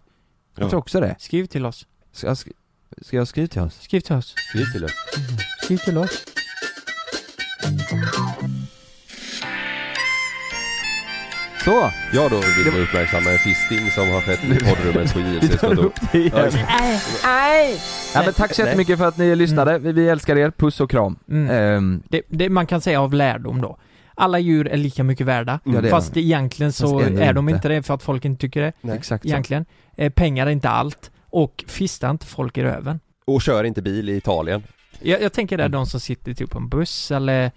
Jag 0.56 0.70
tror 0.70 0.80
också 0.80 1.00
det. 1.00 1.16
Skriv 1.20 1.46
till 1.46 1.66
oss. 1.66 1.88
Ska 2.12 2.28
jag, 2.28 2.34
sk- 2.34 2.52
ska 3.02 3.18
jag 3.18 3.28
skriva 3.28 3.48
till 3.48 3.62
oss? 3.62 3.82
Skriv 3.82 4.00
till 4.02 4.16
oss. 4.16 4.36
Skriv 4.52 4.66
till 4.66 4.84
oss. 4.86 4.92
Skriv 5.64 5.78
till 5.78 5.98
oss. 5.98 6.26
Så! 11.64 11.92
Ja 12.14 12.30
då 12.30 12.36
vill 12.40 12.72
vi 12.74 12.82
uppmärksamma 12.84 13.32
en 13.32 13.38
fisting 13.38 13.92
som 13.92 14.10
har 14.10 14.22
skett 14.22 14.44
i 14.44 14.66
poddrummet 14.66 15.14
på 15.14 15.20
igen. 16.18 16.32
Ja. 16.34 16.50
Nej! 17.24 17.80
Ja, 18.14 18.22
men 18.26 18.34
tack 18.34 18.54
så 18.56 18.62
jättemycket 18.62 18.98
för 18.98 19.08
att 19.08 19.18
ni 19.18 19.36
lyssnade. 19.36 19.80
Vi, 19.80 19.92
vi 19.92 20.10
älskar 20.10 20.36
er. 20.38 20.52
Puss 20.52 20.80
och 20.80 20.90
kram. 20.92 21.20
Mm. 21.30 21.50
Ehm, 21.50 22.04
Det, 22.10 22.22
det 22.28 22.50
man 22.50 22.68
kan 22.68 22.82
säga 22.82 23.02
av 23.02 23.14
lärdom 23.14 23.62
då. 23.62 23.78
Alla 24.16 24.40
djur 24.40 24.68
är 24.68 24.78
lika 24.78 25.04
mycket 25.04 25.28
värda. 25.28 25.60
Ja, 25.64 25.82
det 25.82 25.88
är 25.88 25.92
fast 25.92 26.14
de. 26.14 26.20
egentligen 26.20 26.74
så 26.74 27.00
Fast 27.00 27.12
är 27.12 27.34
de 27.34 27.50
inte. 27.50 27.56
inte 27.58 27.68
det 27.68 27.84
för 27.84 27.94
att 27.94 28.04
folk 28.04 28.26
inte 28.26 28.42
tycker 28.42 28.62
det. 28.62 28.74
Nej. 28.82 28.96
Exakt. 28.98 29.26
Egentligen. 29.26 29.66
Eh, 29.98 30.10
pengar 30.10 30.48
är 30.48 30.52
inte 30.52 30.70
allt. 30.70 31.12
Och 31.30 31.64
fista 31.68 32.10
inte 32.10 32.26
folk 32.26 32.58
i 32.58 32.64
röven. 32.64 33.00
Och 33.26 33.42
kör 33.42 33.64
inte 33.64 33.82
bil 33.82 34.10
i 34.10 34.16
Italien. 34.18 34.64
Jag, 35.02 35.22
jag 35.22 35.34
tänker 35.34 35.58
det 35.58 35.64
är 35.64 35.70
de 35.70 35.86
som 35.86 36.00
sitter 36.00 36.34
typ 36.34 36.50
på 36.50 36.58
en 36.58 36.70
buss 36.70 37.12
eller 37.12 37.52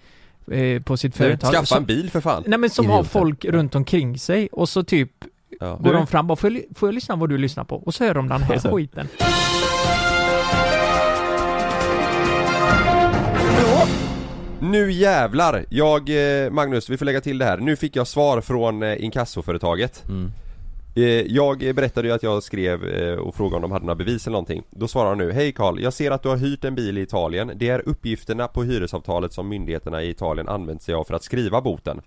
eh, 0.51 0.81
på 0.81 0.97
sitt 0.97 1.15
företag. 1.17 1.51
Skaffa 1.53 1.65
som, 1.65 1.77
en 1.77 1.85
bil 1.85 2.09
för 2.11 2.21
fan. 2.21 2.43
Nej 2.47 2.59
men 2.59 2.69
som 2.69 2.85
har 2.89 3.03
folk 3.03 3.45
runt 3.45 3.75
omkring 3.75 4.19
sig 4.19 4.47
och 4.51 4.69
så 4.69 4.83
typ 4.83 5.11
Ja. 5.59 5.75
går 5.75 5.93
de 5.93 6.07
fram 6.07 6.25
och 6.25 6.27
bara, 6.27 6.35
får 6.35 6.51
jag, 6.51 6.63
får 6.75 6.87
jag 6.89 6.93
lyssna 6.95 7.15
vad 7.15 7.29
du 7.29 7.37
lyssnar 7.37 7.63
på? 7.63 7.75
Och 7.75 7.93
så 7.93 8.03
hör 8.03 8.13
de 8.13 8.27
den 8.27 8.41
här 8.41 8.59
skiten. 8.71 9.07
Nu 14.69 14.91
jävlar! 14.91 15.65
Jag, 15.69 16.09
eh, 16.09 16.51
Magnus, 16.51 16.89
vi 16.89 16.97
får 16.97 17.05
lägga 17.05 17.21
till 17.21 17.37
det 17.37 17.45
här. 17.45 17.57
Nu 17.57 17.75
fick 17.75 17.95
jag 17.95 18.07
svar 18.07 18.41
från 18.41 18.83
eh, 18.83 19.03
inkassoföretaget. 19.03 20.03
Mm. 20.09 20.31
Eh, 20.95 21.03
Jag 21.35 21.75
berättade 21.75 22.07
ju 22.07 22.13
att 22.13 22.23
jag 22.23 22.43
skrev 22.43 22.83
och 23.19 23.35
frågade 23.35 23.55
om 23.55 23.61
de 23.61 23.71
hade 23.71 23.85
några 23.85 23.95
bevis 23.95 24.27
eller 24.27 24.31
någonting. 24.31 24.63
Då 24.69 24.87
svarar 24.87 25.09
de 25.09 25.17
nu 25.17 25.31
Hej 25.31 25.51
Karl, 25.51 25.79
jag 25.79 25.93
ser 25.93 26.11
att 26.11 26.23
du 26.23 26.29
har 26.29 26.37
hyrt 26.37 26.63
en 26.65 26.75
bil 26.75 26.97
i 26.97 27.01
Italien. 27.01 27.51
Det 27.55 27.69
är 27.69 27.89
uppgifterna 27.89 28.47
på 28.47 28.63
hyresavtalet 28.63 29.33
som 29.33 29.49
myndigheterna 29.49 30.03
i 30.03 30.09
Italien 30.09 30.47
använt 30.47 30.81
sig 30.81 30.95
av 30.95 31.03
för 31.03 31.13
att 31.13 31.23
skriva 31.23 31.61
boten. 31.61 32.01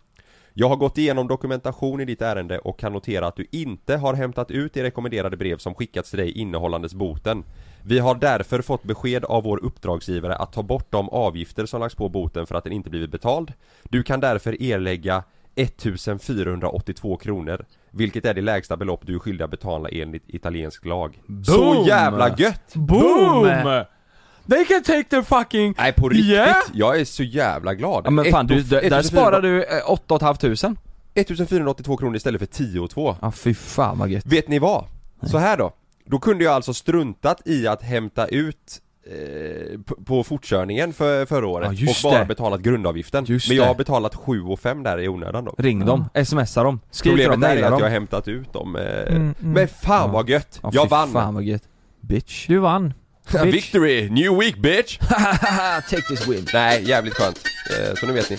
Jag 0.54 0.68
har 0.68 0.76
gått 0.76 0.98
igenom 0.98 1.28
dokumentation 1.28 2.00
i 2.00 2.04
ditt 2.04 2.22
ärende 2.22 2.58
och 2.58 2.78
kan 2.78 2.92
notera 2.92 3.26
att 3.26 3.36
du 3.36 3.46
inte 3.50 3.96
har 3.96 4.14
hämtat 4.14 4.50
ut 4.50 4.74
det 4.74 4.82
rekommenderade 4.82 5.36
brev 5.36 5.56
som 5.56 5.74
skickats 5.74 6.10
till 6.10 6.18
dig 6.18 6.30
innehållandes 6.30 6.94
boten. 6.94 7.44
Vi 7.84 7.98
har 7.98 8.14
därför 8.14 8.62
fått 8.62 8.82
besked 8.82 9.24
av 9.24 9.42
vår 9.42 9.64
uppdragsgivare 9.64 10.36
att 10.36 10.52
ta 10.52 10.62
bort 10.62 10.86
de 10.90 11.08
avgifter 11.08 11.66
som 11.66 11.80
lagts 11.80 11.94
på 11.96 12.08
boten 12.08 12.46
för 12.46 12.54
att 12.54 12.64
den 12.64 12.72
inte 12.72 12.90
blivit 12.90 13.10
betald. 13.10 13.52
Du 13.82 14.02
kan 14.02 14.20
därför 14.20 14.62
erlägga 14.62 15.22
1482 15.54 17.16
kronor 17.16 17.64
Vilket 17.90 18.24
är 18.24 18.34
det 18.34 18.40
lägsta 18.40 18.76
belopp 18.76 19.00
du 19.06 19.14
är 19.14 19.18
skyldig 19.18 19.44
att 19.44 19.50
betala 19.50 19.88
enligt 19.88 20.22
italiensk 20.26 20.84
lag 20.84 21.20
Så 21.46 21.58
Boom! 21.58 21.86
jävla 21.86 22.36
gött! 22.36 22.74
Boom! 22.74 23.46
They 24.50 24.64
can 24.64 24.82
take 24.82 25.04
their 25.04 25.22
fucking... 25.22 25.74
Nej 25.78 25.92
på 25.92 26.08
riktigt, 26.08 26.30
Yeah! 26.30 26.56
jag 26.72 27.00
är 27.00 27.04
så 27.04 27.22
jävla 27.22 27.74
glad 27.74 28.02
Ja 28.06 28.10
men 28.10 28.24
fan 28.24 28.46
du, 28.46 28.62
där, 28.62 28.70
där 28.70 29.00
1400 29.00 29.02
sparar 29.02 29.42
du 29.42 29.64
eh, 29.64 29.90
8 29.90 30.18
500 30.18 30.76
1482 31.14 31.96
kronor 31.96 32.16
istället 32.16 32.38
för 32.38 32.46
10 32.46 32.80
och 32.80 32.90
2 32.90 33.16
Ja 33.20 33.32
fy 33.32 33.54
fan 33.54 33.98
vad 33.98 34.08
gött. 34.08 34.26
Vet 34.26 34.48
ni 34.48 34.58
vad? 34.58 34.84
Så 35.22 35.38
här 35.38 35.56
då 35.56 35.72
Då 36.04 36.18
kunde 36.18 36.44
jag 36.44 36.52
alltså 36.54 36.74
struntat 36.74 37.42
i 37.44 37.66
att 37.66 37.82
hämta 37.82 38.26
ut 38.26 38.56
eh, 39.06 39.80
på 40.04 40.24
fortkörningen 40.24 40.92
för 40.92 41.26
förra 41.26 41.46
året 41.46 41.70
Ja, 41.80 41.90
och 41.90 41.96
bara 42.02 42.18
det. 42.18 42.24
betalat 42.24 42.60
grundavgiften 42.60 43.24
Just 43.28 43.48
Men 43.48 43.56
jag 43.56 43.64
har 43.64 43.74
betalat 43.74 44.14
7 44.14 44.42
och 44.42 44.60
5 44.60 44.82
där 44.82 45.00
i 45.00 45.08
onödan 45.08 45.44
då 45.44 45.54
Ring 45.58 45.86
dem, 45.86 46.04
smsa 46.24 46.62
dem, 46.62 46.80
skriv 46.90 47.16
till 47.16 47.22
dem, 47.24 47.32
Problemet 47.32 47.58
är 47.58 47.62
att 47.64 47.70
dem. 47.70 47.78
jag 47.78 47.86
har 47.86 47.90
hämtat 47.90 48.28
ut 48.28 48.52
dem 48.52 48.76
eh, 48.76 48.82
Mm, 48.82 49.16
mm. 49.22 49.34
Men 49.40 49.68
fan 49.68 50.06
Ja. 50.06 50.12
vad 50.12 50.28
gött! 50.28 50.60
Ja, 50.62 50.70
jag 50.72 50.88
vann! 50.88 51.12
fan 51.12 51.34
vad 51.34 51.42
gött. 51.44 51.62
Bitch. 52.00 52.46
Du 52.48 52.58
vann. 52.58 52.94
Bitch. 53.32 53.44
Victory! 53.44 54.10
New 54.10 54.38
week 54.38 54.56
bitch! 54.58 54.98
Take 55.90 56.02
this 56.08 56.28
win. 56.28 56.46
Nej, 56.54 56.88
jävligt 56.88 57.14
skönt. 57.14 57.40
Eh, 57.70 57.94
så 57.94 58.06
nu 58.06 58.12
vet 58.12 58.30
ni. 58.30 58.38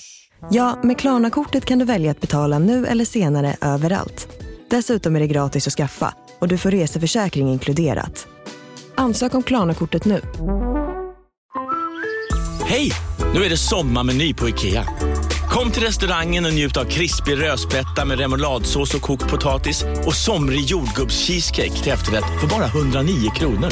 Ja, 0.49 0.79
med 0.83 0.99
Klarna-kortet 0.99 1.65
kan 1.65 1.79
du 1.79 1.85
välja 1.85 2.11
att 2.11 2.21
betala 2.21 2.59
nu 2.59 2.87
eller 2.87 3.05
senare 3.05 3.55
överallt. 3.61 4.27
Dessutom 4.69 5.15
är 5.15 5.19
det 5.19 5.27
gratis 5.27 5.67
att 5.67 5.73
skaffa 5.73 6.13
och 6.39 6.47
du 6.47 6.57
får 6.57 6.71
reseförsäkring 6.71 7.49
inkluderat. 7.49 8.27
Ansök 8.95 9.33
om 9.33 9.43
Klarna-kortet 9.43 10.05
nu. 10.05 10.21
Hej! 12.65 12.91
Nu 13.33 13.43
är 13.43 13.49
det 13.49 13.57
sommarmeny 13.57 14.33
på 14.33 14.49
IKEA. 14.49 14.85
Kom 15.49 15.71
till 15.71 15.83
restaurangen 15.83 16.45
och 16.45 16.53
njut 16.53 16.77
av 16.77 16.85
krispig 16.85 17.41
rödspätta 17.41 18.05
med 18.05 18.19
remouladsås 18.19 18.95
och 18.95 19.01
kokt 19.01 19.29
potatis 19.29 19.85
och 20.05 20.13
somrig 20.13 20.65
jordgubbscheesecake 20.65 21.83
till 21.83 21.91
efterrätt 21.91 22.39
för 22.41 22.47
bara 22.47 22.65
109 22.65 23.29
kronor. 23.35 23.69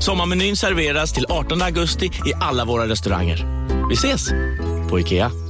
Sommarmenyn 0.00 0.56
serveras 0.56 1.12
till 1.12 1.26
18 1.28 1.62
augusti 1.62 2.06
i 2.06 2.32
alla 2.40 2.64
våra 2.64 2.88
restauranger. 2.88 3.66
Vi 3.88 3.94
ses! 3.94 4.30
På 4.90 5.00
IKEA 5.00 5.49